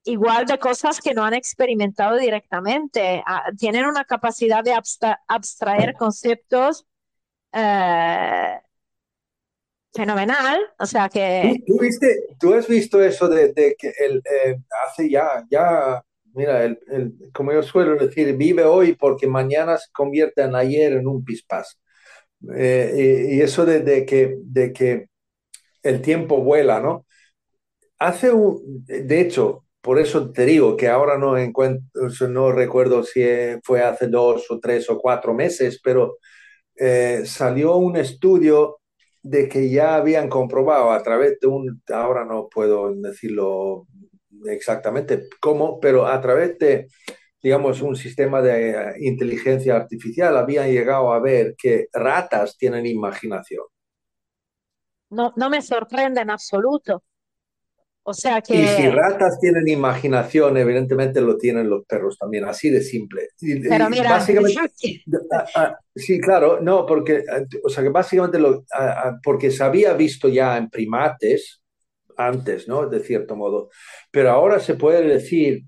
igual 0.05 0.47
de 0.47 0.59
cosas 0.59 1.01
que 1.01 1.14
no 1.14 1.24
han 1.24 1.34
experimentado 1.34 2.16
directamente. 2.16 3.22
Ah, 3.26 3.51
tienen 3.57 3.86
una 3.86 4.05
capacidad 4.05 4.64
de 4.64 4.72
abstra 4.72 5.20
abstraer 5.28 5.95
conceptos 5.95 6.86
eh, 7.53 8.61
fenomenal. 9.93 10.61
O 10.78 10.86
sea 10.86 11.09
que. 11.09 11.61
¿Tú, 11.66 11.74
tú, 11.74 11.80
viste, 11.80 12.20
tú 12.41 12.55
has 12.55 12.66
visto 12.66 13.03
eso 13.03 13.28
de, 13.28 13.53
de 13.53 13.76
que 13.78 13.93
el, 13.99 14.18
eh, 14.18 14.57
hace 14.86 15.11
ya, 15.11 15.45
ya, 15.51 16.03
mira, 16.32 16.64
el, 16.64 16.78
el, 16.89 17.14
como 17.32 17.53
yo 17.53 17.62
suelo 17.62 17.97
decir, 17.97 18.34
vive 18.36 18.64
hoy 18.64 18.95
porque 18.95 19.26
mañana 19.26 19.76
se 19.76 19.91
convierte 19.93 20.43
en 20.43 20.55
ayer 20.55 20.93
en 20.93 21.07
un 21.07 21.24
pispás. 21.24 21.78
Eh, 22.57 23.26
y, 23.30 23.36
y, 23.36 23.41
eso 23.43 23.66
de, 23.66 23.80
de, 23.80 24.07
que, 24.07 24.36
de 24.39 24.72
que 24.72 25.09
el 25.83 26.03
tiempo 26.03 26.43
vuela, 26.43 26.81
¿no? 26.81 27.07
Hace 27.99 28.33
un, 28.33 28.85
de 28.87 29.20
hecho, 29.20 29.64
por 29.81 29.99
eso 29.99 30.31
te 30.33 30.45
digo 30.47 30.76
que 30.76 30.89
ahora 30.89 31.18
no 31.18 31.37
encuentro, 31.39 32.09
no 32.29 32.53
recuerdo 32.53 33.03
si 33.05 33.22
fue 33.64 33.83
hace 33.83 34.09
dos 34.09 34.51
o 34.51 34.61
tres 34.61 34.89
o 34.91 34.99
cuatro 34.99 35.35
meses, 35.35 35.81
pero 35.83 36.18
eh, 36.76 37.22
salió 37.26 37.76
un 37.76 37.97
estudio 37.97 38.81
de 39.22 39.49
que 39.49 39.70
ya 39.70 39.97
habían 39.97 40.29
comprobado 40.29 40.93
a 40.93 41.03
través 41.03 41.39
de 41.41 41.49
un, 41.49 41.83
ahora 41.89 42.24
no 42.24 42.49
puedo 42.49 42.95
decirlo 42.95 43.87
exactamente 44.47 45.29
cómo, 45.41 45.81
pero 45.81 46.07
a 46.07 46.20
través 46.20 46.59
de, 46.59 46.89
digamos, 47.43 47.83
un 47.83 47.97
sistema 47.97 48.43
de 48.43 48.95
inteligencia 49.01 49.76
artificial 49.76 50.37
habían 50.37 50.70
llegado 50.70 51.12
a 51.12 51.20
ver 51.20 51.55
que 51.59 51.89
ratas 51.93 52.57
tienen 52.59 52.87
imaginación. 52.87 53.64
No, 55.11 55.33
no 55.37 55.51
me 55.51 55.63
sorprende 55.63 56.21
en 56.21 56.31
absoluto. 56.31 57.03
O 58.03 58.15
sea 58.15 58.41
que... 58.41 58.55
Y 58.55 58.67
si 58.67 58.89
ratas 58.89 59.39
tienen 59.39 59.69
imaginación, 59.69 60.57
evidentemente 60.57 61.21
lo 61.21 61.37
tienen 61.37 61.69
los 61.69 61.85
perros 61.85 62.17
también, 62.19 62.47
así 62.47 62.71
de 62.71 62.81
simple. 62.81 63.29
Pero 63.39 63.91
mira, 63.91 64.13
básicamente, 64.13 64.59
sí, 65.95 66.19
claro, 66.19 66.59
no, 66.63 66.87
porque, 66.87 67.23
o 67.63 67.69
sea, 67.69 67.83
que 67.83 67.91
básicamente 67.91 68.39
lo, 68.39 68.65
porque 69.23 69.51
se 69.51 69.63
había 69.63 69.93
visto 69.93 70.29
ya 70.29 70.57
en 70.57 70.71
primates 70.71 71.63
antes, 72.17 72.67
¿no? 72.67 72.87
De 72.89 73.01
cierto 73.01 73.37
modo, 73.37 73.69
pero 74.11 74.31
ahora 74.31 74.59
se 74.59 74.75
puede 74.75 75.03
decir 75.07 75.65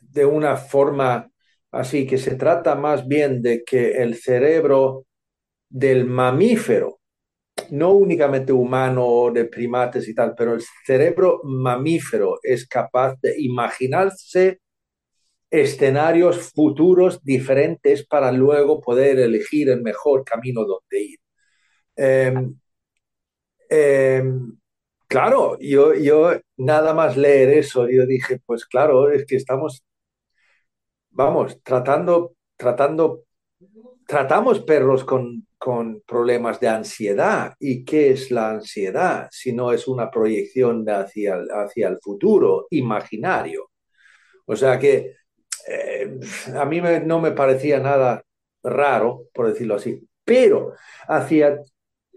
de 0.00 0.24
una 0.24 0.56
forma 0.56 1.30
así 1.70 2.06
que 2.06 2.18
se 2.18 2.36
trata 2.36 2.74
más 2.74 3.06
bien 3.06 3.42
de 3.42 3.64
que 3.64 4.02
el 4.02 4.14
cerebro 4.16 5.06
del 5.68 6.06
mamífero 6.06 7.00
no 7.70 7.92
únicamente 7.92 8.52
humano, 8.52 9.30
de 9.32 9.44
primates 9.46 10.08
y 10.08 10.14
tal, 10.14 10.34
pero 10.36 10.54
el 10.54 10.62
cerebro 10.84 11.40
mamífero 11.44 12.38
es 12.42 12.66
capaz 12.66 13.16
de 13.22 13.40
imaginarse 13.40 14.60
escenarios 15.50 16.52
futuros 16.52 17.22
diferentes 17.22 18.06
para 18.06 18.32
luego 18.32 18.80
poder 18.80 19.18
elegir 19.20 19.70
el 19.70 19.82
mejor 19.82 20.24
camino 20.24 20.64
donde 20.64 21.00
ir. 21.02 21.18
Eh, 21.96 22.34
eh, 23.70 24.24
claro, 25.08 25.56
yo, 25.60 25.94
yo 25.94 26.32
nada 26.56 26.94
más 26.94 27.16
leer 27.16 27.50
eso, 27.50 27.88
yo 27.88 28.06
dije, 28.06 28.40
pues 28.46 28.66
claro, 28.66 29.10
es 29.10 29.26
que 29.26 29.36
estamos, 29.36 29.84
vamos, 31.10 31.60
tratando, 31.62 32.34
tratando, 32.56 33.24
tratamos 34.06 34.60
perros 34.60 35.04
con, 35.04 35.46
con 35.64 36.02
problemas 36.02 36.60
de 36.60 36.68
ansiedad. 36.68 37.54
¿Y 37.58 37.86
qué 37.86 38.10
es 38.10 38.30
la 38.30 38.50
ansiedad? 38.50 39.28
Si 39.30 39.50
no 39.50 39.72
es 39.72 39.88
una 39.88 40.10
proyección 40.10 40.84
hacia, 40.90 41.36
hacia 41.54 41.88
el 41.88 41.98
futuro, 42.02 42.66
imaginario. 42.68 43.70
O 44.44 44.56
sea 44.56 44.78
que 44.78 45.16
eh, 45.66 46.20
a 46.54 46.66
mí 46.66 46.82
no 47.06 47.18
me 47.18 47.32
parecía 47.32 47.80
nada 47.80 48.22
raro, 48.62 49.28
por 49.32 49.46
decirlo 49.46 49.76
así. 49.76 50.06
Pero 50.22 50.74
hacia, 51.08 51.58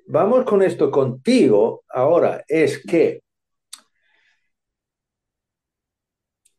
vamos 0.07 0.43
con 0.43 0.61
esto 0.61 0.91
contigo 0.91 1.85
ahora, 1.87 2.43
es 2.49 2.83
que 2.85 3.21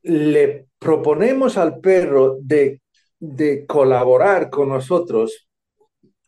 le 0.05 0.69
proponemos 0.79 1.59
al 1.59 1.81
perro 1.81 2.39
de, 2.41 2.81
de 3.19 3.67
colaborar 3.67 4.49
con 4.49 4.71
nosotros 4.71 5.48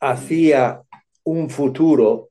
hacia 0.00 0.82
un 1.24 1.50
futuro, 1.50 2.30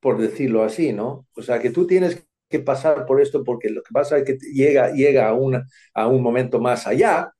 por 0.00 0.18
decirlo 0.18 0.64
así, 0.64 0.92
¿no? 0.92 1.26
O 1.36 1.42
sea, 1.42 1.60
que 1.60 1.70
tú 1.70 1.86
tienes 1.86 2.26
que 2.48 2.60
pasar 2.60 3.06
por 3.06 3.20
esto 3.20 3.44
porque 3.44 3.68
lo 3.70 3.82
que 3.82 3.92
pasa 3.92 4.18
es 4.18 4.24
que 4.24 4.38
llega, 4.52 4.92
llega 4.92 5.28
a, 5.28 5.34
una, 5.34 5.66
a 5.94 6.06
un 6.06 6.22
momento 6.22 6.60
más 6.60 6.86
allá 6.86 7.32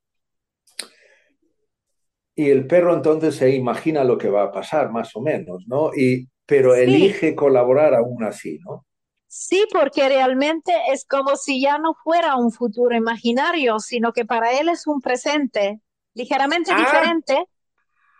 y 2.38 2.50
el 2.50 2.66
perro 2.66 2.94
entonces 2.94 3.34
se 3.34 3.50
imagina 3.50 4.04
lo 4.04 4.18
que 4.18 4.28
va 4.28 4.44
a 4.44 4.52
pasar, 4.52 4.90
más 4.90 5.16
o 5.16 5.22
menos, 5.22 5.64
¿no? 5.66 5.90
Y, 5.96 6.28
pero 6.44 6.74
sí. 6.74 6.82
elige 6.82 7.34
colaborar 7.34 7.94
aún 7.94 8.22
así, 8.24 8.60
¿no? 8.64 8.84
Sí, 9.26 9.66
porque 9.72 10.06
realmente 10.08 10.72
es 10.92 11.06
como 11.06 11.36
si 11.36 11.60
ya 11.62 11.78
no 11.78 11.94
fuera 11.94 12.36
un 12.36 12.52
futuro 12.52 12.94
imaginario, 12.94 13.80
sino 13.80 14.12
que 14.12 14.26
para 14.26 14.52
él 14.58 14.68
es 14.68 14.86
un 14.86 15.00
presente 15.00 15.80
ligeramente 16.14 16.70
ah. 16.72 16.78
diferente. 16.78 17.46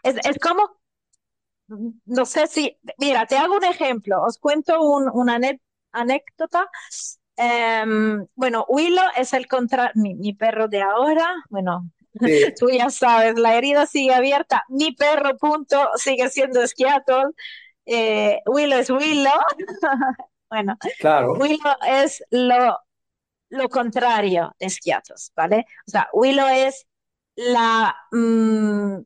Es, 0.03 0.16
es 0.24 0.39
como 0.39 0.76
no 1.68 2.26
sé 2.26 2.46
si, 2.46 2.76
mira, 2.98 3.26
te 3.26 3.36
hago 3.36 3.56
un 3.56 3.64
ejemplo, 3.64 4.22
os 4.22 4.38
cuento 4.38 4.80
un, 4.80 5.10
una 5.12 5.38
anécdota. 5.92 6.68
Um, 7.38 8.26
bueno, 8.34 8.64
Willow 8.68 9.04
es 9.16 9.34
el 9.34 9.46
contra, 9.46 9.92
mi, 9.94 10.14
mi, 10.14 10.32
perro 10.32 10.68
de 10.68 10.80
ahora, 10.80 11.34
bueno, 11.50 11.90
sí. 12.18 12.44
tú 12.58 12.70
ya 12.70 12.88
sabes, 12.88 13.38
la 13.38 13.56
herida 13.56 13.86
sigue 13.86 14.14
abierta, 14.14 14.64
mi 14.68 14.92
perro, 14.92 15.36
punto, 15.36 15.90
sigue 15.96 16.30
siendo 16.30 16.66
Seattle, 16.66 17.32
eh, 17.84 18.40
Willow 18.46 18.78
es 18.78 18.88
Willow, 18.88 19.38
bueno, 20.50 20.78
claro. 20.98 21.34
Willow 21.34 21.74
es 21.86 22.24
lo, 22.30 22.78
lo 23.50 23.68
contrario 23.68 24.54
de 24.58 24.70
Skiatos, 24.70 25.30
¿vale? 25.36 25.66
O 25.86 25.90
sea, 25.90 26.08
Willow 26.14 26.48
es 26.48 26.86
la, 27.34 27.94
mmm, 28.12 28.96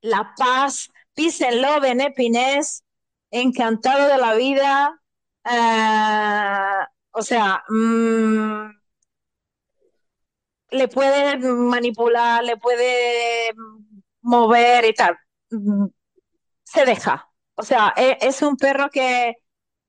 la 0.00 0.34
paz, 0.36 0.90
peace 1.14 1.42
and 1.42 2.00
happiness, 2.00 2.84
encantado 3.30 4.08
de 4.08 4.18
la 4.18 4.34
vida, 4.34 5.00
uh, 5.44 6.84
o 7.12 7.22
sea, 7.22 7.62
mmm, 7.68 8.70
le 10.70 10.88
puede 10.88 11.36
manipular, 11.38 12.42
le 12.44 12.56
puede 12.56 13.52
mover 14.22 14.84
y 14.86 14.94
tal, 14.94 15.16
mm, 15.50 15.86
se 16.64 16.84
deja. 16.86 17.28
O 17.56 17.62
sea, 17.64 17.92
es, 17.96 18.18
es 18.22 18.42
un 18.42 18.56
perro 18.56 18.90
que 18.90 19.36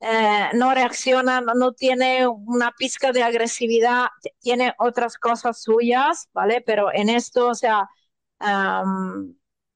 eh, 0.01 0.49
no 0.55 0.73
reacciona, 0.73 1.41
no, 1.41 1.73
tiene 1.73 2.27
una 2.27 2.71
pizca 2.77 3.11
de 3.13 3.23
agresividad, 3.23 4.07
tiene 4.41 4.75
otras 4.79 5.17
cosas 5.17 5.61
suyas, 5.63 6.29
¿vale? 6.33 6.61
Pero 6.61 6.93
en 6.93 7.09
esto, 7.09 7.49
o 7.49 7.55
sea, 7.55 7.89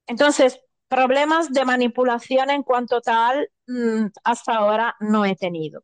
entonces, 0.08 0.60
problemas 0.88 1.52
de 1.52 1.66
manipulación 1.66 2.50
en 2.50 2.64
cuanto 2.64 3.02
tal, 3.02 3.50
mm, 3.68 4.08
hasta 4.24 4.56
ahora 4.56 4.96
no 5.00 5.26
he 5.26 5.36
tenido. 5.36 5.84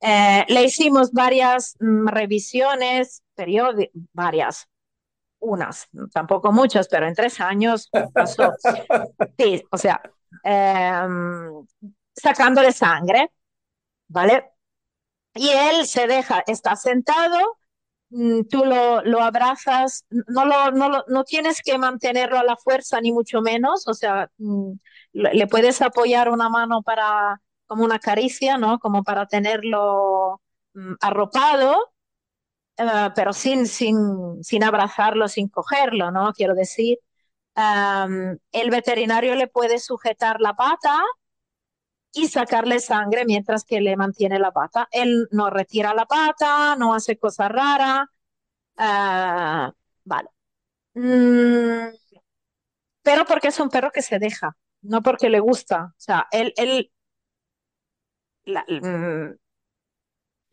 Eh, 0.00 0.44
le 0.48 0.64
hicimos 0.64 1.12
varias 1.12 1.76
mm, 1.80 2.08
revisiones, 2.08 3.22
varias, 4.12 4.68
unas, 5.40 5.88
tampoco 6.12 6.52
muchas, 6.52 6.88
pero 6.88 7.06
en 7.06 7.14
tres 7.14 7.40
años 7.40 7.90
pasó. 8.12 8.52
Sí, 9.38 9.62
o 9.70 9.78
sea, 9.78 10.00
em, 10.44 11.66
sacándole 12.14 12.72
sangre, 12.72 13.30
¿vale? 14.08 14.50
Y 15.34 15.48
él 15.48 15.86
se 15.86 16.06
deja, 16.06 16.42
está 16.46 16.76
sentado, 16.76 17.58
tú 18.50 18.64
lo, 18.64 19.02
lo 19.02 19.22
abrazas, 19.22 20.04
no, 20.10 20.44
lo, 20.44 20.72
no, 20.72 21.04
no 21.06 21.24
tienes 21.24 21.62
que 21.62 21.78
mantenerlo 21.78 22.38
a 22.38 22.44
la 22.44 22.56
fuerza, 22.56 23.00
ni 23.00 23.12
mucho 23.12 23.40
menos, 23.40 23.86
o 23.88 23.94
sea, 23.94 24.30
mm, 24.38 24.72
le 25.12 25.46
puedes 25.46 25.80
apoyar 25.82 26.28
una 26.30 26.48
mano 26.48 26.82
para, 26.82 27.40
como 27.66 27.84
una 27.84 27.98
caricia, 28.00 28.58
¿no? 28.58 28.78
Como 28.80 29.04
para 29.04 29.26
tenerlo 29.26 30.40
mm, 30.74 30.94
arropado, 31.00 31.76
eh, 32.78 33.10
pero 33.14 33.32
sin, 33.32 33.66
sin, 33.66 34.42
sin 34.42 34.64
abrazarlo, 34.64 35.28
sin 35.28 35.48
cogerlo, 35.48 36.10
¿no? 36.10 36.32
Quiero 36.32 36.54
decir, 36.54 36.98
el 38.52 38.70
veterinario 38.70 39.34
le 39.34 39.48
puede 39.48 39.78
sujetar 39.78 40.40
la 40.40 40.54
pata 40.54 40.98
y 42.12 42.28
sacarle 42.28 42.80
sangre 42.80 43.24
mientras 43.24 43.64
que 43.64 43.80
le 43.80 43.96
mantiene 43.96 44.38
la 44.38 44.52
pata. 44.52 44.88
Él 44.90 45.28
no 45.30 45.50
retira 45.50 45.94
la 45.94 46.06
pata, 46.06 46.76
no 46.76 46.94
hace 46.94 47.18
cosas 47.18 47.50
raras. 47.50 48.08
Ah, 48.76 49.72
vale. 50.04 50.28
Mm, 50.94 51.94
pero 53.02 53.24
porque 53.24 53.48
es 53.48 53.60
un 53.60 53.68
perro 53.70 53.90
que 53.92 54.02
se 54.02 54.18
deja, 54.18 54.56
no 54.82 55.02
porque 55.02 55.28
le 55.28 55.40
gusta. 55.40 55.92
O 55.96 56.00
sea, 56.00 56.26
él, 56.32 56.52
él 56.56 56.90
mm, 58.46 59.34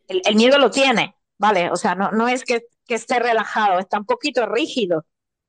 el, 0.07 0.35
miedo 0.35 0.57
lo 0.59 0.69
tiene, 0.69 1.15
¿vale? 1.37 1.71
O 1.71 1.75
sea, 1.75 1.95
no, 1.95 2.11
no 2.11 2.27
es 2.27 2.43
que, 2.43 2.65
que 2.85 2.95
esté 2.95 3.19
relajado, 3.19 3.79
está 3.79 3.97
un 3.99 4.05
poquito 4.05 4.45
rígido, 4.45 5.05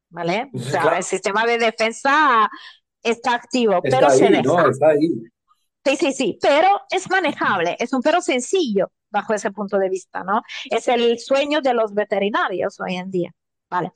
¿vale? 0.08 0.50
O 0.54 0.58
sea, 0.58 0.96
el 0.96 1.04
sistema 1.04 1.44
de 1.44 1.58
defensa 1.58 2.50
está 3.02 3.34
activo, 3.34 3.80
pero 3.82 4.10
se 4.10 4.28
deja. 4.28 4.68
está 4.70 4.88
ahí. 4.88 5.10
Sí, 5.84 5.96
sí, 5.96 6.12
sí, 6.12 6.38
pero 6.42 6.68
es 6.90 7.08
manejable, 7.10 7.76
es 7.78 7.92
un 7.94 8.02
perro 8.02 8.20
sencillo 8.20 8.92
bajo 9.10 9.32
ese 9.32 9.50
punto 9.52 9.78
de 9.78 9.88
vista, 9.88 10.22
¿no? 10.22 10.42
Es 10.70 10.86
el 10.88 11.18
sueño 11.18 11.60
de 11.62 11.72
los 11.72 11.94
veterinarios 11.94 12.78
hoy 12.80 12.96
en 12.96 13.10
día, 13.10 13.30
¿vale? 13.70 13.92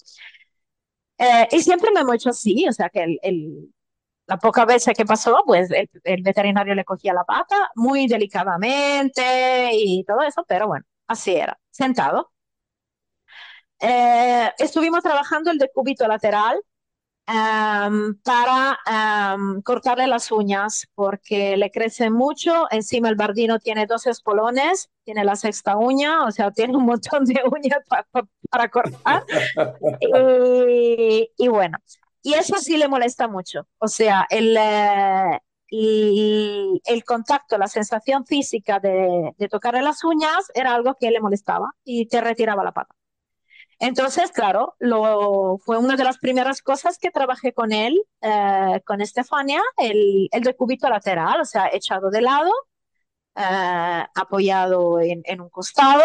Eh, 1.19 1.49
y 1.53 1.61
siempre 1.63 1.91
me 1.93 2.01
hemos 2.01 2.17
hecho 2.17 2.31
así, 2.31 2.67
o 2.69 2.73
sea, 2.73 2.89
que 2.91 3.03
el, 3.05 3.19
el, 3.23 3.73
la 4.27 4.39
poca 4.39 4.65
veces 4.67 4.95
que 4.97 5.05
pasó, 5.07 5.43
pues 5.47 5.71
el, 5.71 5.91
el, 6.05 6.23
veterinario 6.23 6.75
le 6.75 6.85
cogía 6.85 7.15
la 7.15 7.25
pata 7.25 7.71
muy 7.77 8.07
delicadamente 8.09 9.71
y 9.75 10.05
todo 10.05 10.23
eso, 10.23 10.45
pero 10.49 10.69
bueno, 10.69 10.87
así 11.09 11.37
era, 11.37 11.59
sentado. 11.71 12.33
Eh, 13.81 14.51
estuvimos 14.59 15.03
trabajando 15.03 15.51
el 15.51 15.59
decúbito 15.59 16.07
lateral, 16.07 16.61
Em, 17.35 18.15
para 18.23 18.79
em, 18.87 19.63
cortarle 19.63 20.07
las 20.07 20.31
uñas 20.31 20.87
porque 20.95 21.57
le 21.57 21.71
crece 21.71 22.11
mucho. 22.11 22.67
Encima 22.71 23.09
el 23.09 23.15
bardino 23.15 23.59
tiene 23.59 23.87
dos 23.87 24.07
espolones, 24.07 24.91
tiene 25.05 25.25
la 25.25 25.37
sexta 25.37 25.77
uña, 25.77 26.25
o 26.25 26.31
sea, 26.31 26.51
tiene 26.57 26.77
un 26.77 26.85
montón 26.85 27.25
de 27.25 27.41
uñas 27.51 27.81
para 28.51 28.69
cortar. 28.69 29.25
y, 31.39 31.49
bueno, 31.49 31.79
y 32.23 32.35
eso 32.35 32.57
sí 32.59 32.77
le 32.77 32.89
molesta 32.89 33.29
mucho. 33.29 33.67
O 33.79 33.89
sea, 33.89 34.27
el, 34.29 34.55
eh, 34.59 35.41
el, 35.71 37.05
contacto, 37.05 37.57
la 37.57 37.69
sensación 37.69 38.27
física 38.27 38.79
de, 38.79 39.33
de 39.39 39.49
tocarle 39.49 39.81
las 39.81 40.05
uñas 40.05 40.51
era 40.55 40.75
algo 40.75 40.97
que 41.01 41.11
le 41.11 41.21
molestaba 41.21 41.71
y 41.83 42.07
te 42.07 42.21
retiraba 42.21 42.63
la 42.63 42.73
pata. 42.73 42.95
Entonces, 43.83 44.31
claro, 44.31 44.77
fue 45.65 45.77
una 45.77 45.97
de 45.97 46.05
las 46.05 46.19
primeras 46.19 46.63
cosas 46.63 46.99
que 46.99 47.11
trabajé 47.11 47.53
con 47.53 47.73
él, 47.73 48.01
eh, 48.21 48.81
con 48.87 49.01
Estefania, 49.01 49.61
el, 49.77 50.29
el 50.31 50.43
decúbito 50.45 50.89
lateral, 50.89 51.41
o 51.41 51.45
sea, 51.45 51.69
echado 51.73 52.09
de 52.11 52.23
lado, 52.23 52.53
eh, 53.37 54.05
apoyado 54.15 55.01
en, 55.01 55.41
un 55.41 55.49
costado. 55.51 56.05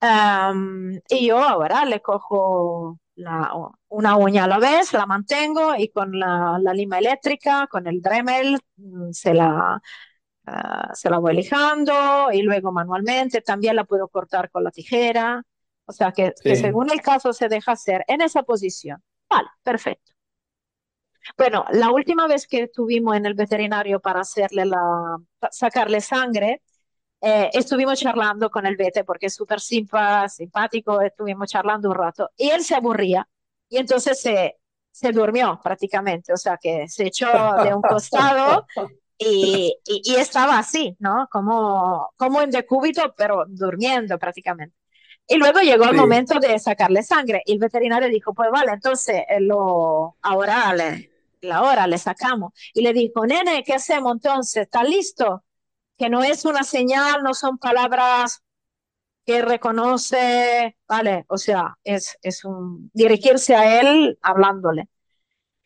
Em, 0.00 1.00
y 1.08 1.26
yo 1.28 1.38
ahora 1.38 1.84
le 1.84 2.00
cojo 2.00 2.98
una 3.88 4.16
uña 4.16 4.44
a 4.44 4.48
la 4.48 4.58
vez, 4.58 4.92
la 4.94 5.06
mantengo 5.06 5.74
y 5.76 5.88
con 5.90 6.18
la, 6.18 6.58
lima 6.74 6.98
eléctrica, 6.98 7.66
con 7.68 7.86
el 7.86 8.00
Dremel, 8.00 8.58
mm, 8.76 9.12
se 9.12 9.34
la, 9.34 9.82
eh, 10.46 10.52
se 10.94 11.10
la 11.10 11.18
voy 11.18 11.34
lijando 11.36 12.30
y 12.32 12.42
luego 12.42 12.72
manualmente 12.72 13.42
también 13.42 13.76
la 13.76 13.84
puedo 13.84 14.08
cortar 14.08 14.50
con 14.50 14.64
la 14.64 14.70
tijera. 14.70 15.44
O 15.86 15.92
sea, 15.92 16.12
que, 16.12 16.32
según 16.42 16.90
el 16.90 17.00
caso 17.00 17.32
se 17.32 17.48
deja 17.48 17.72
hacer 17.72 18.04
en 18.06 18.20
esa 18.20 18.42
posición. 18.42 19.02
Vale, 19.28 19.48
perfecto. 19.62 20.12
Bueno, 21.36 21.64
la 21.70 21.90
última 21.90 22.26
vez 22.26 22.46
que 22.46 22.62
estuvimos 22.62 23.16
en 23.16 23.26
el 23.26 23.34
veterinario 23.34 24.00
para 24.00 24.20
hacerle 24.20 24.64
la, 24.66 25.18
sacarle 25.50 26.00
sangre, 26.00 26.62
eh, 27.20 27.50
estuvimos 27.52 28.00
charlando 28.00 28.50
con 28.50 28.66
el 28.66 28.76
vete 28.76 29.04
porque 29.04 29.26
es 29.26 29.34
súper 29.34 29.60
simpático, 29.60 31.00
estuvimos 31.00 31.48
charlando 31.48 31.90
un 31.90 31.94
rato 31.94 32.30
y 32.36 32.50
él 32.50 32.64
se 32.64 32.74
aburría 32.74 33.28
y 33.68 33.76
entonces 33.78 34.20
se, 34.20 34.56
se 34.90 35.12
durmió 35.12 35.60
prácticamente, 35.62 36.32
o 36.32 36.36
sea 36.36 36.58
que 36.60 36.88
se 36.88 37.06
echó 37.06 37.28
de 37.62 37.72
un 37.72 37.82
costado 37.82 38.66
y, 39.16 39.78
y, 39.86 40.14
estaba 40.16 40.58
así, 40.58 40.96
¿no? 40.98 41.28
Como, 41.30 42.12
como 42.16 42.42
en 42.42 42.50
decúbito, 42.50 43.14
pero 43.16 43.44
durmiendo 43.46 44.18
prácticamente. 44.18 44.81
Y 45.32 45.36
luego 45.38 45.60
llegó 45.60 45.84
el 45.86 45.94
momento 45.94 46.38
de 46.40 46.58
sacarle 46.58 47.02
sangre 47.02 47.42
y 47.46 47.54
el 47.54 47.58
veterinario 47.58 48.08
dijo, 48.08 48.34
pues 48.34 48.50
vale, 48.50 48.72
entonces 48.72 49.22
eh, 49.28 49.40
lo, 49.40 50.16
ahora 50.22 50.74
le, 50.74 51.10
la 51.40 51.62
hora 51.62 51.86
le 51.86 51.96
sacamos. 51.98 52.52
Y 52.74 52.82
le 52.82 52.92
dijo, 52.92 53.26
nene, 53.26 53.64
¿qué 53.64 53.74
hacemos 53.74 54.12
entonces? 54.14 54.64
¿Está 54.64 54.84
listo? 54.84 55.42
Que 55.98 56.10
no 56.10 56.22
es 56.22 56.44
una 56.44 56.64
señal, 56.64 57.22
no 57.22 57.34
son 57.34 57.58
palabras 57.58 58.42
que 59.26 59.42
reconoce, 59.42 60.76
vale, 60.88 61.24
o 61.28 61.38
sea, 61.38 61.78
es, 61.84 62.18
es 62.22 62.44
un 62.44 62.90
dirigirse 62.94 63.54
a 63.56 63.80
él 63.80 64.18
hablándole. 64.22 64.88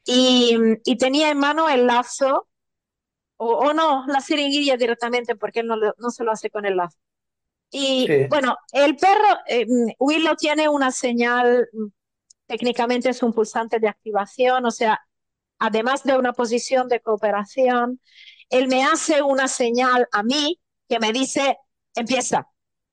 Y, 0.07 0.57
y 0.85 0.97
tenía 0.99 1.31
en 1.31 1.39
mano 1.39 1.69
el 1.71 1.87
lazo, 1.87 2.49
o, 3.39 3.49
o 3.57 3.75
no, 3.75 4.07
la 4.09 4.21
siringuilla 4.23 4.77
directamente, 4.77 5.37
porque 5.37 5.61
él 5.61 5.69
no, 5.69 5.77
no 5.77 6.11
se 6.11 6.25
lo 6.25 6.33
hace 6.33 6.51
con 6.51 6.67
el 6.67 6.77
lazo. 6.79 6.99
Y 7.71 8.27
bueno, 8.29 8.57
el 8.73 8.97
perro, 8.97 9.39
eh, 9.49 9.67
Willow 9.99 10.37
tiene 10.37 10.69
una 10.69 10.91
señal, 10.91 11.69
técnicamente 12.47 13.09
es 13.11 13.23
un 13.23 13.33
pulsante 13.33 13.79
de 13.81 13.89
activación, 13.89 14.65
o 14.65 14.71
sea, 14.71 15.01
además 15.59 16.05
de 16.05 16.17
una 16.17 16.33
posición 16.33 16.89
de 16.89 17.01
cooperación, 17.01 18.01
él 18.51 18.69
me 18.69 18.85
hace 18.85 19.23
una 19.23 19.49
señal 19.49 20.09
a 20.13 20.23
mí 20.23 20.61
que 20.89 21.01
me 21.01 21.13
dice, 21.13 21.59
empieza, 21.95 22.49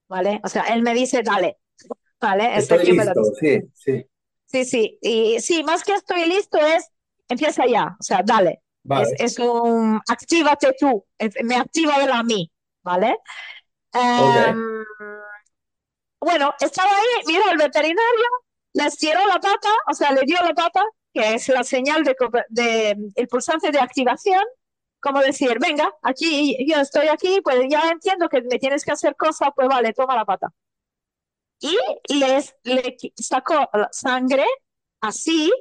¿vale? 0.07 0.41
O 0.43 0.49
sea, 0.49 0.63
él 0.63 0.81
me 0.81 0.93
dice, 0.93 1.21
dale, 1.23 1.57
¿vale? 2.19 2.57
Estoy 2.57 2.85
listo, 2.85 3.23
sí, 3.39 3.59
sí. 3.73 4.05
Sí, 4.45 4.65
sí, 4.65 4.99
y 5.01 5.39
sí, 5.39 5.63
más 5.63 5.83
que 5.83 5.93
estoy 5.93 6.25
listo 6.27 6.57
es, 6.57 6.89
empieza 7.27 7.65
ya, 7.65 7.95
o 7.99 8.03
sea, 8.03 8.21
dale. 8.23 8.61
Es, 9.17 9.39
un, 9.39 9.99
actívate 10.07 10.75
tú, 10.77 11.05
me 11.43 11.55
activa 11.55 12.03
él 12.03 12.11
a 12.11 12.21
mí, 12.21 12.51
¿vale? 12.83 13.17
Em, 13.93 14.83
bueno, 16.19 16.53
estaba 16.59 16.89
ahí, 16.89 17.23
mira, 17.27 17.51
el 17.51 17.57
veterinario 17.57 18.25
le 18.73 18.85
estiró 18.85 19.25
la 19.27 19.39
pata, 19.39 19.69
o 19.89 19.93
sea, 19.93 20.11
le 20.11 20.21
dio 20.25 20.37
la 20.41 20.53
pata, 20.53 20.81
que 21.13 21.35
es 21.35 21.47
la 21.49 21.63
señal 21.63 22.03
de, 22.03 22.15
de 22.49 22.97
el 23.15 23.27
pulsante 23.27 23.71
de 23.71 23.79
activación, 23.79 24.43
como 24.99 25.19
decir, 25.21 25.57
venga, 25.59 25.91
aquí, 26.01 26.57
yo 26.67 26.77
estoy 26.77 27.07
aquí, 27.09 27.41
pues 27.43 27.59
ya 27.69 27.89
entiendo 27.91 28.29
que 28.29 28.41
me 28.43 28.59
tienes 28.59 28.85
que 28.85 28.91
hacer 28.93 29.15
cosas, 29.15 29.49
pues 29.55 29.67
vale, 29.67 29.93
toma 29.93 30.15
la 30.15 30.25
pata. 30.25 30.53
Y 31.59 31.77
les, 32.19 32.55
le 32.63 32.95
sacó 33.15 33.69
sangre 33.91 34.45
así, 35.01 35.51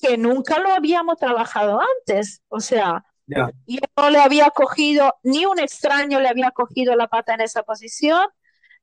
que 0.00 0.16
nunca 0.18 0.58
lo 0.58 0.70
habíamos 0.72 1.16
trabajado 1.18 1.80
antes, 1.80 2.42
o 2.48 2.60
sea, 2.60 3.04
yo 3.26 3.78
no 3.96 4.10
le 4.10 4.18
había 4.18 4.50
cogido, 4.50 5.14
ni 5.22 5.46
un 5.46 5.58
extraño 5.58 6.20
le 6.20 6.28
había 6.28 6.50
cogido 6.50 6.94
la 6.96 7.08
pata 7.08 7.34
en 7.34 7.40
esa 7.42 7.62
posición, 7.62 8.26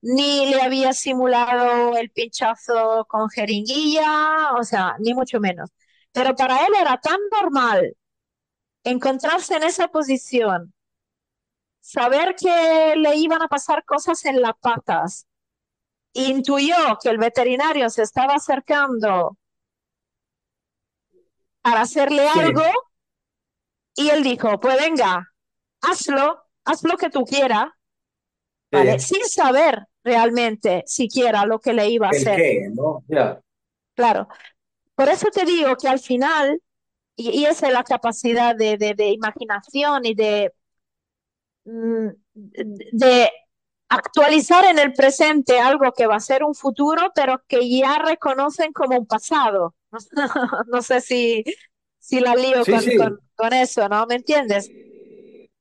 ni 0.02 0.48
le 0.48 0.62
había 0.62 0.94
simulado 0.94 1.96
el 1.98 2.10
pinchazo 2.12 3.06
con 3.08 3.30
jeringuilla, 3.30 4.54
o 4.58 4.64
sea, 4.64 4.96
ni 5.00 5.14
mucho 5.14 5.40
menos. 5.40 5.70
Pero 6.12 6.36
para 6.36 6.66
él 6.66 6.74
era 6.80 6.98
tan 7.00 7.20
normal 7.32 7.96
encontrarse 8.84 9.56
en 9.56 9.64
esa 9.64 9.90
posición, 9.90 10.74
saber 11.80 12.36
que 12.36 12.96
le 12.98 13.16
iban 13.18 13.42
a 13.42 13.48
pasar 13.48 13.86
cosas 13.86 14.26
en 14.26 14.42
las 14.42 14.54
patas, 14.60 15.28
intuyó 16.14 16.76
que 17.02 17.10
el 17.10 17.18
veterinario 17.18 17.90
se 17.90 18.04
estaba 18.04 18.36
acercando 18.36 19.38
para 21.62 21.82
hacerle 21.82 22.28
algo 22.28 22.64
Y 23.96 24.10
él 24.10 24.24
dijo, 24.24 24.60
pues 24.60 24.78
venga, 24.80 25.28
hazlo, 25.82 26.44
haz 26.66 26.84
lo 26.84 26.98
que 26.98 27.10
tú 27.10 27.24
quieras, 27.24 27.68
¿vale? 28.72 29.00
Sin 29.00 29.24
saber 29.26 29.86
realmente 30.04 30.84
siquiera 30.88 31.46
lo 31.46 31.60
que 31.60 31.74
le 31.74 31.90
iba 31.90 32.08
a 32.08 32.12
¿El 32.12 32.18
hacer. 32.18 32.36
qué, 32.38 32.70
no? 32.74 33.04
Claro. 33.96 34.28
Por 34.96 35.10
eso 35.10 35.28
te 35.32 35.46
digo 35.46 35.76
que 35.78 35.88
al 35.88 36.00
final, 36.00 36.62
y, 37.16 37.32
y 37.42 37.46
esa 37.46 37.68
es 37.68 37.74
la 37.74 37.84
capacidad 37.84 38.56
de, 38.56 38.78
de, 38.78 38.94
de 38.96 39.10
imaginación 39.10 40.06
y 40.06 40.16
de, 40.16 40.54
mm, 41.66 42.08
de 42.34 43.30
actualizar 43.90 44.66
en 44.66 44.80
el 44.80 44.94
presente 44.94 45.60
algo 45.60 45.92
que 45.94 46.08
va 46.08 46.16
a 46.16 46.20
ser 46.20 46.44
un 46.44 46.56
futuro, 46.56 47.12
pero 47.16 47.44
que 47.48 47.70
ya 47.70 48.00
reconocen 48.00 48.74
como 48.74 48.98
un 48.98 49.08
pasado. 49.08 49.76
No 50.68 50.82
sé 50.82 51.02
si, 51.02 51.44
si 52.02 52.22
la 52.22 52.36
lío 52.36 52.66
Sí, 52.66 52.66
con, 52.68 52.92
sí. 52.92 52.92
con, 52.94 53.22
con 53.36 53.54
eso, 53.54 53.90
¿no? 53.90 54.08
¿Me 54.08 54.18
entiendes? 54.18 54.74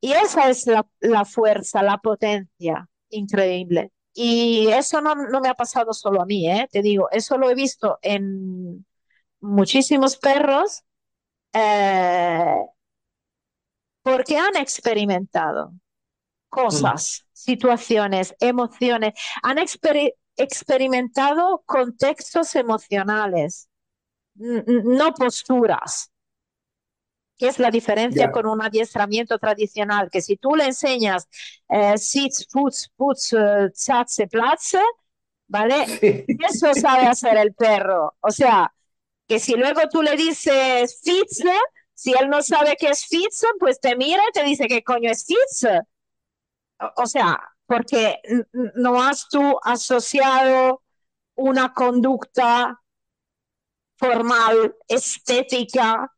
Y 0.01 0.13
esa 0.13 0.51
es 0.51 0.67
la, 0.67 0.87
la 1.01 1.25
fuerza, 1.25 1.83
la 1.83 1.99
potencia 1.99 2.89
increíble. 3.11 3.93
Y 4.15 4.69
eso 4.69 5.01
no, 5.03 5.15
no 5.15 5.41
me 5.41 5.49
ha 5.49 5.55
pasado 5.55 5.93
solo 5.95 6.23
a 6.23 6.27
mí, 6.27 6.49
¿eh? 6.51 6.69
Te 6.73 6.83
digo, 6.83 7.09
eso 7.13 7.39
lo 7.39 7.51
he 7.51 7.55
visto 7.55 7.99
en 8.03 8.87
muchísimos 9.41 10.17
perros 10.19 10.83
eh, 11.55 12.57
porque 14.03 14.37
han 14.39 14.57
experimentado 14.57 15.73
cosas, 16.51 17.27
situaciones, 17.33 18.35
emociones, 18.41 19.15
han 19.43 19.59
exper- 19.59 20.15
experimentado 20.37 21.63
contextos 21.67 22.55
emocionales, 22.57 23.69
no 24.37 25.15
posturas, 25.15 26.10
que 27.41 27.49
es 27.49 27.59
la 27.59 27.71
diferencia 27.71 28.31
con 28.31 28.45
un 28.47 28.61
adiestramiento 28.61 29.39
tradicional, 29.39 30.11
que 30.11 30.21
si 30.21 30.37
tú 30.37 30.55
le 30.57 30.67
enseñas 30.67 31.27
eh, 31.71 31.97
sits, 31.97 32.47
puts, 32.53 32.93
puts, 32.95 33.33
eh, 33.33 33.71
tsatse, 33.73 34.27
platze, 34.27 34.83
¿vale? 35.49 35.87
Sí. 35.87 36.27
Eso 36.51 36.75
sabe 36.75 37.07
hacer 37.07 37.39
el 37.39 37.55
perro. 37.55 38.15
O 38.21 38.31
sea, 38.31 38.71
que 39.27 39.39
si 39.39 39.55
luego 39.55 39.81
tú 39.91 40.03
le 40.03 40.17
dices 40.17 41.01
fitz, 41.03 41.43
si 41.95 42.13
él 42.13 42.29
no 42.29 42.43
sabe 42.43 42.77
qué 42.79 42.91
es 42.91 43.07
fitz, 43.07 43.43
pues 43.59 43.81
te 43.81 43.97
mira 43.97 44.23
y 44.29 44.33
te 44.33 44.45
dice 44.45 44.69
qué 44.69 44.83
coño 44.83 45.11
es 45.11 45.25
fitz. 45.25 45.65
O, 46.79 47.03
o 47.03 47.07
sea, 47.07 47.41
porque 47.65 48.21
no 48.75 49.03
has 49.03 49.31
tú 49.31 49.59
asociado 49.63 50.83
una 51.37 51.73
conducta 51.73 52.83
formal, 53.97 54.77
estética, 54.89 56.13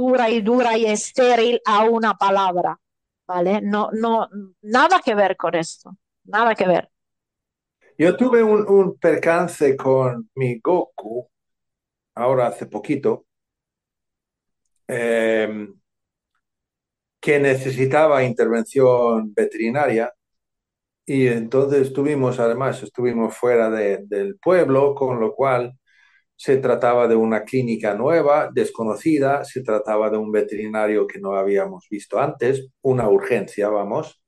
pura 0.00 0.30
y 0.30 0.40
dura 0.40 0.78
y 0.78 0.86
estéril 0.86 1.60
a 1.66 1.84
una 1.84 2.14
palabra, 2.14 2.80
¿vale? 3.26 3.60
No, 3.60 3.90
no, 3.92 4.30
nada 4.62 4.98
que 5.04 5.14
ver 5.14 5.36
con 5.36 5.54
esto, 5.54 5.94
nada 6.24 6.54
que 6.54 6.66
ver. 6.66 6.88
Yo 7.98 8.16
tuve 8.16 8.42
un, 8.42 8.96
percance 8.98 9.76
con 9.76 10.30
mi 10.36 10.58
Goku, 10.58 11.28
ahora 12.14 12.46
hace 12.46 12.64
poquito, 12.64 13.26
eh, 14.88 15.68
que 17.20 17.38
necesitaba 17.38 18.24
intervención 18.24 19.34
veterinaria 19.34 20.10
y 21.04 21.26
entonces 21.26 21.88
estuvimos, 21.88 22.40
además, 22.40 22.82
estuvimos 22.82 23.36
fuera 23.36 23.68
de- 23.68 23.98
del 24.06 24.38
pueblo, 24.38 24.94
con 24.94 25.20
lo 25.20 25.34
cual 25.34 25.78
se 26.40 26.56
trataba 26.56 27.06
de 27.06 27.14
una 27.16 27.44
clínica 27.44 27.92
nueva, 27.92 28.48
desconocida, 28.50 29.44
se 29.44 29.62
trataba 29.62 30.08
de 30.08 30.16
un 30.16 30.32
veterinario 30.32 31.06
que 31.06 31.20
no 31.20 31.34
habíamos 31.34 31.86
visto 31.90 32.18
antes, 32.18 32.66
una 32.80 33.10
urgencia, 33.10 33.68
vamos. 33.68 34.22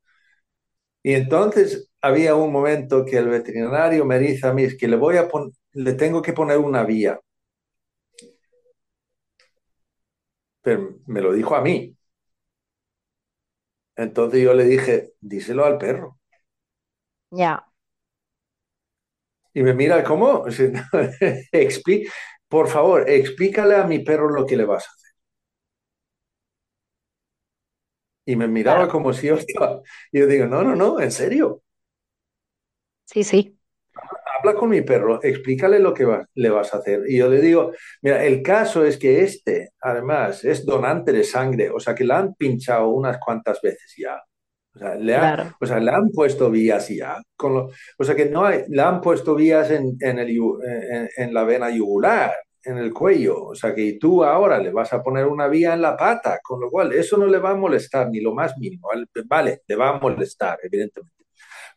Y 1.02 1.14
entonces 1.14 1.90
había 2.02 2.34
un 2.34 2.52
momento 2.52 3.06
que 3.06 3.16
el 3.16 3.28
veterinario 3.28 4.04
me 4.04 4.18
dice 4.18 4.46
a 4.46 4.52
mí, 4.52 4.76
que 4.76 4.88
le 4.88 4.96
voy 4.96 5.16
a 5.16 5.26
le 5.72 5.94
tengo 5.94 6.20
que 6.20 6.34
poner 6.34 6.58
una 6.58 6.84
vía. 6.84 7.18
Me 11.06 11.22
lo 11.22 11.32
dijo 11.32 11.56
a 11.56 11.62
mí. 11.62 11.96
Entonces 13.96 14.42
yo 14.42 14.52
le 14.52 14.64
dije, 14.64 15.14
díselo 15.22 15.64
al 15.64 15.78
perro. 15.78 16.18
Ya, 17.30 17.71
Y 19.55 19.62
me 19.62 19.74
mira, 19.74 20.03
¿cómo? 20.05 20.44
Expli- 21.53 22.09
Por 22.48 22.68
favor, 22.68 23.09
explícale 23.09 23.76
a 23.76 23.84
mi 23.86 24.00
perro 24.00 24.30
lo 24.30 24.46
que 24.46 24.57
le 24.57 24.64
vas 24.64 24.84
a 24.86 24.90
hacer. 24.92 25.12
Y 28.26 28.36
me 28.36 28.48
miraba 28.48 28.88
claro, 28.88 28.88
como 28.88 29.12
si 29.12 29.28
yo 29.28 29.36
estaba... 29.36 29.80
y 30.12 30.20
Yo 30.20 30.26
digo, 30.26 30.46
no, 30.46 30.62
no, 30.62 30.74
no, 30.76 31.00
en 31.00 31.11
serio. 31.12 31.62
sí, 33.05 33.24
sí, 33.24 33.59
Habla 34.38 34.55
con 34.59 34.70
mi 34.70 34.82
perro, 34.82 35.22
explícale 35.22 35.78
lo 35.78 35.94
que 35.94 36.05
va- 36.05 36.26
le 36.34 36.50
vas 36.50 36.74
a 36.74 36.78
hacer. 36.78 37.03
Y 37.09 37.18
yo 37.18 37.28
le 37.28 37.40
digo, 37.40 37.72
mira, 38.03 38.24
el 38.24 38.42
caso 38.42 38.84
es 38.84 38.98
que 38.98 39.22
este, 39.22 39.70
además, 39.80 40.44
es 40.44 40.64
donante 40.66 41.12
de 41.12 41.24
sangre, 41.24 41.70
o 41.70 41.78
sea, 41.80 41.94
que 41.94 42.05
le 42.05 42.14
han 42.14 42.34
pinchado 42.34 42.88
unas 42.88 43.18
cuantas 43.18 43.61
veces 43.62 43.94
ya. 43.96 44.20
O 44.74 44.78
sea, 44.78 44.94
le, 44.94 45.14
ha- 45.16 45.20
claro, 45.20 45.52
o 45.60 45.66
sea, 45.66 45.78
le 45.80 45.90
han 45.90 46.10
puesto 46.10 46.50
vías 46.50 46.88
ya. 46.88 47.20
Con 47.36 47.54
lo- 47.54 47.70
o 47.98 48.04
sea, 48.04 48.14
que 48.14 48.26
no 48.26 48.44
hay, 48.44 48.64
le 48.68 48.82
han 48.82 49.00
puesto 49.00 49.34
vías 49.34 49.70
en, 49.70 49.96
en 50.00 50.18
el 50.18 50.30
en, 50.30 51.08
en 51.16 51.34
la 51.34 51.44
vena 51.44 51.70
yugular, 51.70 52.32
en 52.64 52.78
el 52.78 52.92
cuello. 52.92 53.44
O 53.44 53.54
sea, 53.54 53.74
que 53.74 53.98
tú 54.00 54.24
ahora 54.24 54.58
le 54.58 54.70
vas 54.72 54.92
a 54.92 55.02
poner 55.02 55.26
una 55.26 55.48
vía 55.48 55.74
en 55.74 55.82
la 55.82 55.96
pata, 55.96 56.38
con 56.42 56.60
lo 56.60 56.70
cual 56.70 56.92
eso 56.92 57.16
no 57.18 57.26
le 57.26 57.38
va 57.38 57.50
a 57.50 57.54
molestar 57.56 58.08
ni 58.08 58.20
lo 58.20 58.34
más 58.34 58.56
mínimo. 58.58 58.88
Vale, 59.26 59.62
le 59.66 59.76
va 59.76 59.90
a 59.90 59.98
molestar, 60.00 60.58
evidentemente. 60.62 61.24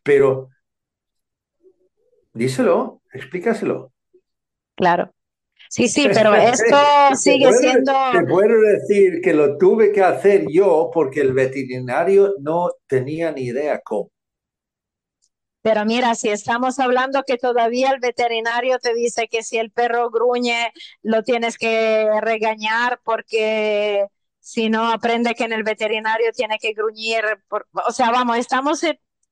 Pero 0.04 0.50
díselo, 2.34 3.02
explícaselo. 3.14 3.92
claro. 4.76 5.15
Sí, 5.76 5.88
sí, 5.90 6.10
pero 6.10 6.34
esto 6.36 6.76
sigue 7.16 7.52
puedo, 7.52 7.54
siendo, 7.54 7.92
te 8.10 8.22
puedo 8.24 8.62
decir 8.62 9.22
que 9.22 9.34
lo 9.34 9.58
tuve 9.58 9.92
que 9.92 10.02
hacer 10.02 10.46
yo 10.50 10.90
porque 10.94 11.22
el 11.22 11.34
veterinario 11.34 12.36
no 12.40 12.70
tenía 12.88 13.32
ni 13.32 13.44
idea 13.44 13.80
cómo. 13.84 14.10
pero 15.62 15.84
mira, 15.86 16.14
si 16.16 16.30
estamos 16.30 16.78
hablando 16.80 17.24
que 17.26 17.38
todavía 17.38 17.90
el 17.92 18.00
veterinario 18.00 18.78
te 18.80 18.94
dice 18.94 19.28
que 19.28 19.42
si 19.44 19.58
el 19.58 19.72
perro 19.72 20.12
gruñe, 20.12 20.72
lo 21.02 21.24
tienes 21.24 21.58
que 21.58 22.08
regañar 22.22 23.02
porque 23.04 24.06
si 24.40 24.70
no 24.70 24.88
aprende 24.92 25.34
que 25.36 25.46
en 25.46 25.54
el 25.54 25.64
veterinario 25.64 26.32
tiene 26.34 26.60
que 26.60 26.74
gruñir. 26.74 27.24
por- 27.48 27.68
o 27.88 27.92
sea, 27.92 28.12
vamos, 28.12 28.38
estamos, 28.38 28.82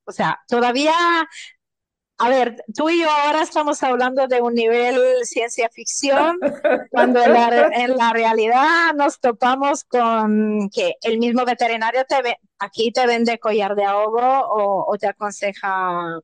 o 0.06 0.12
sea, 0.12 0.39
todavía 0.48 0.94
A 2.18 2.30
ver, 2.30 2.64
tú 2.76 2.89
y 2.89 3.01
yo 3.01 3.09
ahora 3.09 3.41
estamos 3.41 3.82
hablando 3.84 4.28
de 4.28 4.41
un 4.41 4.53
nivel 4.53 4.97
ciencia 5.26 5.70
ficción, 5.70 6.45
cuando 6.89 7.22
en 7.24 7.34
la, 7.34 7.49
re- 7.49 7.68
en 7.72 7.97
la 7.97 8.14
realidad 8.14 8.93
nos 8.95 9.20
topamos 9.20 9.84
con 9.84 10.70
que 10.70 10.95
el 11.01 11.18
mismo 11.20 11.43
veterinario 11.45 12.05
te 12.05 12.22
ve- 12.22 12.38
aquí 12.59 12.91
te 12.91 13.07
vende 13.07 13.39
collar 13.39 13.76
de 13.76 13.84
ahogo 13.86 14.22
o, 14.22 14.86
o 14.93 14.97
te 14.97 15.07
aconseja 15.07 16.20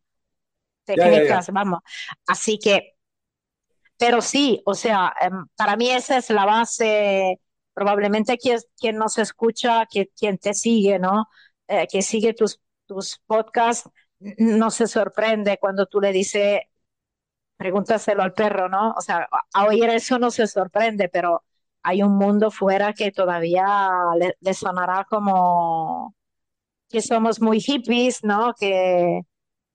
Ya, 0.93 1.09
ya, 1.09 1.23
ya. 1.23 1.39
técnicas, 1.39 1.51
vamos. 1.51 1.81
Así 2.27 2.59
que, 2.59 2.95
pero 3.97 4.21
sí, 4.21 4.61
o 4.65 4.73
sea, 4.75 5.13
em, 5.21 5.47
para 5.55 5.75
mí 5.77 5.89
esa 5.91 6.17
es 6.17 6.29
la 6.29 6.45
base, 6.45 7.39
probablemente 7.73 8.37
quien, 8.37 8.59
quien 8.77 8.97
nos 8.97 9.17
escucha, 9.17 9.85
que, 9.91 10.07
quien 10.17 10.37
te 10.37 10.53
sigue, 10.53 10.99
¿no? 10.99 11.27
Eh, 11.67 11.87
que 11.91 12.01
sigue 12.01 12.33
tus, 12.33 12.59
tus 12.85 13.19
podcasts, 13.25 13.89
no 14.38 14.72
se 14.72 14.88
sorprende 14.88 15.57
cuando 15.59 15.86
tú 15.88 16.01
le 16.01 16.11
dices 16.11 16.61
pregúntaselo 17.57 18.24
al 18.24 18.34
perro, 18.34 18.70
¿no? 18.70 18.91
O 18.97 19.01
sea, 19.01 19.28
a, 19.53 19.65
oír 19.65 19.89
eso 19.89 20.20
no 20.20 20.32
se 20.32 20.47
sorprende, 20.47 21.09
pero 21.09 21.43
hay 21.84 22.03
un 22.03 22.17
mundo 22.17 22.51
fuera 22.51 22.93
que 22.93 23.11
todavía 23.11 23.65
le, 24.17 24.36
le 24.39 24.53
sonará 24.53 25.05
como 25.09 26.15
que 26.89 27.01
somos 27.01 27.41
muy 27.41 27.59
hippies, 27.61 28.24
¿no? 28.24 28.53
Que, 28.59 29.22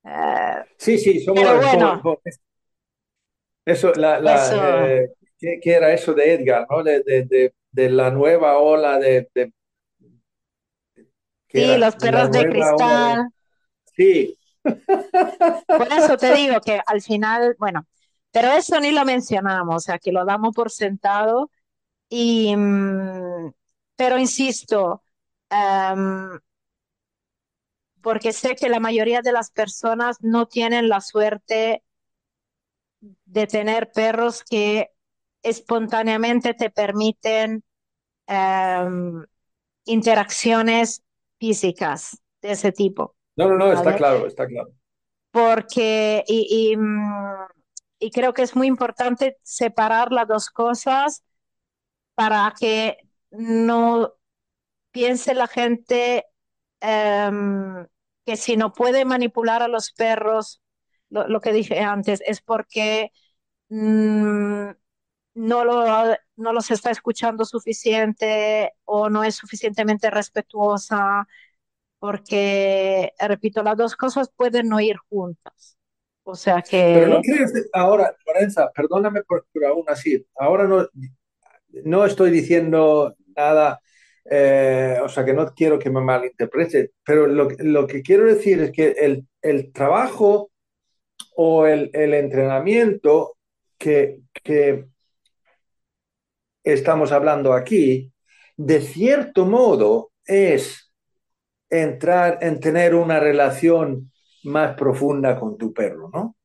eh, 0.05 0.65
Sí, 0.79 0.99
sí, 0.99 1.21
somos 1.21 1.43
pero 1.43 1.57
bueno, 1.57 2.09
eso, 3.65 3.93
la, 3.95 4.21
la, 4.21 4.55
Eso. 4.55 4.97
eh, 5.03 5.09
¿qué, 5.39 5.59
qué 5.63 5.73
era 5.75 5.93
eso 5.93 6.15
de 6.15 6.35
Edgar, 6.35 6.67
¿no? 6.71 6.83
De, 6.83 7.03
de, 7.03 7.25
de, 7.25 7.55
de 7.73 7.91
la 7.91 8.11
nueva 8.11 8.59
ola 8.59 8.99
de, 8.99 9.29
de- 9.35 9.53
¿qué 11.49 11.77
sí, 11.77 11.79
los 11.79 11.97
perros 11.97 12.31
de- 12.31 12.47
cristal. 12.47 13.29
Sí, 13.97 14.37
Por 15.75 15.89
eso 15.93 16.17
te 16.17 16.33
digo 16.35 16.61
que 16.61 16.81
al 16.87 17.03
final, 17.03 17.57
bueno, 17.59 17.87
pero 18.31 18.53
eso 18.53 18.81
ni 18.81 18.93
lo 18.93 19.05
mencionamos, 19.05 19.77
o 19.77 19.81
sea, 19.81 19.99
que 19.99 20.13
lo 20.13 20.25
damos 20.25 20.55
por 20.55 20.71
sentado. 20.71 21.51
Y, 22.11 22.57
mm, 22.57 23.53
pero 23.97 24.19
insisto, 24.19 25.05
em, 25.51 26.39
porque 28.03 28.33
sé 28.33 28.55
que 28.55 28.69
la 28.69 28.79
mayoría 28.81 29.21
de 29.23 29.33
las 29.33 29.51
personas 29.51 30.19
no 30.21 30.47
tienen 30.47 30.89
la 30.89 31.01
suerte 31.01 31.83
de 33.27 33.47
tener 33.47 33.91
perros 33.93 34.43
que 34.45 34.91
espontáneamente 35.43 36.55
te 36.55 36.71
permiten 36.71 37.63
em, 38.29 39.25
interacciones 39.87 41.05
físicas 41.39 42.19
de 42.43 42.53
ese 42.53 42.73
tipo. 42.73 43.17
No, 43.37 43.49
no, 43.49 43.57
no, 43.57 43.73
está 43.73 43.91
¿vale? 43.91 43.97
claro, 43.97 44.27
está 44.27 44.47
claro. 44.47 44.71
Porque, 45.31 46.23
y, 46.29 46.73
y, 46.73 46.77
mm, 46.77 47.47
y 47.99 48.11
creo 48.11 48.33
que 48.35 48.43
es 48.43 48.55
muy 48.57 48.67
importante 48.69 49.39
separar 49.43 50.13
las 50.13 50.29
dos 50.29 50.51
cosas 50.51 51.25
para 52.15 52.55
que 52.59 52.99
no 53.31 54.15
piense 54.93 55.35
la 55.35 55.49
gente 55.49 56.27
em, 56.81 57.87
que 58.27 58.37
si 58.37 58.57
no 58.57 58.73
puede 58.73 59.05
manipular 59.05 59.63
a 59.63 59.69
los 59.69 59.93
perros, 59.93 60.63
lo, 61.11 61.29
lo 61.29 61.41
que 61.41 61.53
dije 61.53 61.81
antes, 61.81 62.23
es 62.27 62.41
porque 62.43 63.13
mm, 63.71 64.71
no, 65.35 65.65
lo, 65.65 66.17
no 66.37 66.53
los 66.53 66.71
está 66.71 66.91
escuchando 66.91 67.45
suficiente 67.45 68.73
o 68.85 69.11
no 69.11 69.25
es 69.25 69.37
suficientemente 69.37 70.11
respetuosa, 70.11 71.27
porque, 72.05 73.13
repito, 73.19 73.63
las 73.63 73.77
dos 73.79 73.97
cosas 73.97 74.31
pueden 74.37 74.69
no 74.69 74.79
ir 74.81 74.97
juntas. 75.09 75.79
O 76.25 76.35
sea 76.35 76.63
Pero 76.91 77.09
no 77.09 77.21
que 77.21 77.23
crees, 77.23 77.53
ahora, 77.73 78.15
Lorenza, 78.27 78.71
perdóname, 78.73 79.23
por- 79.25 79.47
pero 79.53 79.69
aún 79.69 79.85
así, 79.89 80.25
ahora 80.37 80.65
no, 80.67 80.87
no 81.85 82.05
estoy 82.07 82.31
diciendo 82.31 83.17
nada, 83.37 83.81
eh, 84.31 84.99
o 85.03 85.09
sea, 85.09 85.25
que 85.25 85.35
no 85.35 85.53
quiero 85.55 85.79
que 85.79 85.91
me 85.91 86.01
malinterprete, 86.01 86.93
pero 87.05 87.27
lo, 87.27 87.49
lo 87.59 87.87
que 87.87 88.03
quiero 88.03 88.27
decir 88.27 88.61
es 88.63 88.73
que 88.73 88.91
el, 88.93 89.27
el 89.43 89.73
trabajo 89.73 90.51
o 91.37 91.67
el, 91.67 91.91
el 91.95 92.15
entrenamiento 92.15 93.37
que, 93.79 94.21
que 94.45 94.87
estamos 96.63 97.13
hablando 97.13 97.53
aquí, 97.53 98.13
de 98.57 98.81
cierto 98.81 99.47
modo, 99.47 100.13
es 100.27 100.84
entrar 101.83 102.39
en 102.43 102.61
tener 102.61 102.95
una 102.95 103.21
relación 103.21 104.13
más 104.45 104.75
profunda 104.77 105.39
con 105.39 105.57
tu 105.59 105.73
perro, 105.73 106.11
¿no? 106.13 106.37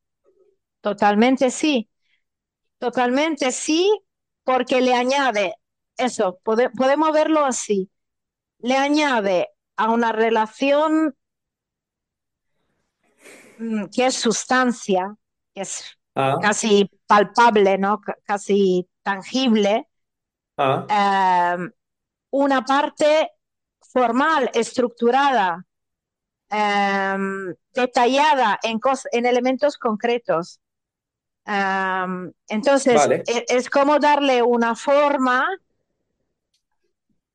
totalmente 0.80 1.50
sí, 1.50 1.88
totalmente 2.78 3.52
sí, 3.52 3.90
porque 4.44 4.80
le 4.80 4.94
añade, 4.94 5.54
eso, 5.96 6.40
pode- 6.44 6.70
podemos 6.76 7.12
verlo 7.12 7.44
así, 7.44 7.90
le 8.60 8.76
añade 8.76 9.48
a 9.76 9.90
una 9.92 10.12
relación 10.12 11.16
mm, 13.58 13.86
que 13.94 14.06
es 14.06 14.14
sustancia, 14.16 15.14
que 15.54 15.62
es 15.62 15.84
Ah, 16.14 16.36
casi 16.38 16.90
palpable, 17.06 17.78
¿no? 17.78 18.00
C- 18.04 18.12
Casi 18.24 18.88
tangible, 19.02 19.86
ah, 20.56 20.94
eh, 20.96 21.56
una 22.30 22.64
parte 22.64 23.30
formal, 23.92 24.50
estructurada, 24.54 25.64
eh, 26.50 27.16
detallada 27.74 28.58
en, 28.62 28.80
en 29.12 29.26
elementos 29.26 29.78
concretos. 29.78 30.60
Eh, 31.46 32.06
entonces, 32.48 33.06
vale. 33.06 33.24
e- 33.26 33.46
es, 33.48 33.70
como 33.70 33.98
darle 33.98 34.42
una 34.42 34.74
forma, 34.76 35.46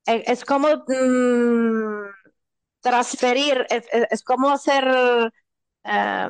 e- 0.06 0.24
es, 0.28 0.44
como 0.46 0.68
mm, 0.88 2.06
transferir, 2.82 3.66
es, 3.70 4.24
como 4.24 4.52
hacer 4.52 4.86
eh, 5.84 6.30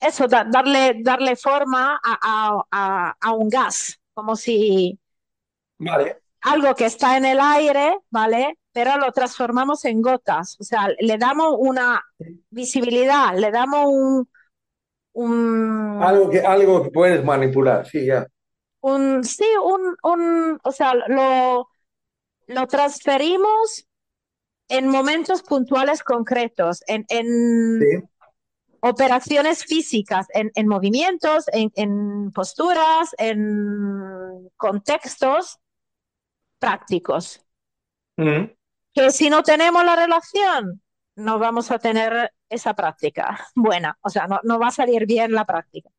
eso, 0.00 0.26
da- 0.28 0.44
darle, 0.44 1.00
darle 1.02 1.36
forma 1.36 1.98
a, 2.02 2.18
a- 2.22 2.64
a- 2.70 3.14
a 3.20 3.32
un 3.32 3.48
gas, 3.48 3.98
como 4.14 4.36
si 4.36 4.98
Vale, 5.78 6.23
algo 6.44 6.74
que 6.74 6.86
está 6.86 7.16
en 7.16 7.24
el 7.26 7.40
aire, 7.40 7.98
¿vale? 8.10 8.58
Pero 8.72 8.98
lo 8.98 9.12
transformamos 9.12 9.84
en 9.84 10.02
gotas, 10.02 10.56
o 10.60 10.64
sea, 10.64 10.88
le 11.00 11.18
damos 11.18 11.54
una 11.58 12.02
visibilidad, 12.50 13.36
le 13.38 13.50
damos 13.50 13.86
un, 13.88 14.28
un, 15.14 16.02
algo 16.02 16.30
que, 16.30 16.38
algo 16.40 16.82
que 16.84 16.90
puedes 16.92 17.24
manipular, 17.24 17.84
sí, 17.86 18.06
ya. 18.06 18.26
un 18.80 19.24
sí, 19.24 19.44
un, 19.62 19.96
un, 20.02 20.58
o 20.62 20.72
sea, 20.72 20.94
lo, 20.94 21.68
lo 22.48 22.66
transferimos 22.68 23.86
en 24.68 24.88
momentos 24.88 25.42
puntuales 25.42 26.02
concretos, 26.04 26.82
en, 26.88 27.04
en 27.10 27.26
Sí. 27.78 28.08
operaciones 28.80 29.64
físicas, 29.64 30.26
en, 30.34 30.50
en 30.54 30.68
movimientos, 30.68 31.46
en, 31.52 31.72
en 31.76 32.32
posturas, 32.32 33.10
en 33.18 34.50
contextos 34.56 35.58
prácticos. 36.58 37.44
Mm, 38.16 38.44
que 38.92 39.10
si 39.10 39.28
no 39.28 39.42
tenemos 39.42 39.84
la 39.84 39.96
relación, 39.96 40.82
no 41.16 41.38
vamos 41.38 41.70
a 41.70 41.78
tener 41.78 42.32
esa 42.48 42.74
práctica 42.74 43.38
buena, 43.54 43.98
o 44.02 44.10
sea, 44.10 44.26
no, 44.26 44.40
no 44.44 44.58
va 44.58 44.68
a 44.68 44.72
salir 44.72 45.06
bien 45.06 45.32
la 45.32 45.44
práctica. 45.44 45.90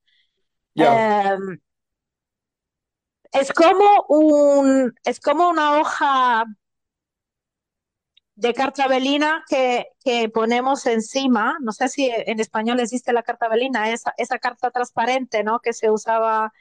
Eh, 0.76 1.38
es 3.32 3.51
como 3.51 4.06
un, 4.10 4.93
es 5.03 5.20
como 5.20 5.49
una 5.49 5.80
hoja 5.80 6.45
de 8.36 8.53
cartabelina 8.53 9.43
que, 9.47 9.88
que 10.03 10.30
ponemos 10.30 10.86
encima, 10.86 11.58
no 11.62 11.72
sé 11.72 11.88
si 11.88 12.10
en 12.10 12.39
español 12.39 12.80
existe 12.80 13.14
la 13.14 13.24
cartabelina, 13.24 13.91
esa, 13.91 14.14
esa 14.18 14.39
carta 14.39 14.72
transparente, 14.72 15.43
¿no? 15.43 15.60
Que 15.60 15.74
se 15.74 15.89
usaba 15.89 16.51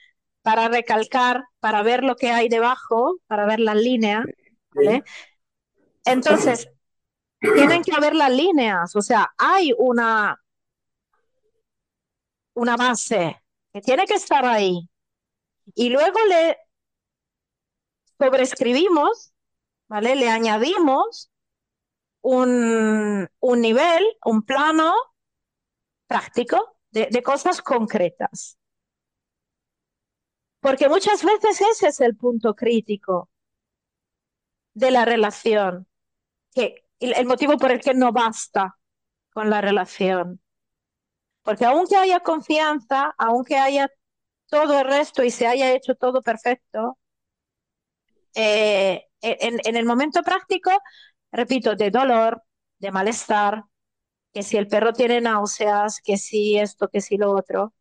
para 0.44 0.68
recalcar, 0.68 1.44
para 1.60 1.82
ver 1.84 2.04
lo 2.04 2.16
que 2.16 2.30
hay 2.32 2.48
debajo, 2.50 3.18
para 3.28 3.46
ver 3.46 3.60
las 3.60 3.76
líneas, 3.76 4.26
¿vale? 4.72 5.04
Entonces, 6.04 6.68
tienen 7.54 7.82
que 7.84 7.92
haber 7.94 8.14
las 8.16 8.32
líneas, 8.32 8.96
o 8.96 9.02
sea, 9.02 9.34
hay 9.38 9.72
una, 9.78 10.40
una 12.54 12.76
base 12.76 13.42
que 13.72 13.80
tiene 13.80 14.06
que 14.06 14.14
estar 14.14 14.44
ahí. 14.44 14.88
Y 15.74 15.90
luego 15.90 16.18
le 16.28 16.58
sobrescribimos, 18.18 19.32
¿vale? 19.88 20.16
Le 20.16 20.28
añadimos 20.30 21.30
un, 22.22 23.28
un 23.40 23.60
nivel, 23.60 24.04
un 24.24 24.42
plano 24.44 24.94
práctico 26.06 26.78
de, 26.90 27.08
de 27.10 27.22
cosas 27.22 27.60
concretas. 27.62 28.58
Porque 30.64 30.88
muchas 30.88 31.22
veces 31.22 31.60
ese 31.60 31.88
es 31.88 32.00
el 32.00 32.16
punto 32.16 32.54
crítico 32.54 33.28
de 34.72 34.90
la 34.90 35.04
relación, 35.04 35.86
que 36.54 36.86
el, 37.00 37.26
motivo 37.26 37.58
por 37.58 37.70
el 37.70 37.82
que 37.82 37.92
no 37.92 38.12
basta 38.12 38.78
con 39.34 39.50
la 39.50 39.60
relación. 39.60 40.40
Porque 41.42 41.66
aunque 41.66 41.96
haya 41.96 42.20
confianza, 42.20 43.14
aunque 43.18 43.58
haya 43.58 43.90
todo 44.46 44.80
el 44.80 44.86
resto 44.86 45.22
y 45.22 45.30
se 45.30 45.46
haya 45.46 45.70
hecho 45.74 45.96
todo 45.96 46.22
perfecto, 46.22 46.96
eh, 48.34 49.04
en, 49.20 49.60
en, 49.66 49.76
el 49.76 49.84
momento 49.84 50.22
práctico, 50.22 50.70
repito, 51.30 51.76
de 51.76 51.90
dolor, 51.90 52.42
de 52.78 52.90
malestar, 52.90 53.64
que 54.32 54.42
si 54.42 54.56
el 54.56 54.68
perro 54.68 54.94
tiene 54.94 55.20
náuseas, 55.20 56.00
que 56.02 56.16
si 56.16 56.58
esto, 56.58 56.88
que 56.88 57.02
si 57.02 57.18
lo 57.18 57.32
otro, 57.32 57.74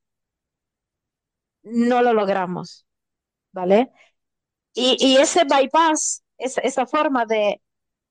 no 1.64 2.02
lo 2.02 2.14
logramos, 2.14 2.86
¿vale? 3.52 3.92
Y, 4.74 4.98
y 5.00 5.18
ese 5.18 5.44
bypass, 5.46 6.24
esa, 6.38 6.62
esa 6.62 6.88
forma 6.88 7.26
de, 7.26 7.62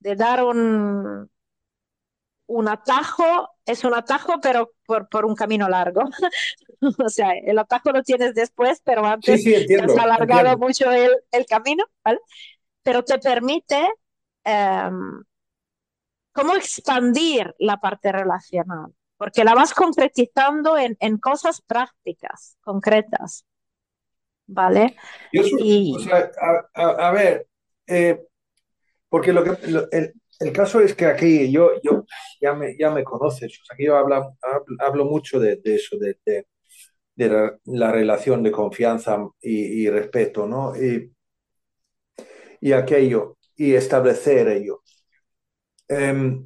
de 0.00 0.16
dar 0.16 0.44
un, 0.44 1.30
un 2.46 2.68
atajo, 2.68 3.48
es 3.64 3.84
un 3.84 3.94
atajo, 3.94 4.40
pero 4.40 4.72
por, 4.86 5.08
por 5.08 5.24
un 5.24 5.34
camino 5.34 5.68
largo. 5.68 6.02
o 7.04 7.08
sea, 7.08 7.32
el 7.32 7.58
atajo 7.58 7.92
lo 7.92 8.02
tienes 8.02 8.34
después, 8.34 8.80
pero 8.84 9.06
antes 9.06 9.42
Sí, 9.42 9.54
sí, 9.54 9.54
entiendo, 9.54 9.94
te 9.94 9.98
has 9.98 9.98
alargado 9.98 10.52
entiendo. 10.52 10.58
mucho 10.58 10.90
el, 10.90 11.12
el, 11.30 11.46
camino, 11.46 11.84
¿vale? 12.04 12.18
Pero 12.82 13.04
te 13.04 13.18
permite 13.18 13.88
um, 14.46 15.22
cómo 16.32 16.54
expandir 16.54 17.54
la 17.58 17.78
parte 17.78 18.12
relacional, 18.12 18.92
porque 19.22 19.44
la 19.44 19.54
vas 19.54 19.72
concretizando 19.72 20.76
en, 20.76 20.96
en 20.98 21.16
cosas 21.16 21.62
prácticas, 21.62 22.58
concretas, 22.60 23.46
¿vale? 24.48 24.96
Y... 25.30 25.94
o 25.94 26.00
sea, 26.00 26.28
a, 26.40 26.82
a, 26.82 27.08
a 27.08 27.12
ver, 27.12 27.46
eh, 27.86 28.20
porque 29.08 29.32
lo 29.32 29.44
que, 29.44 29.70
lo, 29.70 29.88
el, 29.92 30.12
el, 30.40 30.52
caso 30.52 30.80
es 30.80 30.96
que 30.96 31.06
aquí 31.06 31.52
yo, 31.52 31.70
yo 31.84 32.04
ya, 32.40 32.52
me, 32.54 32.76
ya 32.76 32.90
me 32.90 33.04
conoces, 33.04 33.60
o 33.60 33.64
sea, 33.64 33.76
que 33.76 33.84
yo 33.84 33.96
hablo, 33.96 34.36
hablo 34.80 35.04
mucho 35.04 35.38
de, 35.38 35.54
de 35.54 35.76
eso, 35.76 35.96
de, 35.98 36.18
de, 36.26 36.48
de 37.14 37.28
la, 37.28 37.56
la, 37.66 37.92
relación 37.92 38.42
de 38.42 38.50
confianza 38.50 39.24
y, 39.40 39.84
y 39.84 39.88
respeto, 39.88 40.48
¿no? 40.48 40.74
Y, 40.74 41.12
y, 42.60 42.72
aquello, 42.72 43.36
y 43.54 43.74
establecer 43.74 44.48
ello. 44.48 44.82
Eh, 45.88 46.42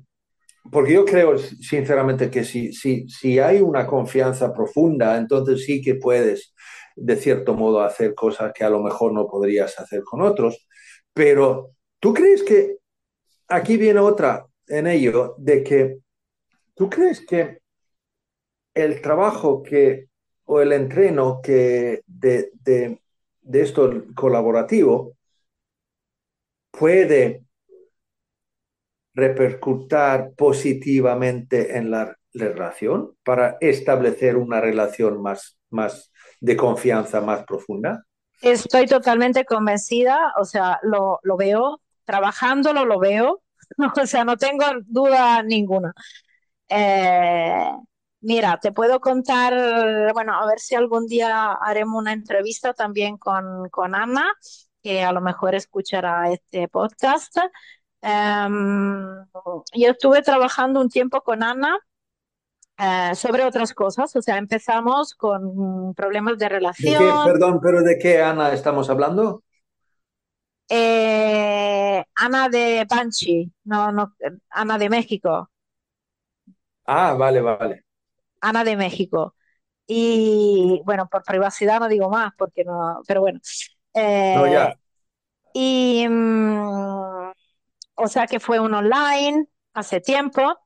porque 0.71 0.93
yo 0.95 1.05
creo 1.05 1.39
sinceramente 1.39 2.31
que 2.31 2.45
si, 2.45 2.73
si, 2.73 3.09
si 3.09 3.39
hay 3.39 3.61
una 3.61 3.87
confianza 3.87 4.53
profunda, 4.53 5.17
entonces 5.17 5.65
sí 5.65 5.81
que 5.81 5.97
puedes, 5.97 6.55
de 6.97 7.17
cierto 7.17 7.55
modo, 7.55 7.81
hacer 7.83 8.15
cosas 8.15 8.53
que 8.55 8.65
a 8.65 8.71
lo 8.71 8.83
mejor 8.83 9.13
no 9.13 9.27
podrías 9.27 9.79
hacer 9.79 10.03
con 10.03 10.23
otros. 10.23 10.67
Pero, 11.13 11.73
¿tú 12.01 12.15
crees 12.15 12.43
que 12.43 12.79
aquí 13.49 13.77
viene 13.77 14.01
otra 14.01 14.47
en 14.69 14.87
ello, 14.87 15.35
de 15.39 15.63
que 15.63 15.99
tú 16.75 16.91
crees 16.91 17.25
que 17.25 17.59
el 18.75 19.01
trabajo 19.01 19.63
que, 19.63 20.09
o 20.45 20.61
el 20.61 20.73
entreno 20.73 21.41
que 21.43 22.03
de, 22.07 22.51
de, 22.63 23.01
de 23.43 23.61
esto 23.63 24.05
colaborativo 24.15 25.17
puede 26.71 27.46
repercutir 29.17 30.35
positivamente 30.37 31.77
en 31.79 31.91
la 31.91 32.15
relación 32.35 33.17
para 33.25 33.57
establecer 33.61 34.37
una 34.37 34.61
relación 34.61 35.23
más, 35.23 35.59
más 35.71 36.13
de 36.41 36.57
confianza 36.57 37.23
más 37.23 37.45
profunda? 37.45 38.05
Estoy 38.43 38.87
totalmente 38.87 39.47
convencida, 39.47 40.35
o 40.39 40.45
sea, 40.45 40.79
lo, 40.83 41.19
lo 41.23 41.39
veo, 41.39 41.81
trabajándolo 42.05 42.85
lo 42.85 42.99
veo, 42.99 43.43
o 44.03 44.07
sea, 44.07 44.25
no 44.25 44.37
tengo 44.37 44.65
duda 44.85 45.43
ninguna. 45.43 45.95
Eh, 46.69 47.71
mira, 48.21 48.59
te 48.61 48.73
puedo 48.73 49.01
contar, 49.01 50.13
bueno, 50.13 50.35
a 50.35 50.47
ver 50.47 50.61
si 50.61 50.75
algún 50.75 51.07
día 51.07 51.53
haremos 51.53 51.99
una 51.99 52.13
entrevista 52.13 52.75
también 52.75 53.17
con, 53.17 53.71
con 53.71 53.95
Ana, 53.95 54.27
que 54.83 55.03
a 55.03 55.13
lo 55.13 55.23
mejor 55.23 55.55
escuchará 55.55 56.31
este 56.31 56.69
podcast. 56.69 57.39
Um, 58.07 59.27
yo 59.75 59.91
estuve 59.91 60.23
trabajando 60.23 60.81
un 60.81 60.89
tiempo 60.89 61.23
con 61.23 61.43
Ana 61.43 61.77
uh, 62.79 63.15
sobre 63.17 63.45
otras 63.45 63.75
cosas, 63.75 64.15
o 64.15 64.23
sea, 64.23 64.37
empezamos 64.39 65.15
con 65.15 65.93
problemas 65.95 66.39
de 66.39 66.49
relación. 66.49 67.03
¿De 67.03 67.11
qué, 67.11 67.33
perdón, 67.33 67.61
pero 67.61 67.83
¿de 67.83 67.99
qué 67.99 68.23
Ana 68.23 68.53
estamos 68.53 68.89
hablando? 68.91 69.43
Eh, 70.69 72.05
Ana 72.15 72.49
de 72.49 72.87
Panchi, 72.89 73.53
no, 73.65 73.91
no, 73.91 74.15
Ana 74.51 74.79
de 74.79 74.89
México. 74.89 75.51
Ah, 76.85 77.15
vale, 77.15 77.41
vale. 77.41 77.85
Ana 78.41 78.65
de 78.65 78.77
México. 78.77 79.35
Y 79.87 80.83
bueno, 80.85 81.09
por 81.09 81.23
privacidad 81.25 81.81
no 81.81 81.89
digo 81.89 82.09
más, 82.11 82.33
porque 82.37 82.65
no, 82.65 83.03
pero 83.07 83.21
bueno. 83.21 83.41
Eh, 83.95 84.35
No, 84.37 84.47
ya. 84.47 84.79
Y, 85.53 86.07
mm, 86.09 87.26
o 87.97 88.09
sea 88.09 88.27
que 88.27 88.41
fue 88.41 88.61
un 88.61 88.75
online 88.75 89.49
hace 89.75 90.01
tiempo. 90.01 90.59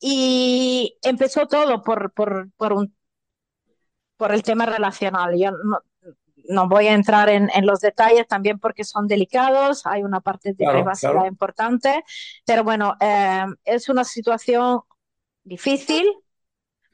Y 0.00 0.98
empezó 1.02 1.46
todo 1.46 1.82
por, 1.82 2.12
por, 2.12 2.50
por, 2.56 2.72
un, 2.72 2.96
por 4.16 4.32
el 4.32 4.42
tema 4.42 4.66
relacional. 4.66 5.34
Yo 5.38 5.52
no, 5.52 5.78
no 6.48 6.68
voy 6.68 6.88
a 6.88 6.94
entrar 6.94 7.28
en, 7.28 7.50
en, 7.54 7.66
los 7.66 7.80
detalles 7.80 8.26
también 8.26 8.58
porque 8.58 8.84
son 8.84 9.06
delicados, 9.06 9.86
hay 9.86 10.02
una 10.02 10.20
parte 10.20 10.50
de 10.50 10.56
Claro, 10.56 10.78
privacidad 10.78 11.12
claro. 11.12 11.26
importante, 11.28 12.02
pero 12.44 12.64
bueno, 12.64 12.96
eh, 13.00 13.44
es 13.64 13.88
una 13.88 14.04
situación 14.04 14.80
difícil. 15.44 16.06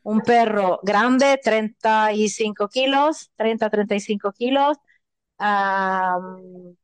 Un 0.03 0.23
perro 0.23 0.81
grande, 0.83 1.39
35 1.43 2.69
kilos, 2.69 3.31
30, 3.37 3.69
35 3.69 4.33
kilos, 4.33 4.79
um, 5.39 6.75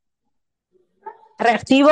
reactivo, 1.39 1.90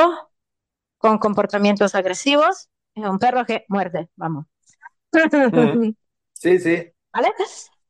con 0.97 1.17
comportamientos 1.17 1.95
agresivos. 1.95 2.69
Es 2.95 3.05
un 3.05 3.19
perro 3.19 3.45
que 3.45 3.65
muerde, 3.69 4.09
vamos. 4.15 4.45
Mm. 5.11 5.91
Sí, 6.33 6.59
sí. 6.59 6.91
¿Vale? 7.13 7.31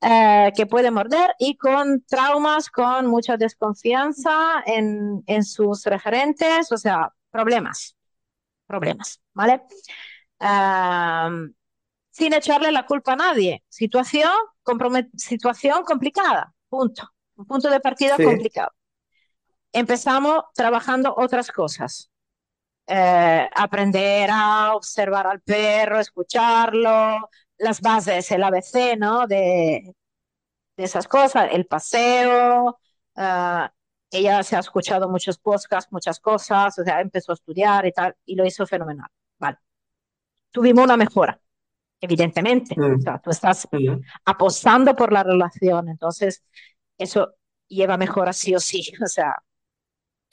Eh, 0.01 0.51
que 0.55 0.67
puede 0.67 0.91
morder 0.91 1.31
y 1.39 1.57
con 1.57 2.03
traumas, 2.05 2.69
con 2.69 3.07
mucha 3.07 3.35
desconfianza 3.37 4.61
en, 4.65 5.23
en 5.25 5.43
sus 5.43 5.85
referentes, 5.85 6.71
o 6.71 6.77
sea, 6.77 7.11
problemas, 7.31 7.95
problemas, 8.67 9.21
¿vale? 9.33 9.63
Sin 12.11 12.33
echarle 12.33 12.71
la 12.71 12.85
culpa 12.85 13.13
a 13.13 13.15
nadie. 13.15 13.63
Situación, 13.69 14.31
situación 15.17 15.83
complicada, 15.83 16.53
punto. 16.69 17.09
Un 17.35 17.45
punto 17.45 17.69
de 17.69 17.79
partida 17.79 18.15
Sí. 18.17 18.23
complicado. 18.23 18.71
Empezamos 19.73 20.45
trabajando 20.55 21.13
otras 21.17 21.51
cosas. 21.51 22.11
Eh, 22.87 23.49
aprender 23.55 24.29
a 24.31 24.75
observar 24.75 25.27
al 25.27 25.41
perro, 25.41 25.99
escucharlo, 25.99 27.29
las 27.57 27.81
bases, 27.81 28.31
el 28.31 28.43
ABC, 28.43 28.97
¿no? 28.97 29.27
De, 29.27 29.95
de 30.77 30.83
esas 30.83 31.07
cosas, 31.07 31.49
el 31.51 31.65
paseo. 31.67 32.79
Uh, 33.15 33.67
ella 34.11 34.43
se 34.43 34.55
ha 34.55 34.59
escuchado 34.59 35.09
muchos 35.09 35.37
podcasts, 35.39 35.91
muchas 35.91 36.19
cosas, 36.19 36.77
o 36.79 36.83
sea, 36.83 37.01
empezó 37.01 37.31
a 37.33 37.35
estudiar 37.35 37.85
y 37.87 37.91
tal, 37.91 38.15
y 38.25 38.35
lo 38.35 38.45
hizo 38.45 38.65
fenomenal. 38.67 39.07
Vale. 39.39 39.57
Tuvimos 40.51 40.85
una 40.85 40.97
mejora, 40.97 41.39
evidentemente. 42.01 42.75
Mm. 42.77 42.97
O 42.97 43.01
sea, 43.01 43.19
tú 43.19 43.31
estás 43.31 43.67
Mm. 43.71 44.01
apostando 44.25 44.95
por 44.95 45.11
la 45.13 45.23
relación, 45.23 45.89
entonces 45.89 46.43
eso 46.97 47.35
lleva 47.67 47.97
mejora 47.97 48.33
sí 48.33 48.55
o 48.55 48.59
sí. 48.59 48.83
O 49.03 49.07
sea, 49.07 49.35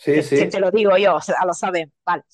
Sí, 0.05 0.13
que, 0.15 0.23
sí. 0.23 0.37
que 0.37 0.47
te 0.47 0.61
lo 0.61 0.71
digo 0.71 0.97
yo, 0.97 1.17
o 1.17 1.21
sea, 1.21 1.45
lo 1.47 1.53
saben. 1.55 1.93
Vale. 2.05 2.25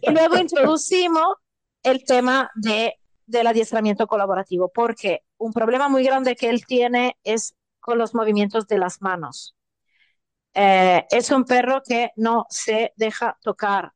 Y 0.00 0.10
luego 0.10 0.36
introducimos 0.38 1.36
el 1.82 2.04
tema 2.04 2.50
de, 2.54 2.94
del 3.26 3.46
adiestramiento 3.46 4.06
colaborativo, 4.06 4.70
porque 4.72 5.22
un 5.38 5.52
problema 5.52 5.88
muy 5.88 6.04
grande 6.04 6.36
que 6.36 6.48
él 6.50 6.64
tiene 6.66 7.16
es 7.24 7.54
con 7.80 7.98
los 7.98 8.14
movimientos 8.14 8.66
de 8.68 8.78
las 8.78 9.00
manos. 9.02 9.54
Eh, 10.54 11.06
es 11.10 11.30
un 11.30 11.44
perro 11.44 11.82
que 11.82 12.10
no 12.16 12.46
se 12.50 12.92
deja 12.96 13.38
tocar 13.42 13.92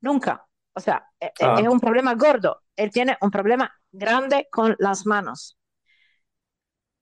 nunca. 0.00 0.46
O 0.74 0.80
sea, 0.80 1.06
eh, 1.20 1.32
Ah. 1.40 1.56
es 1.60 1.68
un 1.68 1.80
problema 1.80 2.14
gordo. 2.14 2.62
Él 2.76 2.90
tiene 2.92 3.16
un 3.22 3.30
problema 3.30 3.72
grande 3.92 4.48
con 4.50 4.76
las 4.78 5.06
manos. 5.06 5.58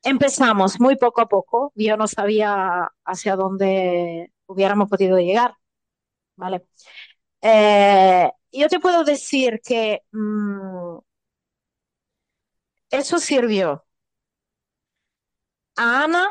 Empezamos 0.03 0.81
muy 0.81 0.97
poco 0.97 1.21
a 1.21 1.29
poco. 1.29 1.73
Yo 1.75 1.97
no 1.97 2.07
sabía 2.07 2.91
hacia 3.05 3.37
dónde 3.37 4.33
hubiéramos 4.51 4.89
podido 4.89 5.19
llegar. 5.19 5.55
¿Vale? 6.37 6.67
Eh, 7.43 8.31
yo 8.53 8.69
te 8.69 8.81
puedo 8.81 9.05
decir 9.05 9.61
que 9.65 10.01
mmm, 10.13 10.99
eso 12.91 13.19
sirvió 13.19 13.85
a 15.77 16.05
Ana 16.05 16.25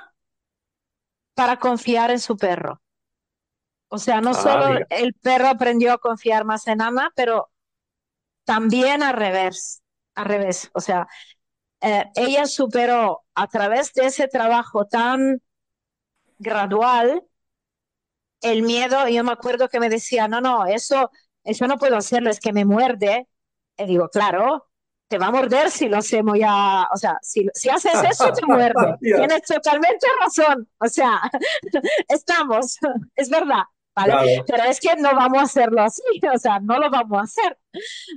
para 1.33 1.57
confiar 1.57 2.11
en 2.11 2.19
su 2.19 2.37
perro. 2.37 2.81
O 3.89 3.97
sea, 3.97 4.21
no 4.21 4.33
Ah, 4.33 4.35
solo 4.35 4.65
mira. 4.65 4.87
el 4.89 5.13
perro 5.15 5.47
aprendió 5.47 5.93
a 5.93 5.97
confiar 5.97 6.45
más 6.45 6.67
en 6.67 6.81
Ana, 6.81 7.11
pero 7.15 7.49
también 8.45 9.03
al 9.03 9.15
revés, 9.15 9.83
al 10.15 10.25
revés. 10.25 10.71
O 10.73 10.81
sea, 10.81 11.07
eh, 11.81 12.05
ella 12.15 12.47
superó 12.47 13.23
a 13.35 13.47
través 13.47 13.93
de 13.93 14.07
ese 14.07 14.27
trabajo 14.29 14.85
tan 14.87 15.41
gradual 16.39 17.23
el 18.41 18.63
miedo. 18.63 19.07
Yo 19.07 19.23
me 19.23 19.31
acuerdo 19.31 19.69
que 19.69 19.79
me 19.79 19.89
decía, 19.89 20.27
no, 20.27 20.41
no, 20.41 20.65
eso, 20.65 21.11
eso 21.43 21.67
no 21.67 21.77
puedo 21.77 21.97
hacerlo, 21.97 22.29
es 22.29 22.39
que 22.39 22.53
me 22.53 22.65
muerde. 22.65 23.27
Y 23.77 23.85
digo, 23.85 24.09
claro, 24.09 24.69
te 25.07 25.17
va 25.17 25.27
a 25.27 25.31
morder 25.31 25.71
si 25.71 25.89
lo 25.89 25.97
hacemos 25.97 26.37
ya, 26.37 26.87
o 26.93 26.97
sea, 26.97 27.17
si, 27.21 27.47
si 27.53 27.69
haces 27.69 27.95
eso, 28.03 28.31
te 28.31 28.45
muerde. 28.47 28.97
Tienes 29.01 29.41
totalmente 29.43 30.07
razón. 30.23 30.69
O 30.79 30.87
sea, 30.87 31.19
estamos, 32.07 32.77
es 33.15 33.29
verdad. 33.29 33.63
¿Vale? 33.95 34.13
Claro. 34.13 34.45
Pero 34.47 34.63
es 34.63 34.79
que 34.79 34.95
no 34.95 35.13
vamos 35.13 35.39
a 35.39 35.43
hacerlo 35.43 35.81
así, 35.81 36.01
o 36.33 36.37
sea, 36.37 36.59
no 36.59 36.79
lo 36.79 36.89
vamos 36.89 37.19
a 37.19 37.23
hacer. 37.23 37.57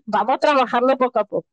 Vamos 0.05 0.37
a 0.37 0.39
trabajarlo 0.39 0.97
poco 0.97 1.19
a 1.19 1.25
poco. 1.25 1.47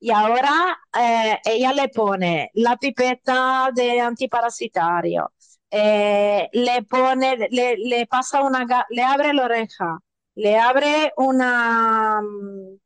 Y 0.00 0.10
ahora 0.12 0.78
eh, 0.96 1.40
ella 1.44 1.72
le 1.72 1.88
pone 1.88 2.50
la 2.54 2.76
pipeta 2.76 3.70
de 3.74 4.00
antiparasitario, 4.00 5.32
eh, 5.70 6.48
le 6.52 6.82
pone, 6.84 7.36
le, 7.50 7.76
le 7.76 8.06
pasa 8.06 8.42
una, 8.42 8.66
le 8.90 9.02
abre 9.02 9.32
la 9.34 9.44
oreja, 9.44 9.98
le 10.36 10.58
abre 10.58 11.12
una, 11.16 12.20
mm, 12.22 12.76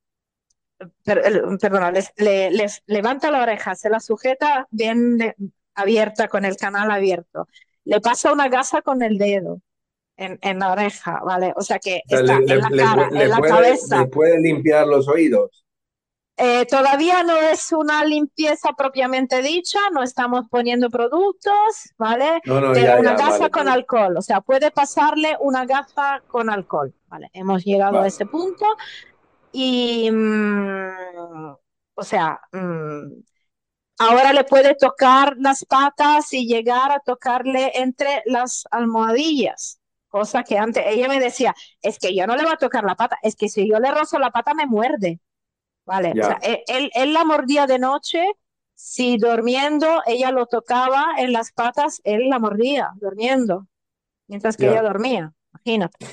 per- 1.04 1.22
el- 1.24 1.58
perdona, 1.58 1.90
les- 1.90 2.12
le, 2.16 2.50
les 2.50 2.82
levanta 2.86 3.30
la 3.30 3.42
oreja, 3.42 3.74
se 3.74 3.88
la 3.90 4.00
sujeta 4.00 4.66
bien 4.70 5.18
abierta 5.74 6.28
con 6.28 6.44
el 6.44 6.56
canal 6.56 6.90
abierto, 6.90 7.48
le 7.84 8.00
pasa 8.00 8.32
una 8.32 8.48
gasa 8.48 8.82
con 8.82 9.02
el 9.02 9.18
dedo 9.18 9.60
en, 10.16 10.38
en 10.42 10.58
la 10.60 10.72
oreja, 10.72 11.20
¿vale? 11.24 11.52
O 11.56 11.62
sea 11.62 11.78
que 11.78 12.02
O 12.06 12.10
sea, 12.10 12.20
está 12.20 12.40
le, 12.40 12.54
en 12.54 12.60
la 12.60 12.70
cara, 12.70 13.08
en 13.12 13.28
la 13.30 13.38
puede, 13.38 13.52
cabeza. 13.52 13.98
le 14.00 14.06
puede 14.06 14.40
limpiar 14.40 14.86
los 14.86 15.08
oídos. 15.08 15.61
Eh, 16.36 16.66
todavía 16.66 17.22
no 17.22 17.36
es 17.36 17.70
una 17.72 18.04
limpieza 18.04 18.70
propiamente 18.76 19.42
dicha, 19.42 19.78
no 19.92 20.02
estamos 20.02 20.48
poniendo 20.50 20.90
productos, 20.90 21.54
¿vale? 21.98 22.40
No, 22.44 22.60
no, 22.60 22.72
Pero 22.72 22.80
ya, 22.80 23.00
una 23.00 23.12
ya, 23.12 23.14
gasa 23.14 23.48
vale, 23.48 23.50
con 23.50 23.68
vale. 23.68 23.68
alcohol, 23.68 24.16
o 24.16 24.22
sea, 24.22 24.40
puede 24.40 24.70
pasarle 24.70 25.36
una 25.40 25.66
gasa 25.66 26.22
con 26.26 26.50
alcohol, 26.50 26.94
¿vale? 27.06 27.30
Hemos 27.34 27.64
llegado 27.64 28.00
a 28.00 28.06
Vale. 28.06 28.08
ese 28.08 28.26
punto 28.26 28.64
y, 29.52 30.10
mm, 30.10 31.54
o 31.94 32.02
sea, 32.04 32.40
mm, 32.52 33.12
ahora 33.98 34.32
le 34.32 34.44
puede 34.44 34.74
tocar 34.76 35.36
las 35.38 35.64
patas 35.64 36.32
y 36.32 36.46
llegar 36.46 36.92
a 36.92 37.00
tocarle 37.00 37.72
entre 37.76 38.22
las 38.26 38.64
almohadillas, 38.70 39.80
cosa 40.08 40.44
que 40.44 40.58
antes 40.58 40.84
ella 40.86 41.08
me 41.08 41.20
decía, 41.20 41.54
es 41.82 41.98
que 41.98 42.14
yo 42.14 42.26
no 42.26 42.36
le 42.36 42.44
voy 42.44 42.52
a 42.52 42.56
tocar 42.56 42.84
la 42.84 42.96
pata, 42.96 43.18
es 43.22 43.36
que 43.36 43.48
si 43.48 43.68
yo 43.70 43.78
le 43.80 43.90
rozo 43.92 44.18
la 44.18 44.30
pata 44.30 44.54
me 44.54 44.66
muerde. 44.66 45.20
Vale, 45.84 46.12
o 46.12 46.24
sea, 46.24 46.38
él, 46.42 46.90
él, 46.94 47.12
la 47.12 47.24
mordía 47.24 47.66
de 47.66 47.78
noche, 47.78 48.24
si 48.74 49.16
durmiendo 49.18 50.02
ella 50.06 50.30
lo 50.30 50.46
tocaba 50.46 51.14
en 51.18 51.32
las 51.32 51.52
patas, 51.52 52.00
él 52.04 52.28
la 52.28 52.38
mordía 52.38 52.90
durmiendo, 53.00 53.66
mientras 54.28 54.56
que 54.56 54.68
ella 54.68 54.82
dormía, 54.82 55.32
imagínate. 55.52 56.06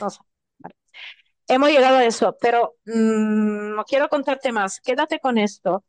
Hemos 1.48 1.70
llegado 1.70 1.98
a 1.98 2.06
eso, 2.06 2.38
pero 2.40 2.76
mm, 2.86 3.76
no 3.76 3.84
quiero 3.86 4.10
contarte 4.10 4.52
más, 4.52 4.80
quédate 4.82 5.20
con 5.20 5.38
esto. 5.38 5.84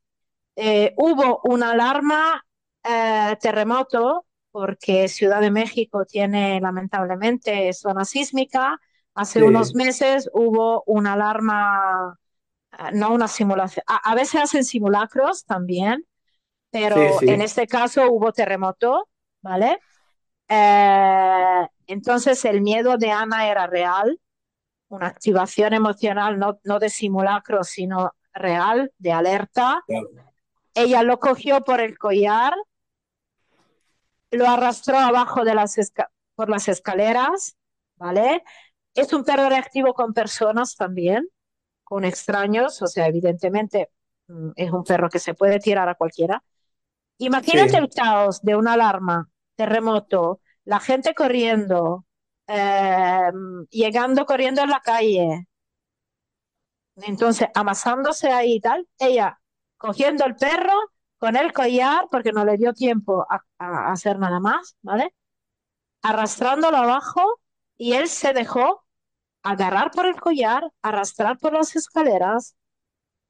Eh, 0.57 0.95
hubo 0.97 1.41
una 1.45 1.73
alarma 1.73 2.45
eh, 2.83 3.37
terremoto 3.41 4.27
porque 4.51 5.09
Ciudad 5.09 5.41
de 5.41 5.51
México 5.51 6.05
tiene 6.05 6.61
lamentablemente 6.61 7.73
zona 7.73 8.05
sísmica. 8.05 8.79
Hace 9.15 9.43
unos 9.43 9.75
meses 9.75 10.31
hubo 10.33 10.83
una 10.87 11.13
alarma, 11.15 12.19
no 12.93 13.13
una 13.13 13.29
simulación, 13.29 13.85
a, 13.87 14.15
veces 14.15 14.43
hacen 14.43 14.65
simulacros 14.65 15.45
también, 15.45 16.05
pero 16.71 17.21
en 17.23 17.41
este 17.41 17.67
caso 17.67 18.11
hubo 18.11 18.33
terremoto, 18.33 19.09
¿vale? 19.43 19.79
entonces 21.87 22.45
el 22.45 22.61
miedo 22.61 22.97
de 22.97 23.13
Ana 23.13 23.49
era 23.49 23.69
real, 23.69 24.21
una 24.89 25.07
activación 25.07 25.75
emocional 25.75 26.39
no, 26.39 26.59
no 26.65 26.81
de 26.81 26.91
simulacro, 26.91 27.63
sino 27.63 28.13
real, 28.33 28.93
de 28.99 29.13
alerta. 29.13 29.85
Ella 30.75 31.03
lo 31.05 31.21
cogió 31.21 31.63
por 31.63 31.81
el 31.81 31.97
collar, 31.99 32.55
lo 34.33 34.49
arrastró 34.49 34.99
abajo 34.99 35.45
de 35.45 35.55
las 35.55 35.77
por 36.35 36.49
las 36.49 36.69
escaleras, 36.69 37.57
¿vale? 37.97 38.43
Es 38.95 39.13
un 39.13 39.25
perro 39.25 39.49
reactivo 39.49 39.95
con 39.95 40.13
personas 40.13 40.75
también, 40.75 41.29
con 41.91 42.05
extraños, 42.05 42.81
o 42.83 42.87
sea, 42.87 43.09
evidentemente 43.09 43.91
mm, 44.29 44.51
es 44.55 44.71
un 44.71 44.85
perro 44.85 45.11
que 45.11 45.19
se 45.19 45.35
puede 45.35 45.59
tirar 45.59 45.89
a 45.89 45.97
cualquiera. 45.97 46.41
Imagínate 47.19 47.79
el 47.79 47.89
caos 47.91 48.41
de 48.43 48.55
una 48.55 48.75
alarma, 48.75 49.29
terremoto, 49.57 50.41
la 50.65 50.79
gente 50.79 51.15
corriendo, 51.15 52.07
eh, 52.47 53.33
llegando 53.71 54.25
corriendo 54.25 54.63
en 54.63 54.71
la 54.71 54.81
calle. 54.81 55.49
Entonces, 56.95 57.49
amasándose 57.55 58.31
ahí 58.31 58.55
y 58.55 58.61
tal, 58.61 58.87
ella 59.01 59.41
cogiendo 59.77 60.25
el 60.27 60.37
perro 60.37 60.75
con 61.19 61.35
el 61.35 61.53
collar, 61.53 62.07
porque 62.09 62.31
no 62.31 62.45
le 62.45 62.57
dio 62.57 62.73
tiempo 62.73 63.27
a, 63.29 63.43
hacer 63.91 64.17
nada 64.21 64.39
más, 64.39 64.77
¿vale? 64.83 65.13
Arrastrándolo 66.03 66.77
abajo 66.77 67.41
y 67.77 67.95
él 67.95 68.09
se 68.09 68.33
dejó 68.33 68.85
agarrar 69.43 69.91
por 69.91 70.07
el 70.07 70.21
collar, 70.21 70.71
arrastrar 70.83 71.39
por 71.39 71.53
las 71.53 71.77
escaleras, 71.77 72.57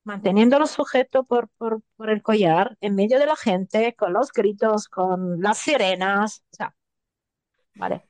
manteniéndolo 0.04 0.66
sujeto 0.66 1.24
por, 1.24 1.48
por, 1.58 1.82
por, 1.96 2.10
el 2.10 2.22
collar, 2.22 2.76
en 2.80 2.94
medio 2.94 3.18
de 3.18 3.26
la 3.26 3.36
gente, 3.36 3.94
con 3.94 4.12
los 4.12 4.32
gritos, 4.32 4.88
con 4.88 5.40
las 5.40 5.58
sirenas, 5.58 6.42
o 6.52 6.56
sea, 6.56 6.74
¿vale? 7.74 8.02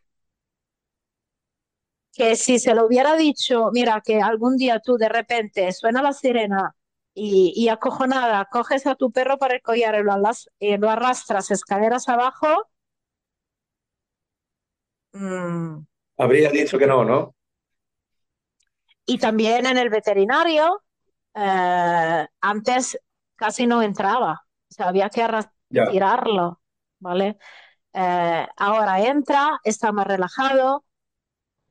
Que 2.13 2.37
si 2.37 2.59
se 2.59 2.75
lo 2.75 2.87
hubiera 2.87 3.17
dicho, 3.17 3.71
mira, 3.73 4.01
que 4.05 4.21
algún 4.21 4.57
día 4.57 4.81
tú 4.81 4.97
de 4.97 5.09
repente 5.09 5.73
suena 5.73 6.03
la 6.03 6.13
sirena 6.13 6.75
y, 7.15 7.53
y 7.57 7.69
acojonada, 7.69 8.47
coges 8.51 8.87
a 8.87 8.95
tu 8.95 9.11
perro 9.13 9.39
para 9.39 9.55
el 9.55 9.63
collar 9.63 9.95
y 9.97 10.03
lo, 10.03 10.17
lo 10.79 10.91
arrastras 10.91 11.51
escaleras 11.51 12.09
abajo. 12.09 12.47
Mm. 15.13 15.85
Habría 16.19 16.51
dicho 16.51 16.79
que 16.79 16.87
no, 16.87 17.05
¿no? 17.05 17.35
Y 19.11 19.19
también 19.19 19.67
en 19.67 19.77
el 19.77 19.91
veterinario, 19.91 20.85
eh, 21.35 22.27
antes 22.41 22.97
casi 23.35 23.67
no 23.67 23.83
entraba, 23.83 24.35
o 24.45 24.73
sea, 24.73 24.87
había 24.87 25.09
que 25.11 25.27
tirarlo, 25.91 26.61
¿vale? 27.01 27.37
Eh, 27.93 28.47
ahora 28.57 29.01
entra, 29.01 29.59
está 29.65 29.91
más 29.91 30.07
relajado. 30.07 30.85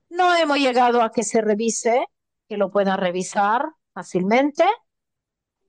No 0.10 0.36
hemos 0.36 0.57
llegado 0.57 1.02
a 1.02 1.14
que 1.14 1.24
se 1.24 1.40
revise, 1.40 2.07
que 2.49 2.57
lo 2.57 2.72
puedan 2.72 2.98
revisar 2.98 3.70
fácilmente, 3.94 4.66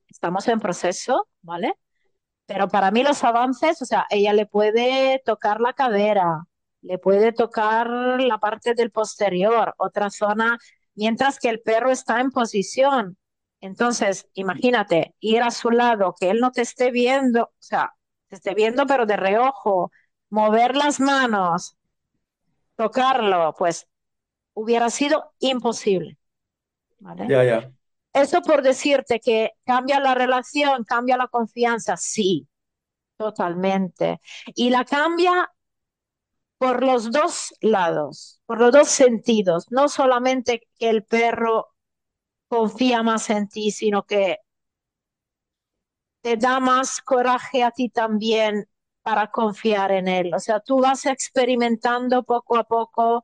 estamos 0.09 0.49
en 0.49 0.59
proceso, 0.59 1.29
¿vale? 1.41 1.75
Pero 2.47 2.67
para 2.67 2.91
mí 2.91 3.05
los 3.05 3.23
avances, 3.23 3.81
o 3.81 3.85
sea, 3.85 4.07
ella 4.11 4.33
le 4.33 4.47
puede 4.47 5.23
tocar 5.25 5.61
la 5.61 5.75
cadera, 5.75 6.49
le 6.83 6.99
puede 6.99 7.33
tocar 7.33 7.89
la 7.89 8.39
parte 8.39 8.75
del 8.75 8.91
posterior, 8.91 9.73
otra 9.79 10.11
zona, 10.11 10.59
mientras 10.95 11.39
que 11.39 11.49
el 11.49 11.61
perro 11.61 11.91
está 11.91 12.21
en 12.21 12.31
posición. 12.31 13.19
Entonces, 13.61 14.29
imagínate, 14.35 15.15
ir 15.21 15.43
a 15.43 15.51
su 15.51 15.71
lado, 15.71 16.15
que 16.19 16.31
él 16.31 16.41
no 16.41 16.51
te 16.51 16.63
esté 16.63 16.91
viendo, 16.91 17.45
o 17.45 17.53
sea, 17.59 17.95
te 18.29 18.37
esté 18.37 18.55
viendo 18.55 18.87
pero 18.87 19.07
de 19.07 19.17
reojo, 19.17 19.93
mover 20.31 20.77
las 20.77 21.01
manos, 21.01 21.77
tocarlo, 22.77 23.55
pues 23.59 23.87
hubiera 24.55 24.89
sido 24.91 25.35
imposible. 25.41 26.19
¿vale? 27.01 27.27
Ya, 27.29 27.45
ya. 27.45 27.73
Eso 28.13 28.43
por 28.43 28.63
decirte 28.63 29.21
que 29.21 29.53
cambia 29.65 30.01
la 30.01 30.15
relación, 30.15 30.85
cambia 30.85 31.17
la 31.17 31.29
confianza, 31.29 31.97
sí, 31.97 32.49
totalmente. 33.17 34.21
Y 34.55 34.71
la 34.71 34.85
cambia 34.85 35.51
por 36.61 36.85
los 36.85 37.11
dos 37.13 37.55
lados, 37.63 38.41
por 38.47 38.61
los 38.61 38.73
dos 38.73 38.89
sentidos, 38.91 39.67
no 39.73 39.89
solamente 39.91 40.69
que 40.79 40.91
el 40.91 41.05
perro 41.05 41.71
confía 42.49 43.03
más 43.03 43.31
en 43.31 43.49
ti, 43.49 43.71
sino 43.73 44.05
que 44.07 44.39
te 46.23 46.37
da 46.37 46.61
más 46.61 47.01
coraje 47.01 47.63
a 47.63 47.71
ti 47.71 47.89
también 47.91 48.69
para 49.03 49.31
confiar 49.31 49.93
en 49.93 50.09
él. 50.09 50.35
O 50.35 50.39
sea, 50.39 50.61
tú 50.61 50.81
vas 50.81 51.07
experimentando 51.07 52.23
poco 52.23 52.57
a 52.57 52.65
poco 52.65 53.23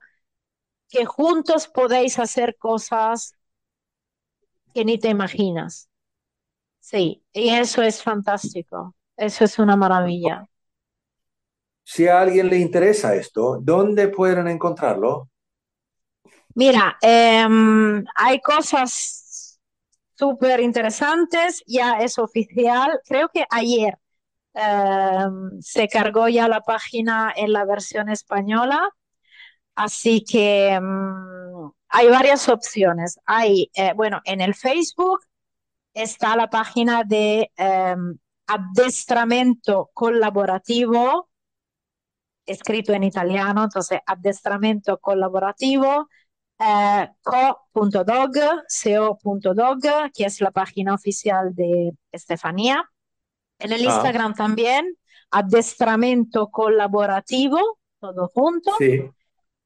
que 0.90 1.04
juntos 1.06 1.68
podéis 1.68 2.18
hacer 2.20 2.56
cosas 2.58 3.34
que 4.74 4.84
ni 4.84 4.98
te 4.98 5.08
imaginas. 5.08 5.88
Sí, 6.80 7.24
y 7.32 7.50
eso 7.50 7.82
es 7.82 8.02
fantástico. 8.02 8.96
Eso 9.16 9.44
es 9.44 9.58
una 9.58 9.76
maravilla. 9.76 10.48
Si 11.88 12.08
a 12.08 12.20
alguien 12.20 12.48
le 12.48 12.58
interesa 12.58 13.14
esto, 13.14 13.60
¿dónde 13.62 14.08
pueden 14.08 14.48
encontrarlo? 14.48 15.28
Mira, 16.56 16.98
em, 17.00 18.04
hay 18.16 18.40
cosas 18.40 19.60
súper 20.14 20.58
interesantes, 20.58 21.62
ya 21.64 22.00
es 22.00 22.18
oficial. 22.18 23.00
Creo 23.06 23.28
que 23.32 23.44
ayer 23.48 23.96
em, 24.54 25.60
se 25.60 25.86
cargó 25.86 26.28
ya 26.28 26.48
la 26.48 26.60
página 26.60 27.32
en 27.36 27.52
la 27.52 27.64
versión 27.64 28.08
española, 28.08 28.90
así 29.76 30.24
que 30.24 30.70
em, 30.70 31.70
hay 31.88 32.08
varias 32.08 32.48
opciones. 32.48 33.20
Hay, 33.26 33.70
eh, 33.74 33.92
bueno, 33.94 34.22
en 34.24 34.40
el 34.40 34.56
Facebook 34.56 35.20
está 35.94 36.34
la 36.34 36.50
página 36.50 37.04
de 37.04 37.52
addestramento 38.48 39.90
colaborativo, 39.94 41.25
escrito 42.47 42.93
en 42.93 43.05
italiano, 43.05 43.64
entonces 43.64 44.01
addestramento 44.06 44.98
colaborativo, 44.98 46.09
eh, 46.59 47.10
co.dog, 47.23 48.32
co.dog, 49.23 49.82
que 50.14 50.24
es 50.24 50.40
la 50.40 50.52
página 50.52 50.94
oficial 50.94 51.55
de 51.55 51.93
Estefanía. 52.12 52.82
En 53.59 53.73
el 53.73 53.86
ah. 53.86 53.93
Instagram 53.93 54.32
también, 54.35 54.97
addestramento 55.31 56.48
colaborativo, 56.48 57.78
todo 58.01 58.28
junto. 58.28 58.73
Sí. 58.78 59.02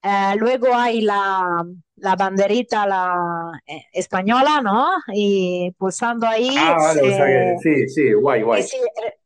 Eh, 0.04 0.36
luego 0.38 0.76
hay 0.76 1.02
la, 1.02 1.66
la 1.98 2.16
banderita 2.16 2.86
la, 2.86 3.62
eh, 3.66 3.86
española, 3.92 4.62
¿no? 4.62 4.88
Y 5.14 5.72
pulsando 5.78 6.28
ahí. 6.28 6.56
Ah, 6.58 6.78
vale, 6.78 7.58
sí, 7.62 7.88
sí, 7.90 8.14
guay, 8.14 8.44
guay. 8.44 8.66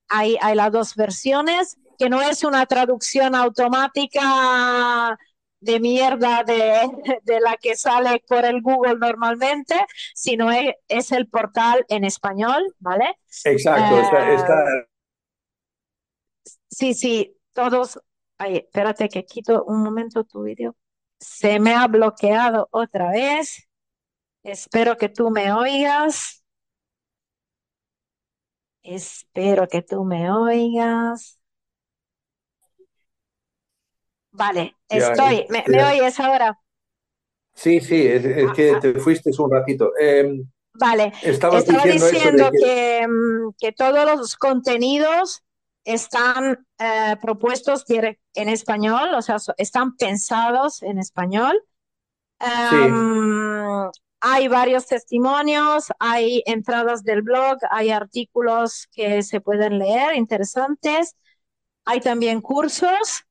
hay, 0.09 0.37
hay 0.41 0.55
las 0.55 0.71
dos 0.71 0.95
versiones, 0.95 1.77
que 1.97 2.09
no 2.09 2.21
es 2.21 2.43
una 2.43 2.65
traducción 2.65 3.35
automática 3.35 5.17
de 5.59 5.79
mierda 5.79 6.43
de, 6.43 6.89
de, 7.23 7.39
la 7.39 7.55
que 7.57 7.75
sale 7.75 8.23
por 8.27 8.45
el 8.45 8.61
Google 8.61 8.95
normalmente, 8.95 9.75
sino 10.15 10.51
es, 10.51 10.73
es 10.87 11.11
el 11.11 11.27
portal 11.27 11.85
en 11.87 12.03
español, 12.03 12.63
¿vale? 12.79 13.17
Exacto, 13.45 13.99
está, 13.99 14.63
eh, 14.63 14.87
Sí, 16.69 16.93
sí, 16.93 17.37
todos... 17.53 17.99
Ay, 18.37 18.57
espérate 18.57 19.07
que 19.07 19.23
quito 19.23 19.63
un 19.65 19.83
momento 19.83 20.23
tu 20.23 20.41
vídeo. 20.41 20.75
Se 21.21 21.59
me 21.59 21.75
ha 21.75 21.87
bloqueado 21.87 22.67
otra 22.71 23.11
vez. 23.11 23.69
Espero 24.43 24.97
que 24.97 25.07
tú 25.07 25.29
me 25.29 25.53
oigas. 25.53 26.43
Espero 28.81 29.67
que 29.67 29.83
tú 29.83 30.03
me 30.03 30.31
oigas. 30.31 31.39
Vale, 34.31 34.75
estoy. 34.89 35.45
¿Me, 35.49 35.83
oyes 35.83 36.19
ahora? 36.19 36.59
Sí, 37.53 37.79
sí, 37.81 38.07
es, 38.07 38.25
es 38.25 38.51
que 38.53 38.77
te 38.81 38.95
fuiste 38.95 39.29
un 39.37 39.51
ratito. 39.51 39.91
Eh, 39.99 40.41
vale, 40.73 41.13
estaba 41.21 41.61
diciendo 41.61 41.83
eso 41.83 42.05
de 42.05 42.11
diciendo 42.11 42.51
que... 42.51 42.57
que, 42.59 43.07
mm, 43.07 43.53
que 43.59 43.71
todos 43.73 44.05
los 44.05 44.35
contenidos 44.37 45.43
están 45.83 46.65
eh, 46.77 47.15
propuestos 47.21 47.85
en 47.87 48.49
español, 48.49 49.13
o 49.15 49.21
sea, 49.21 49.37
están 49.57 49.95
pensados 49.97 50.81
en 50.83 50.99
español. 50.99 51.61
Sí, 52.39 52.75
Em, 52.75 53.89
hay 54.19 54.47
varios 54.47 54.87
testimonios, 54.87 55.91
hay 55.99 56.43
entradas 56.45 57.03
del 57.03 57.21
blog, 57.23 57.57
hay 57.69 57.91
artículos 57.91 58.87
que 58.91 59.23
se 59.23 59.41
pueden 59.41 59.79
leer 59.79 60.15
interesantes, 60.15 61.15
hay 61.85 62.01
también 62.01 62.41
cursos. 62.41 63.23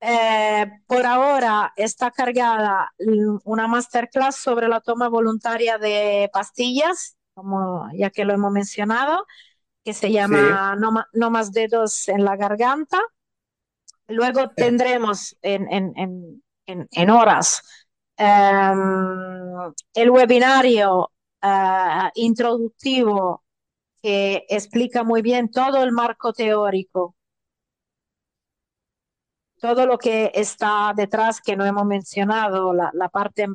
Eh, 0.00 0.66
por 0.88 1.06
ahora 1.06 1.72
está 1.76 2.10
cargada 2.10 2.90
una 3.44 3.68
masterclass 3.68 4.34
sobre 4.36 4.66
la 4.68 4.80
toma 4.80 5.08
voluntaria 5.08 5.78
de 5.78 6.28
pastillas, 6.32 7.16
como 7.34 7.88
ya 7.94 8.10
que 8.10 8.24
lo 8.24 8.34
hemos 8.34 8.50
mencionado, 8.50 9.24
que 9.84 9.94
se 9.94 10.12
sí, 10.12 10.12
llama 10.12 10.76
No, 11.12 11.30
más 11.30 11.52
dedos 11.52 12.08
en 12.08 12.24
la 12.24 12.36
garganta. 12.36 13.00
Luego 14.08 14.50
tendremos 14.50 15.36
en, 15.42 15.70
en, 15.72 15.92
en, 15.96 16.42
en, 16.66 16.88
en 16.92 17.10
horas 17.10 17.62
em, 18.16 18.78
el 19.94 20.10
webinario 20.10 21.10
eh, 21.42 22.10
introductivo 22.14 23.42
que 24.02 24.46
explica 24.48 25.04
muy 25.04 25.22
bien 25.22 25.50
todo 25.50 25.82
el 25.84 25.92
marco 25.92 26.32
teórico, 26.32 27.16
todo 29.60 29.86
lo 29.86 29.96
que 29.98 30.30
está 30.34 30.92
detrás 30.94 31.40
que 31.40 31.56
no 31.56 31.64
hemos 31.64 31.86
mencionado, 31.86 32.72
la, 32.74 32.90
la 32.94 33.08
parte 33.08 33.46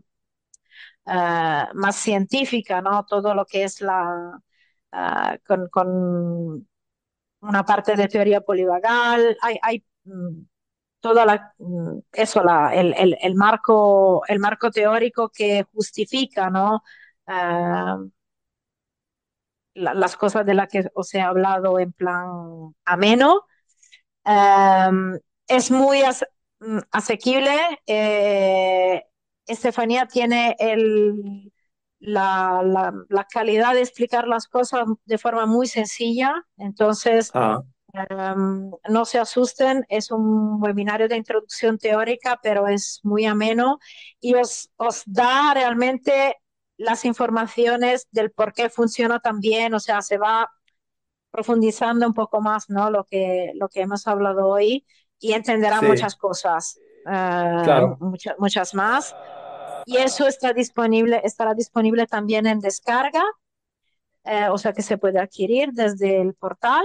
eh, 1.05 1.65
más 1.73 1.95
científica, 1.95 2.81
¿no? 2.81 3.05
Todo 3.05 3.33
lo 3.33 3.45
que 3.45 3.63
es 3.63 3.81
la 3.81 4.39
eh, 4.91 5.39
con, 5.47 5.67
con 5.69 6.67
una 7.41 7.65
parte 7.65 7.95
de 7.95 8.07
teoría 8.07 8.41
polivagal, 8.41 9.37
hay, 9.41 9.57
hay 9.61 9.85
mm, 10.05 10.41
toda 11.01 11.25
mm, 11.59 11.99
eso, 12.13 12.43
el, 12.73 13.35
marco, 13.35 14.23
el 14.27 14.39
marco 14.39 14.71
teórico 14.71 15.29
que 15.31 15.65
justifica, 15.73 16.49
la- 19.73 19.93
las 19.93 20.15
cosas 20.17 20.45
de 20.45 20.53
las 20.53 20.67
que 20.69 20.89
os 20.93 21.13
he 21.13 21.21
hablado 21.21 21.79
en 21.79 21.91
plan 21.93 22.73
ameno. 22.85 23.41
Eh, 24.25 24.89
es 25.47 25.71
muy 25.71 26.03
mm, 26.61 26.79
asequible. 26.91 27.51
eh, 27.87 29.05
Estefanía 29.47 30.07
tiene 30.07 30.55
el, 30.59 31.51
la, 31.99 32.61
la- 32.65 32.93
la 33.09 33.25
calidad 33.25 33.73
de 33.73 33.81
explicar 33.81 34.27
las 34.27 34.47
cosas 34.47 34.85
de 35.05 35.17
forma 35.17 35.45
muy 35.45 35.67
sencilla, 35.67 36.33
entonces 36.57 37.33
ah, 37.33 37.63
Um, 38.11 38.71
no 38.89 39.05
se 39.05 39.17
asusten, 39.17 39.85
es 39.89 40.11
un 40.11 40.61
webinario 40.61 41.07
de 41.07 41.15
introducción 41.17 41.77
teórica, 41.77 42.37
pero 42.43 42.67
es 42.67 42.99
muy 43.03 43.25
ameno 43.25 43.79
y 44.19 44.35
os, 44.35 44.69
os 44.77 45.03
da 45.05 45.53
realmente 45.53 46.35
las 46.77 47.05
informaciones 47.05 48.07
del 48.11 48.31
por 48.31 48.53
qué 48.53 48.69
funciona 48.69 49.19
tan 49.21 49.39
bien, 49.39 49.73
o 49.73 49.79
sea, 49.79 50.01
se 50.01 50.17
va 50.17 50.49
profundizando 51.31 52.07
un 52.07 52.13
poco 52.13 52.41
más, 52.41 52.69
¿no? 52.69 52.89
Lo 52.91 53.05
que, 53.05 53.51
lo 53.55 53.69
que 53.69 53.81
hemos 53.81 54.07
hablado 54.07 54.47
hoy 54.47 54.85
y 55.19 55.33
entenderá 55.33 55.79
sí, 55.79 55.87
muchas 55.87 56.15
cosas, 56.15 56.81
uh, 57.05 57.09
claro. 57.63 57.97
muchas 58.39 58.73
más. 58.73 59.15
Y 59.87 59.95
eso 59.95 60.27
está 60.27 60.51
disponible, 60.51 61.21
estará 61.23 61.53
disponible 61.53 62.07
también 62.07 62.45
en 62.45 62.59
descarga, 62.59 63.23
eh, 64.25 64.49
o 64.49 64.57
sea 64.57 64.73
que 64.73 64.81
se 64.81 64.97
puede 64.97 65.17
adquirir 65.17 65.71
desde 65.71 66.19
el 66.19 66.33
portal. 66.33 66.83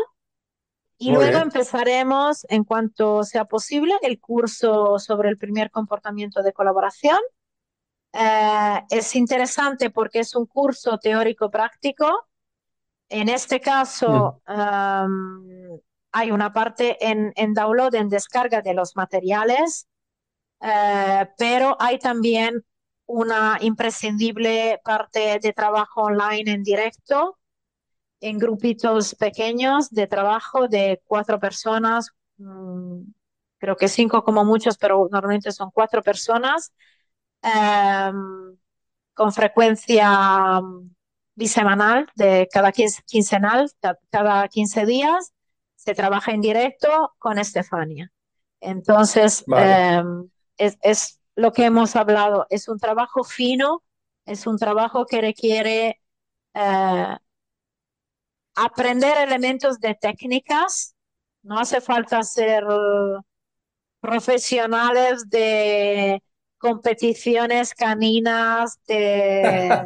Y 0.99 1.09
Muy 1.09 1.16
luego 1.16 1.39
bien. 1.39 1.43
empezaremos, 1.43 2.47
en 2.49 2.62
cuanto 2.62 3.24
sea 3.24 3.45
posible, 3.45 3.95
el 4.03 4.20
curso 4.20 5.01
sobre 5.01 5.31
el 5.31 5.37
primer 5.37 5.73
comportamiento 5.73 6.45
de 6.45 6.53
colaboración. 6.53 7.19
Eh, 8.12 8.83
es 8.89 9.16
interesante 9.16 9.91
porque 9.91 10.20
es 10.20 10.37
un 10.37 10.47
curso 10.47 10.97
teórico-práctico. 10.99 12.29
En 13.09 13.29
este 13.29 13.61
caso, 13.61 14.41
um, 14.47 15.81
hay 16.12 16.31
una 16.31 16.53
parte 16.53 17.05
en, 17.05 17.33
en, 17.35 17.53
download, 17.53 17.97
en 17.97 18.09
descarga 18.09 18.62
de 18.62 18.74
los 18.74 18.95
materiales, 18.95 19.89
eh, 20.61 21.29
pero 21.37 21.77
hay 21.81 21.99
también 21.99 22.65
una 23.07 23.59
imprescindible 23.61 24.81
parte 24.85 25.39
de 25.41 25.53
trabajo 25.53 26.03
online 26.03 26.53
en 26.53 26.62
directo 26.62 27.39
en 28.20 28.39
grupitos 28.39 29.15
pequeños 29.16 29.91
de 29.91 30.07
trabajo 30.07 30.69
de 30.69 31.03
cuatro 31.07 31.41
personas, 31.41 32.11
mmm, 32.39 33.01
creo 33.59 33.77
que 33.77 33.89
cinco 33.89 34.24
como 34.24 34.45
muchos, 34.45 34.79
pero 34.79 35.09
normalmente 35.11 35.53
son 35.53 35.70
cuatro 35.73 36.03
personas, 36.03 36.73
eh, 37.43 38.12
con 39.15 39.33
frecuencia 39.33 40.61
bisemanal, 41.35 42.09
de 42.15 42.49
cada 42.51 42.73
quince, 42.73 43.03
quincenal, 43.07 43.70
cada 44.11 44.49
15 44.49 44.87
días, 44.87 45.33
se 45.77 45.95
trabaja 45.95 46.33
en 46.33 46.41
directo 46.41 47.12
con 47.19 47.39
Estefania. 47.39 48.12
Entonces, 48.61 49.45
Vale, 49.47 49.99
eh, 49.99 50.03
es, 50.57 50.79
es 50.83 51.20
lo 51.34 51.52
que 51.52 51.64
hemos 51.64 51.96
hablado, 51.96 52.46
es 52.50 52.68
un 52.68 52.78
trabajo 52.78 53.24
fino, 53.24 53.82
es 54.24 54.46
un 54.46 54.59
trabajo 54.59 55.06
que 55.06 55.20
requiere 55.20 56.00
eh, 56.54 57.16
aprender 58.54 59.18
elementos 59.18 59.80
de 59.80 59.94
técnicas. 59.94 60.94
No 61.42 61.59
hace 61.59 61.80
falta 61.80 62.22
ser 62.22 62.64
profesionales 64.00 65.28
de 65.28 66.22
competiciones 66.59 67.74
caninas 67.74 68.78
de... 68.86 69.84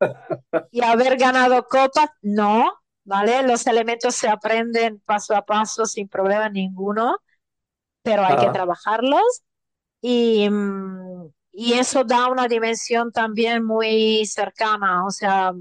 y 0.70 0.82
haber 0.82 1.16
ganado 1.16 1.66
copas. 1.66 2.10
No, 2.20 2.70
¿vale? 3.04 3.42
Los 3.42 3.66
elementos 3.66 4.14
se 4.16 4.28
aprenden 4.28 5.00
paso 5.00 5.34
a 5.34 5.42
paso 5.42 5.86
sin 5.86 6.08
problema 6.08 6.48
ninguno, 6.48 7.16
pero 8.02 8.24
hay 8.24 8.36
que 8.36 8.46
ah, 8.46 8.52
trabajarlos. 8.52 9.42
Y, 10.02 10.48
y 11.52 11.74
eso 11.74 12.04
da 12.04 12.28
una 12.28 12.48
dimensión 12.48 13.12
también 13.12 13.64
muy 13.64 14.26
cercana, 14.26 15.04
o 15.06 15.10
sea, 15.10 15.52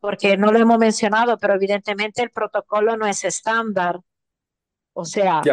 porque 0.00 0.36
no 0.36 0.52
lo 0.52 0.58
hemos 0.60 0.78
mencionado, 0.78 1.38
pero 1.38 1.54
evidentemente 1.54 2.22
el 2.22 2.30
protocolo 2.30 2.96
no 2.96 3.06
es 3.06 3.24
estándar. 3.24 4.00
O 4.94 5.04
sea, 5.04 5.50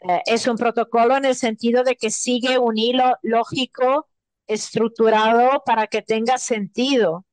eh, 0.00 0.22
es 0.26 0.46
un 0.48 0.56
protocolo 0.58 1.16
en 1.16 1.24
el 1.26 1.34
sentido 1.36 1.84
de 1.84 1.96
que 1.96 2.10
sigue 2.10 2.58
un 2.58 2.78
hilo 2.78 3.16
lógico 3.22 4.08
estructurado 4.46 5.62
para 5.66 5.86
que 5.88 6.02
tenga 6.02 6.38
sentido. 6.38 7.26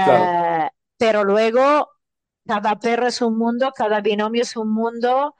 claro, 0.00 0.32
Eh, 0.34 0.68
pero 0.96 1.24
luego, 1.24 1.88
cada 2.46 2.78
perro 2.78 3.06
es 3.08 3.20
un 3.22 3.38
mundo, 3.38 3.72
cada 3.76 4.00
binomio 4.00 4.42
es 4.42 4.56
un 4.56 4.72
mundo. 4.72 5.34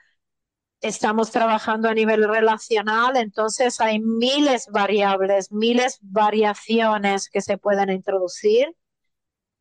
Estamos 0.83 1.31
trabajando 1.31 1.87
a 1.87 1.93
nivel 1.93 2.27
relacional, 2.27 3.15
entonces 3.15 3.79
hay 3.79 4.01
miles 4.01 4.67
variables, 4.69 5.49
miles 5.49 5.97
variaciones 6.01 7.29
que 7.29 7.39
se 7.39 7.57
pueden 7.57 7.89
introducir 7.89 8.75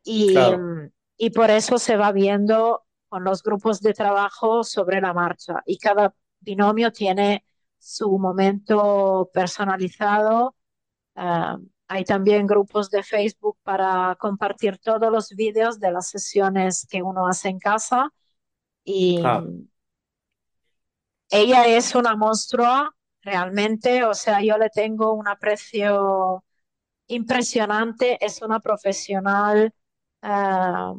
y, 0.02 0.32
claro. 0.32 0.90
y 1.16 1.30
por 1.30 1.50
eso 1.50 1.78
se 1.78 1.96
va 1.96 2.10
viendo 2.10 2.82
con 3.08 3.22
los 3.22 3.44
grupos 3.44 3.80
de 3.80 3.94
trabajo 3.94 4.64
sobre 4.64 5.00
la 5.00 5.14
marcha 5.14 5.62
y 5.64 5.78
cada 5.78 6.12
binomio 6.40 6.90
tiene 6.90 7.46
su 7.78 8.18
momento 8.18 9.30
personalizado. 9.32 10.56
Uh, 11.14 11.64
hay 11.86 12.04
también 12.04 12.48
grupos 12.48 12.90
de 12.90 13.04
Facebook 13.04 13.58
para 13.62 14.16
compartir 14.18 14.78
todos 14.78 15.12
los 15.12 15.30
vídeos 15.36 15.78
de 15.78 15.92
las 15.92 16.08
sesiones 16.08 16.84
que 16.90 17.00
uno 17.00 17.28
hace 17.28 17.48
en 17.48 17.60
casa 17.60 18.12
y 18.82 19.22
Ah, 19.24 19.44
ella 21.32 21.66
es 21.68 21.94
una 21.96 22.16
monstrua 22.16 22.94
realmente, 23.22 24.04
o 24.04 24.14
sea, 24.14 24.42
yo 24.42 24.58
le 24.58 24.70
tengo 24.70 25.14
un 25.14 25.28
aprecio 25.28 26.44
impresionante, 27.08 28.24
es 28.24 28.42
una 28.42 28.60
profesional 28.60 29.74
uh, 30.22 30.96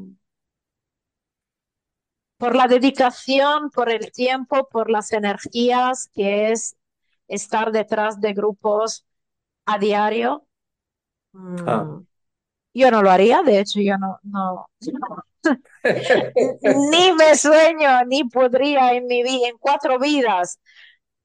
por 2.38 2.55
la 2.55 2.68
dedicación, 2.68 3.69
por 3.72 3.89
el 3.89 4.11
tiempo, 4.11 4.68
por 4.69 4.89
las 4.89 5.14
energías 5.14 6.10
que 6.14 6.51
es 6.51 6.76
estar 7.27 7.72
detrás 7.72 8.19
de 8.22 8.34
grupos 8.34 9.05
a 9.65 9.80
diario. 9.80 10.47
ah, 11.65 11.88
Mm, 11.88 12.05
Yo 12.73 12.91
no 12.91 13.01
lo 13.03 13.11
haría, 13.11 13.41
de 13.43 13.59
hecho, 13.59 13.79
yo 13.81 13.97
no, 13.97 14.19
no, 14.23 14.67
ni 16.91 17.11
me 17.13 17.35
sueño, 17.35 18.03
ni 18.05 18.23
podría 18.25 18.93
en 18.93 19.05
mi 19.07 19.23
vida, 19.23 19.47
en 19.49 19.57
cuatro 19.57 19.99
vidas, 19.99 20.59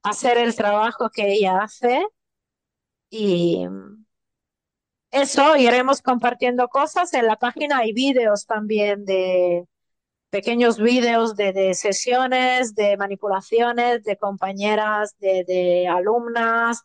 hacer 0.02 0.38
el 0.38 0.54
trabajo 0.56 1.10
que 1.10 1.32
ella 1.34 1.60
hace. 1.62 2.04
Y 3.10 3.66
eso, 5.10 5.56
iremos 5.56 6.02
compartiendo 6.02 6.68
cosas. 6.68 7.12
En 7.14 7.26
la 7.26 7.36
página 7.36 7.78
hay 7.78 7.92
vídeos 7.92 8.46
también 8.46 9.04
de 9.04 9.64
pequeños 10.30 10.78
vídeos 10.80 11.36
de, 11.36 11.52
de 11.52 11.74
sesiones, 11.74 12.74
de 12.76 12.96
manipulaciones, 12.98 14.04
de 14.04 14.16
compañeras, 14.16 15.16
de, 15.20 15.44
de 15.46 15.88
alumnas. 15.88 16.82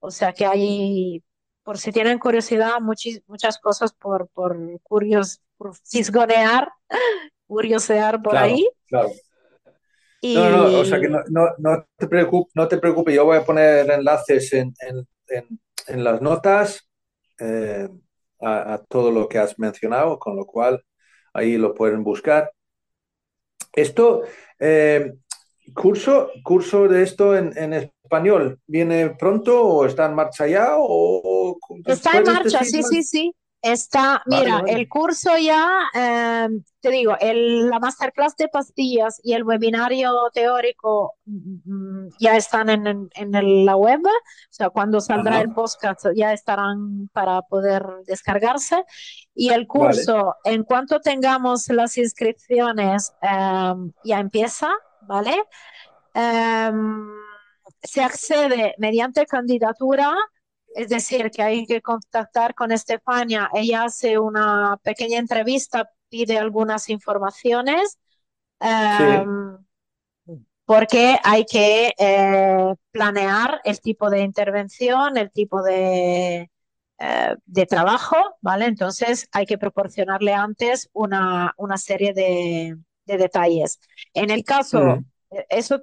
O 0.00 0.10
sea 0.12 0.32
que 0.34 0.46
hay, 0.46 1.22
por 1.62 1.78
si 1.78 1.92
tienen 1.92 2.18
curiosidad, 2.18 2.80
muchis, 2.80 3.22
muchas 3.26 3.58
cosas 3.58 3.92
por, 3.92 4.28
por 4.28 4.56
curios, 4.82 5.40
por 5.56 5.74
fisgonear, 5.84 6.68
curiosear 7.46 8.20
por 8.22 8.32
Claro, 8.32 8.46
ahí. 8.46 8.68
claro. 8.86 9.10
Y 10.20 10.34
No, 10.34 10.50
no, 10.50 10.78
o 10.80 10.84
sea 10.84 11.00
que 11.00 11.08
no, 11.08 11.20
no, 11.30 11.48
no 11.58 11.86
te 11.96 12.06
preocupes, 12.06 12.52
no 12.54 12.68
te 12.68 12.78
preocupes, 12.78 13.14
yo 13.14 13.24
voy 13.24 13.38
a 13.38 13.44
poner 13.44 13.90
enlaces 13.90 14.52
en, 14.52 14.72
en, 14.80 15.06
en, 15.28 15.60
en 15.88 16.04
las 16.04 16.22
notas 16.22 16.88
eh, 17.40 17.88
a, 18.40 18.74
a 18.74 18.78
todo 18.84 19.10
lo 19.10 19.28
que 19.28 19.38
has 19.38 19.58
mencionado, 19.58 20.18
con 20.18 20.36
lo 20.36 20.46
cual 20.46 20.84
ahí 21.34 21.56
lo 21.56 21.74
pueden 21.74 22.04
buscar. 22.04 22.52
Esto, 23.72 24.22
eh, 24.60 25.12
curso, 25.74 26.30
curso 26.44 26.86
de 26.88 27.02
esto 27.02 27.36
en, 27.36 27.56
en 27.56 27.72
español, 28.12 28.60
¿viene 28.66 29.10
pronto 29.10 29.62
o 29.66 29.86
está 29.86 30.06
en 30.06 30.14
marcha 30.14 30.46
ya? 30.46 30.74
O, 30.78 31.58
Está 31.84 32.10
en 32.18 32.24
¿puedes 32.24 32.26
marcha, 32.34 32.58
decir 32.58 32.64
sí, 32.64 32.82
sí, 32.82 33.02
sí. 33.02 33.34
Está, 33.64 34.22
Vale, 34.24 34.44
mira, 34.44 34.60
vale. 34.62 34.72
el 34.72 34.88
curso 34.88 35.36
ya, 35.38 35.68
eh, 35.94 36.48
te 36.80 36.90
digo, 36.90 37.16
el, 37.20 37.68
la 37.70 37.78
masterclass 37.78 38.36
de 38.36 38.48
pastillas 38.48 39.20
y 39.22 39.34
el 39.34 39.44
webinario 39.44 40.10
teórico 40.34 41.14
mm, 41.26 42.08
ya 42.18 42.36
están 42.36 42.70
en, 42.70 42.86
en, 42.88 43.08
en 43.14 43.34
el- 43.36 43.64
la 43.64 43.76
web, 43.76 44.00
o 44.04 44.10
sea, 44.50 44.70
cuando 44.70 45.00
saldrá 45.00 45.38
Ajá, 45.38 45.40
el 45.40 45.52
podcast 45.52 46.06
ya 46.16 46.32
estarán 46.32 47.08
para 47.12 47.42
poder 47.42 47.84
descargarse. 48.04 48.82
Y 49.32 49.50
el 49.50 49.68
vale, 49.74 50.08
curso, 50.08 50.34
en 50.42 50.64
cuanto 50.64 51.00
tengamos 51.00 51.68
las 51.68 51.96
inscripciones, 51.98 53.12
eh, 53.22 53.74
ya 54.02 54.18
empieza, 54.18 54.70
¿vale? 55.02 55.36
Em, 56.14 57.08
se 57.82 58.02
accede 58.02 58.74
mediante 58.78 59.26
candidatura, 59.26 60.14
es 60.74 60.88
decir, 60.88 61.30
que 61.30 61.42
hay 61.42 61.66
que 61.66 61.82
contactar 61.82 62.54
con 62.54 62.72
Estefania. 62.72 63.50
Ella 63.54 63.84
hace 63.84 64.18
una 64.18 64.78
pequeña 64.82 65.18
entrevista, 65.18 65.90
pide 66.08 66.38
algunas 66.38 66.88
informaciones, 66.90 67.98
sí, 68.96 69.04
em, 69.24 69.58
porque 70.64 71.18
hay 71.24 71.44
que 71.44 71.92
eh, 71.98 72.74
planear 72.90 73.60
el 73.64 73.80
tipo 73.80 74.10
de 74.10 74.20
intervención, 74.22 75.16
el 75.16 75.30
tipo 75.32 75.62
de, 75.62 76.50
eh, 76.98 77.36
de 77.44 77.66
trabajo, 77.66 78.16
¿vale? 78.40 78.66
Entonces 78.66 79.28
hay 79.32 79.44
que 79.46 79.58
proporcionarle 79.58 80.32
antes 80.34 80.88
una, 80.92 81.52
una 81.58 81.76
serie 81.78 82.12
de, 82.14 82.78
de 83.06 83.16
detalles. 83.18 83.80
En 84.14 84.30
el 84.30 84.44
caso, 84.44 84.98
Mm, 84.98 85.04
eh, 85.30 85.46
eso 85.50 85.80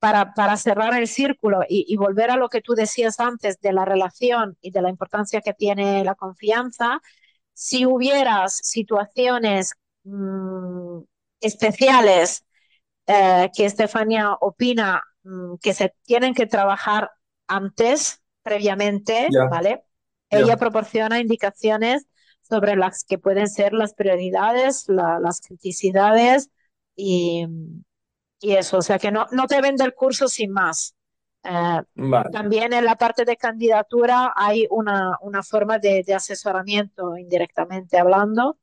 para, 0.00 0.34
para 0.34 0.56
cerrar 0.58 0.94
el 0.98 1.08
círculo 1.08 1.60
y, 1.68 1.86
y 1.88 1.96
volver 1.98 2.30
a 2.32 2.36
lo 2.38 2.50
que 2.50 2.62
tú 2.62 2.74
decías 2.74 3.20
antes 3.20 3.60
de 3.60 3.72
la 3.74 3.84
relación 3.86 4.58
y 4.62 4.72
de 4.72 4.82
la 4.82 4.90
importancia 4.90 5.42
que 5.42 5.54
tiene 5.54 6.04
la 6.04 6.16
confianza, 6.16 7.00
si 7.54 7.86
hubieras 7.86 8.58
situaciones 8.62 9.74
mm, 10.04 11.00
especiales 11.40 12.44
eh, 13.06 13.50
que 13.54 13.66
Estefania 13.66 14.34
opina 14.40 15.02
mm, 15.24 15.56
que 15.62 15.74
se 15.74 15.94
tienen 16.04 16.34
que 16.34 16.46
trabajar 16.46 17.10
antes, 17.48 18.22
previamente, 18.42 19.30
ya, 19.30 19.44
¿vale? 19.48 19.84
Ella 20.30 20.56
proporciona 20.56 21.20
indicaciones 21.20 22.06
sobre 22.42 22.76
las 22.76 23.04
que 23.04 23.18
pueden 23.18 23.48
ser 23.48 23.72
las 23.72 23.94
prioridades, 23.94 24.84
la- 24.88 25.18
las 25.20 25.40
criticidades 25.40 26.50
y, 26.96 27.46
y 28.40 28.52
eso, 28.56 28.78
o 28.78 28.82
sea 28.82 28.98
que 28.98 29.10
no, 29.12 29.26
no 29.32 29.46
te 29.46 29.60
vende 29.60 29.84
el 29.84 29.94
curso 29.94 30.28
sin 30.28 30.52
más. 30.52 30.94
Eh, 31.44 31.82
vale, 31.94 32.30
también 32.30 32.72
en 32.72 32.84
la 32.84 32.96
parte 32.96 33.24
de 33.24 33.36
candidatura 33.36 34.32
hay 34.36 34.66
una, 34.70 35.18
una 35.22 35.42
forma 35.42 35.78
de, 35.78 36.04
de 36.04 36.14
asesoramiento 36.14 37.16
indirectamente 37.16 37.98
hablando 37.98 38.58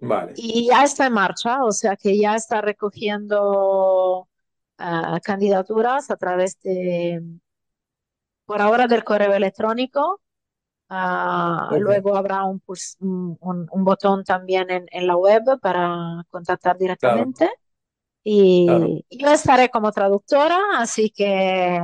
vale, 0.00 0.34
y 0.34 0.68
ya 0.68 0.84
está 0.84 1.06
en 1.06 1.12
marcha, 1.14 1.64
o 1.64 1.72
sea 1.72 1.96
que 1.96 2.18
ya 2.18 2.36
está 2.36 2.60
recogiendo 2.60 4.28
eh, 4.78 5.20
candidaturas 5.22 6.10
a 6.10 6.16
través 6.16 6.60
de, 6.62 7.20
por 8.44 8.60
ahora, 8.60 8.86
del 8.86 9.02
correo 9.04 9.32
electrónico. 9.32 10.20
Ok, 11.54 11.72
luego 11.78 12.16
habrá 12.16 12.44
un, 12.44 12.62
un, 13.00 13.68
un- 13.70 13.84
botón 13.84 14.24
también 14.24 14.70
en, 14.70 14.86
en 14.90 15.06
la 15.06 15.16
web 15.16 15.42
para 15.60 16.24
contactar 16.30 16.76
directamente. 16.78 17.48
claro. 17.48 17.54
Y 18.24 19.04
yo 19.10 19.30
estaré 19.32 19.70
como 19.70 19.92
traductora, 19.92 20.58
así 20.78 21.10
que 21.10 21.76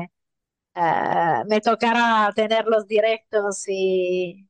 eh, 0.74 1.44
me 1.48 1.60
tocará 1.60 2.32
tener 2.34 2.66
los 2.66 2.86
directos 2.86 3.64
y 3.68 4.48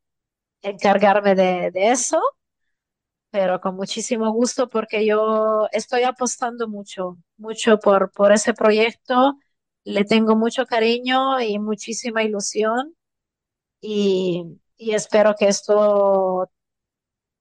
encargarme 0.63 1.35
de, 1.37 1.71
de 1.73 1.91
eso, 1.93 2.21
pero 3.31 3.61
con 3.61 3.77
muchísimo 3.77 4.33
gusto 4.33 4.69
porque 4.69 5.05
yo 5.07 5.69
estoy 5.73 6.03
apostando 6.05 6.69
mucho, 6.69 7.19
mucho 7.37 7.79
por, 7.79 8.11
por 8.13 8.33
ese 8.33 8.55
proyecto. 8.55 9.35
Le 9.85 10.05
tengo 10.05 10.35
mucho 10.37 10.67
cariño 10.67 11.41
y 11.41 11.59
muchísima 11.59 12.23
ilusión 12.25 12.97
y, 13.81 14.45
y 14.79 14.93
espero 14.95 15.35
que 15.39 15.49
esto 15.49 16.51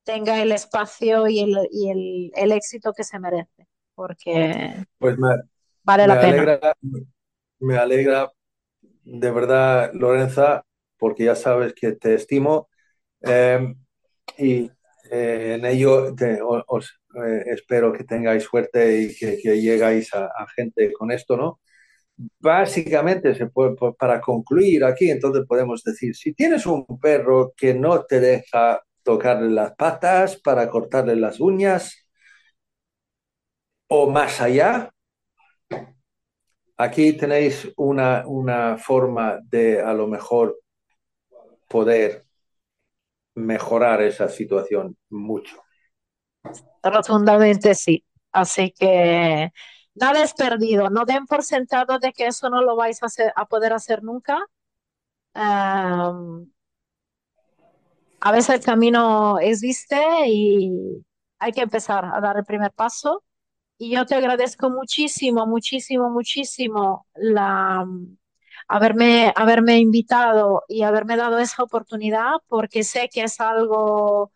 tenga 0.03 0.41
el 0.41 0.51
espacio 0.53 1.27
y 1.27 1.39
el, 1.41 1.57
y 1.71 1.89
el, 1.91 2.31
el 2.35 2.51
éxito 2.53 2.93
que 2.93 3.03
se 3.03 3.19
merece, 3.19 3.54
porque 3.95 4.85
Pues 4.97 5.17
me, 5.17 5.29
vale 5.83 6.07
me 6.07 6.13
la 6.13 6.19
pena. 6.19 6.45
alegra, 6.45 6.59
me 7.59 7.77
alegra 7.77 8.31
de 9.03 9.31
verdad, 9.31 9.91
Lorenza, 9.93 10.63
porque 10.99 11.25
ya 11.25 11.35
sabes 11.35 11.73
que 11.75 11.93
te 11.93 12.15
estimo 12.15 12.69
eh, 13.21 13.75
y 14.39 14.71
eh, 15.11 15.55
en 15.59 15.65
ello 15.65 16.15
te- 16.15 16.39
os 16.43 17.01
eh, 17.15 17.43
espero 17.47 17.93
que 17.93 18.03
tengáis 18.05 18.43
suerte 18.45 19.01
y 19.03 19.15
que, 19.17 19.39
que 19.41 19.61
llegáis 19.61 20.13
a, 20.15 20.25
a 20.27 20.47
gente 20.55 20.93
con 20.93 21.11
esto, 21.11 21.37
¿no? 21.37 21.61
Básicamente, 22.39 23.35
se 23.35 23.47
puede, 23.47 23.75
para 23.99 24.21
concluir 24.21 24.83
aquí, 24.85 25.09
entonces 25.09 25.45
podemos 25.47 25.83
decir, 25.83 26.15
si 26.15 26.33
tienes 26.33 26.65
un 26.65 26.85
perro 27.01 27.53
que 27.57 27.73
no 27.73 28.05
te 28.05 28.19
deja 28.21 28.81
tocarle 29.03 29.49
las 29.51 29.75
patas 29.75 30.37
para 30.41 30.69
cortarle 30.69 31.15
las 31.17 31.39
uñas 31.39 32.04
o 33.87 34.09
más 34.09 34.41
allá, 34.41 34.91
aquí 36.77 37.13
tenéis 37.13 37.71
una, 37.77 38.23
una 38.27 38.77
forma 38.77 39.39
de 39.43 39.81
a 39.81 39.93
lo 39.93 40.07
mejor 40.07 40.59
poder 41.67 42.25
mejorar 43.35 44.01
esa 44.01 44.29
situación 44.29 44.97
mucho. 45.09 45.61
Rotundamente 46.83 47.75
sí. 47.75 48.05
Así 48.31 48.71
que 48.71 49.51
nada 49.95 50.23
es 50.23 50.33
perdido. 50.33 50.89
No 50.89 51.05
den 51.05 51.25
por 51.25 51.43
sentado 51.43 51.99
de 51.99 52.11
que 52.13 52.27
eso 52.27 52.49
no 52.49 52.61
lo 52.61 52.75
vais 52.75 53.01
a, 53.01 53.07
hacer, 53.07 53.31
a 53.35 53.45
poder 53.45 53.73
hacer 53.73 54.03
nunca. 54.03 54.39
Um, 55.33 56.51
a 58.19 58.31
veces 58.31 58.55
el 58.55 58.61
camino 58.61 59.39
existe 59.39 59.97
y 60.27 61.05
hay 61.39 61.51
que 61.51 61.61
empezar 61.61 62.05
a 62.05 62.19
dar 62.21 62.37
el 62.37 62.45
primer 62.45 62.71
paso. 62.71 63.23
Y 63.77 63.91
yo 63.91 64.05
te 64.05 64.15
agradezco 64.15 64.69
muchísimo, 64.69 65.45
muchísimo, 65.45 66.09
muchísimo 66.09 67.07
la, 67.15 67.85
haberme, 68.67 69.33
haberme 69.35 69.79
invitado 69.79 70.63
y 70.67 70.83
haberme 70.83 71.17
dado 71.17 71.39
esa 71.39 71.63
oportunidad 71.63 72.33
porque 72.47 72.83
sé 72.83 73.09
que 73.13 73.23
es 73.23 73.39
algo 73.41 74.31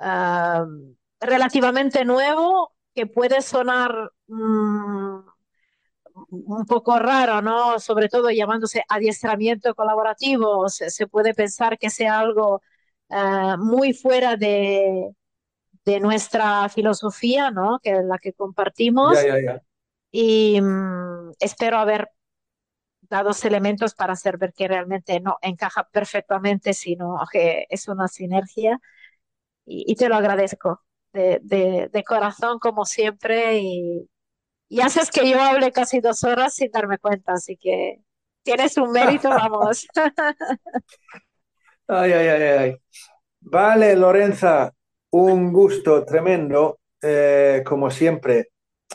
uh, 0.00 0.94
relativamente 1.20 2.04
nuevo 2.04 2.72
que 2.94 3.06
puede 3.06 3.42
sonar 3.42 4.12
um, 4.28 5.24
un 6.30 6.66
poco 6.66 6.98
raro, 6.98 7.40
¿no? 7.42 7.78
Sobre 7.80 8.08
todo 8.08 8.30
llamándose 8.30 8.84
adiestramiento 8.88 9.74
colaborativo, 9.74 10.68
se, 10.68 10.90
se 10.90 11.06
puede 11.06 11.34
pensar 11.34 11.78
que 11.78 11.90
sea 11.90 12.18
algo 12.20 12.62
uh, 13.08 13.56
muy 13.58 13.92
fuera 13.94 14.36
de, 14.36 15.10
de, 15.90 16.00
nuestra 16.00 16.68
filosofía, 16.68 17.50
¿no? 17.50 17.78
Que 17.82 17.90
es 17.92 18.04
la 18.04 18.18
que 18.18 18.32
compartimos. 18.32 19.16
Y 20.12 20.60
um, 20.60 21.32
espero 21.38 21.78
haber 21.78 22.10
dado 23.02 23.30
elementos 23.42 23.94
para 23.94 24.12
hacer 24.12 24.38
ver 24.38 24.52
que 24.52 24.68
realmente 24.68 25.20
no 25.20 25.36
encaja 25.42 25.88
perfectamente, 25.90 26.72
sino 26.74 27.16
que 27.30 27.66
es 27.68 27.88
una 27.88 28.08
sinergia 28.08 28.80
y, 29.66 29.94
te 29.94 30.08
lo 30.08 30.16
agradezco 30.16 30.82
de, 31.12 31.40
de, 31.92 32.04
corazón 32.04 32.58
como 32.58 32.84
siempre 32.84 33.58
y, 33.58 34.08
y 34.68 34.80
haces 34.80 35.10
que 35.10 35.28
yo 35.28 35.40
hable 35.40 35.72
casi 35.72 36.00
dos 36.00 36.24
horas 36.24 36.54
sin 36.54 36.70
darme 36.70 36.98
cuenta, 36.98 37.34
así 37.34 37.56
que 37.56 38.00
tienes 38.42 38.76
un 38.76 38.90
mérito, 38.92 39.28
vamos. 39.28 39.86
ay, 41.88 42.12
ay, 42.12 42.28
ay, 42.28 42.42
ay. 42.42 42.76
Vale, 43.40 43.96
Lorenza, 43.96 44.72
un 45.10 45.52
gusto 45.52 46.04
tremendo, 46.04 46.78
eh, 47.02 47.62
como 47.66 47.90
siempre, 47.90 48.50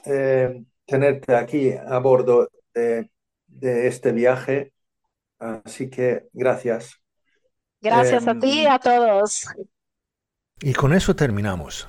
eh, 0.05 0.63
tenerte 0.85 1.35
aquí 1.35 1.71
a 1.73 1.99
bordo 1.99 2.49
de, 2.73 3.09
este 3.87 4.11
viaje. 4.11 4.73
Así 5.39 5.89
que 5.89 6.27
gracias. 6.33 7.01
Gracias 7.81 8.27
a 8.27 8.37
ti 8.37 8.61
y 8.61 8.65
a 8.65 8.79
todos. 8.79 9.45
Y 10.61 10.73
con 10.73 10.93
eso 10.93 11.15
terminamos. 11.15 11.87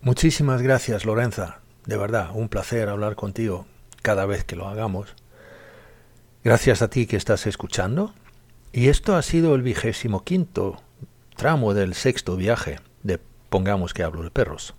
Muchísimas 0.00 0.62
gracias, 0.62 1.04
Lorenza. 1.04 1.60
De 1.86 1.96
verdad, 1.96 2.30
un 2.34 2.48
placer 2.48 2.88
hablar 2.88 3.16
contigo 3.16 3.66
cada 4.02 4.26
vez 4.26 4.44
que 4.44 4.56
lo 4.56 4.68
hagamos. 4.68 5.14
Gracias 6.42 6.82
a 6.82 6.88
ti 6.88 7.06
que 7.06 7.16
estás 7.16 7.46
escuchando. 7.46 8.14
Y 8.72 8.88
esto 8.88 9.16
ha 9.16 9.22
sido 9.22 9.54
el 9.54 9.62
vigésimo 9.62 10.24
quinto 10.24 10.82
tramo 11.36 11.74
del 11.74 11.94
sexto 11.94 12.36
viaje 12.36 12.80
de 13.02 13.18
Pongamos 13.48 13.94
que 13.94 14.02
hablo 14.02 14.22
de 14.22 14.30
perros. 14.30 14.74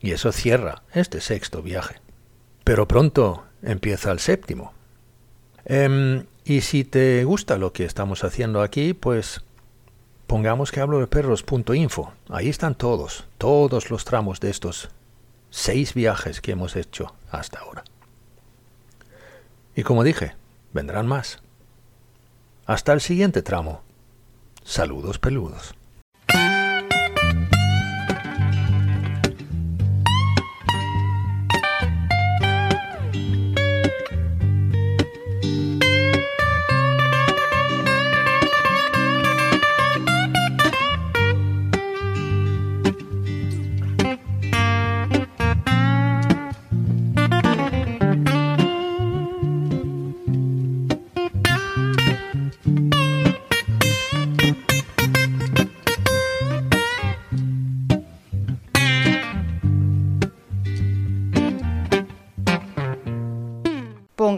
Y 0.00 0.12
eso 0.12 0.32
cierra 0.32 0.82
este 0.92 1.20
sexto 1.20 1.62
viaje. 1.62 1.96
Pero 2.64 2.86
pronto 2.86 3.44
empieza 3.62 4.12
el 4.12 4.18
séptimo. 4.18 4.72
Em, 5.64 6.26
y 6.44 6.60
si 6.60 6.84
te 6.84 7.24
gusta 7.24 7.56
lo 7.56 7.72
que 7.72 7.84
estamos 7.84 8.24
haciendo 8.24 8.62
aquí, 8.62 8.92
pues 8.92 9.42
pongamos 10.26 10.72
que 10.72 10.80
hablo 10.80 11.00
de 11.00 11.06
perros.info. 11.06 12.12
Ahí 12.28 12.48
están 12.48 12.74
todos, 12.74 13.24
todos 13.38 13.90
los 13.90 14.04
tramos 14.04 14.40
de 14.40 14.50
estos 14.50 14.90
seis 15.50 15.94
viajes 15.94 16.40
que 16.40 16.52
hemos 16.52 16.76
hecho 16.76 17.14
hasta 17.30 17.60
ahora. 17.60 17.84
Y 19.76 19.82
como 19.82 20.04
dije, 20.04 20.34
vendrán 20.72 21.06
más. 21.06 21.38
Hasta 22.66 22.92
el 22.92 23.00
siguiente 23.00 23.42
tramo. 23.42 23.82
Saludos 24.64 25.18
peludos. 25.18 25.74